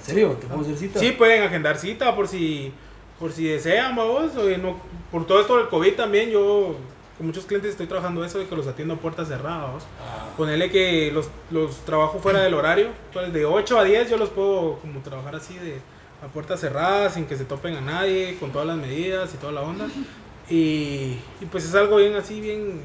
¿En 0.00 0.06
serio? 0.06 0.28
¿Te 0.40 0.46
puedo 0.46 0.60
hacer 0.60 0.76
cita? 0.76 1.00
Sí, 1.00 1.10
pueden 1.12 1.42
agendar 1.42 1.76
cita 1.76 2.14
por 2.14 2.28
si, 2.28 2.72
por 3.20 3.32
si 3.32 3.46
desean, 3.46 3.94
vamos. 3.94 4.34
o 4.36 4.58
no, 4.58 4.80
por 5.12 5.26
todo 5.26 5.40
esto 5.40 5.58
del 5.58 5.68
COVID 5.68 5.94
también, 5.94 6.30
yo 6.30 6.74
con 7.18 7.26
muchos 7.26 7.44
clientes 7.44 7.72
estoy 7.72 7.86
trabajando 7.86 8.24
eso 8.24 8.38
de 8.38 8.46
que 8.46 8.56
los 8.56 8.66
atiendo 8.66 8.94
a 8.94 8.96
puertas 8.96 9.28
cerradas. 9.28 9.84
Ah, 10.00 10.30
Ponerle 10.38 10.70
que 10.70 11.12
los, 11.12 11.28
los 11.50 11.76
trabajo 11.84 12.18
fuera 12.18 12.40
del 12.40 12.54
horario, 12.54 12.88
pues 13.12 13.30
de 13.30 13.44
8 13.44 13.78
a 13.78 13.84
10 13.84 14.10
yo 14.10 14.16
los 14.16 14.30
puedo 14.30 14.78
como 14.78 15.00
trabajar 15.00 15.36
así 15.36 15.54
de 15.54 15.78
a 16.24 16.28
puertas 16.28 16.60
cerradas, 16.60 17.14
sin 17.14 17.26
que 17.26 17.36
se 17.36 17.44
topen 17.44 17.76
a 17.76 17.80
nadie, 17.82 18.36
con 18.40 18.52
todas 18.52 18.66
las 18.66 18.78
medidas 18.78 19.32
y 19.34 19.36
toda 19.36 19.52
la 19.52 19.60
onda. 19.60 19.86
Y, 20.48 21.18
y 21.40 21.46
pues 21.50 21.64
es 21.64 21.74
algo 21.74 21.96
bien 21.96 22.14
así, 22.14 22.40
bien, 22.40 22.80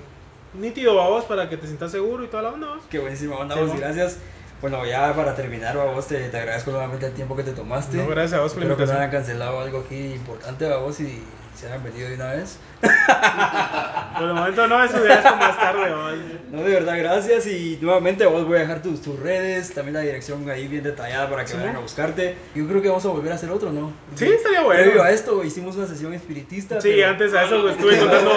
nítido, 0.53 0.95
vamos, 0.95 1.25
para 1.25 1.49
que 1.49 1.57
te 1.57 1.65
sientas 1.65 1.91
seguro 1.91 2.23
y 2.23 2.27
toda 2.27 2.43
la 2.43 2.49
onda, 2.49 2.67
vamos. 2.67 2.83
Qué 2.89 2.99
buenísima 2.99 3.38
onda, 3.38 3.55
Sí, 3.55 3.61
vos, 3.61 3.79
gracias. 3.79 4.19
Bueno, 4.68 4.84
ya 4.84 5.13
para 5.13 5.36
terminar, 5.36 5.78
vos 5.78 6.07
te, 6.07 6.28
te 6.30 6.38
agradezco 6.39 6.72
nuevamente 6.72 7.05
el 7.05 7.13
tiempo 7.13 7.36
que 7.36 7.43
te 7.43 7.51
tomaste. 7.51 7.97
No, 7.97 8.07
gracias 8.07 8.34
a 8.34 8.41
vos 8.41 8.51
por 8.55 8.63
Espero 8.63 8.78
que 8.78 8.88
no 8.88 8.93
hayan 8.93 9.11
cancelado 9.11 9.59
algo 9.59 9.82
aquí 9.82 10.13
importante 10.13 10.68
a 10.74 10.78
vos 10.78 10.99
y 11.01 11.22
se 11.55 11.68
hayan 11.68 11.84
venido 11.84 12.09
de 12.09 12.16
una 12.16 12.32
vez. 12.34 12.57
Por 14.18 14.24
el 14.28 14.34
momento 14.34 14.68
no, 14.68 14.84
eso 14.84 15.05
ya 15.07 15.20
es 15.20 15.24
más 15.24 15.55
tarde, 15.57 15.91
vamos. 15.91 16.13
No, 16.51 16.63
de 16.63 16.74
verdad, 16.74 16.97
gracias. 16.97 17.45
Y 17.45 17.78
nuevamente 17.80 18.26
vos 18.26 18.47
voy 18.47 18.57
a 18.57 18.61
dejar 18.61 18.82
tus, 18.82 19.03
tus 19.03 19.20
redes, 19.20 19.72
también 19.72 19.93
la 19.93 19.99
dirección 19.99 20.49
ahí 20.49 20.68
bien 20.68 20.84
detallada 20.84 21.30
para 21.30 21.43
que 21.43 21.51
Sí, 21.51 21.57
vayan 21.57 21.76
a 21.76 21.80
buscarte. 21.80 22.36
Yo 22.55 22.68
creo 22.68 22.82
que 22.82 22.88
vamos 22.89 23.05
a 23.05 23.09
volver 23.09 23.34
a 23.34 23.36
hacer 23.36 23.51
otro, 23.51 23.72
¿no? 23.72 23.93
Sí, 24.16 24.26
estaría 24.26 24.61
bueno. 24.63 24.82
Previo 24.82 25.03
a 25.03 25.11
esto 25.11 25.43
hicimos 25.43 25.76
una 25.76 25.86
sesión 25.86 26.11
espiritista. 26.16 26.82
Sí, 26.82 26.89
pero 26.95 27.09
antes 27.09 27.34
a 27.36 27.43
eso 27.43 27.61
pues, 27.61 27.76
estuve 27.76 27.99
contando. 27.99 28.32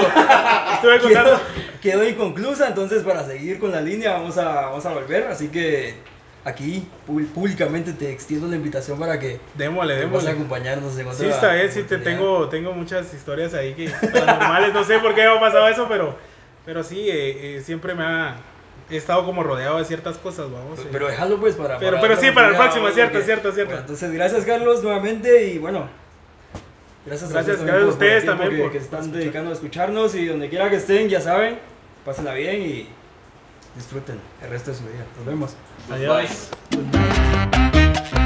Estuve 0.75 0.99
Quedó, 0.99 1.03
contando. 1.03 1.41
quedó 1.81 2.07
inconclusa, 2.07 2.69
entonces 2.69 3.03
para 3.03 3.25
seguir 3.25 3.59
con 3.59 3.73
la 3.73 3.81
línea 3.81 4.13
vamos 4.13 4.37
a, 4.37 4.45
vamos 4.67 4.85
a 4.85 4.93
volver. 4.93 5.27
Así 5.29 5.49
que 5.49 6.18
aquí 6.49 6.87
públicamente 7.35 7.93
te 7.93 8.11
extiendo 8.13 8.47
la 8.49 8.57
invitación 8.57 8.99
para 8.99 9.19
que 9.19 9.39
Démosle, 9.55 9.95
vas 9.95 10.03
a 10.03 10.07
démosle. 10.07 10.31
acompañarnos 10.31 10.99
en 10.99 11.07
otra 11.07 11.19
Sí, 11.19 11.27
está 11.27 11.53
bien, 11.55 11.71
sí, 11.71 11.83
te 11.85 11.99
tengo, 11.99 12.49
tengo 12.49 12.73
muchas 12.73 13.13
historias 13.15 13.55
ahí 13.55 13.75
que 13.75 13.89
paranormales, 14.13 14.73
no 14.75 14.85
sé 14.85 14.99
por 14.99 15.15
qué 15.15 15.23
me 15.23 15.37
ha 15.37 15.41
pasado 15.41 15.69
eso, 15.69 15.87
pero, 15.89 16.17
pero 16.65 16.83
sí, 16.83 17.09
eh, 17.09 17.57
eh, 17.59 17.63
siempre 17.65 17.95
me 17.95 18.05
ha 18.05 18.37
he 18.91 18.97
estado 18.97 19.23
como 19.27 19.43
rodeado 19.43 19.79
de 19.79 19.85
ciertas 19.85 20.17
cosas, 20.17 20.51
vamos. 20.51 20.79
eh. 20.79 20.89
Pero 20.91 21.09
déjalo 21.09 21.39
pues 21.39 21.55
para... 21.57 21.79
Pero- 21.79 21.99
para 21.99 22.09
pero 22.09 22.21
sí, 22.21 22.31
para 22.31 22.49
el 22.49 22.57
próximo, 22.57 22.89
cierto, 22.89 23.21
cierto, 23.21 23.53
cierto. 23.53 23.71
Bueno, 23.73 23.81
entonces 23.83 24.13
gracias 24.13 24.45
Carlos 24.47 24.83
nuevamente 24.83 25.47
y 25.49 25.59
bueno. 25.59 25.89
Gracias, 27.05 27.31
Gracias, 27.33 27.59
ustedes 27.61 27.67
gracias 27.67 27.77
a 27.77 27.85
por- 27.85 27.93
ustedes 27.93 28.25
también 28.27 28.51
que, 28.51 28.63
por 28.63 28.73
que 28.73 28.79
están 28.79 29.01
escuchar. 29.01 29.21
dedicando 29.21 29.51
a 29.51 29.55
escucharnos 29.55 30.15
y 30.15 30.27
donde 30.27 30.49
quiera 30.49 30.69
que 30.71 30.77
estén, 30.77 31.09
ya 31.09 31.21
saben, 31.21 31.59
pásenla 32.05 32.35
bien 32.35 32.63
y 32.63 32.89
Disfruten 33.79 34.21
el 34.43 34.51
resto 34.51 34.73
de 34.73 34.77
su 34.77 34.83
día. 34.83 35.07
Nos 35.17 35.25
vemos. 35.25 35.55
Pues 35.87 36.01
Adiós. 36.01 36.51
Bye. 36.73 36.81
Pues 36.91 38.18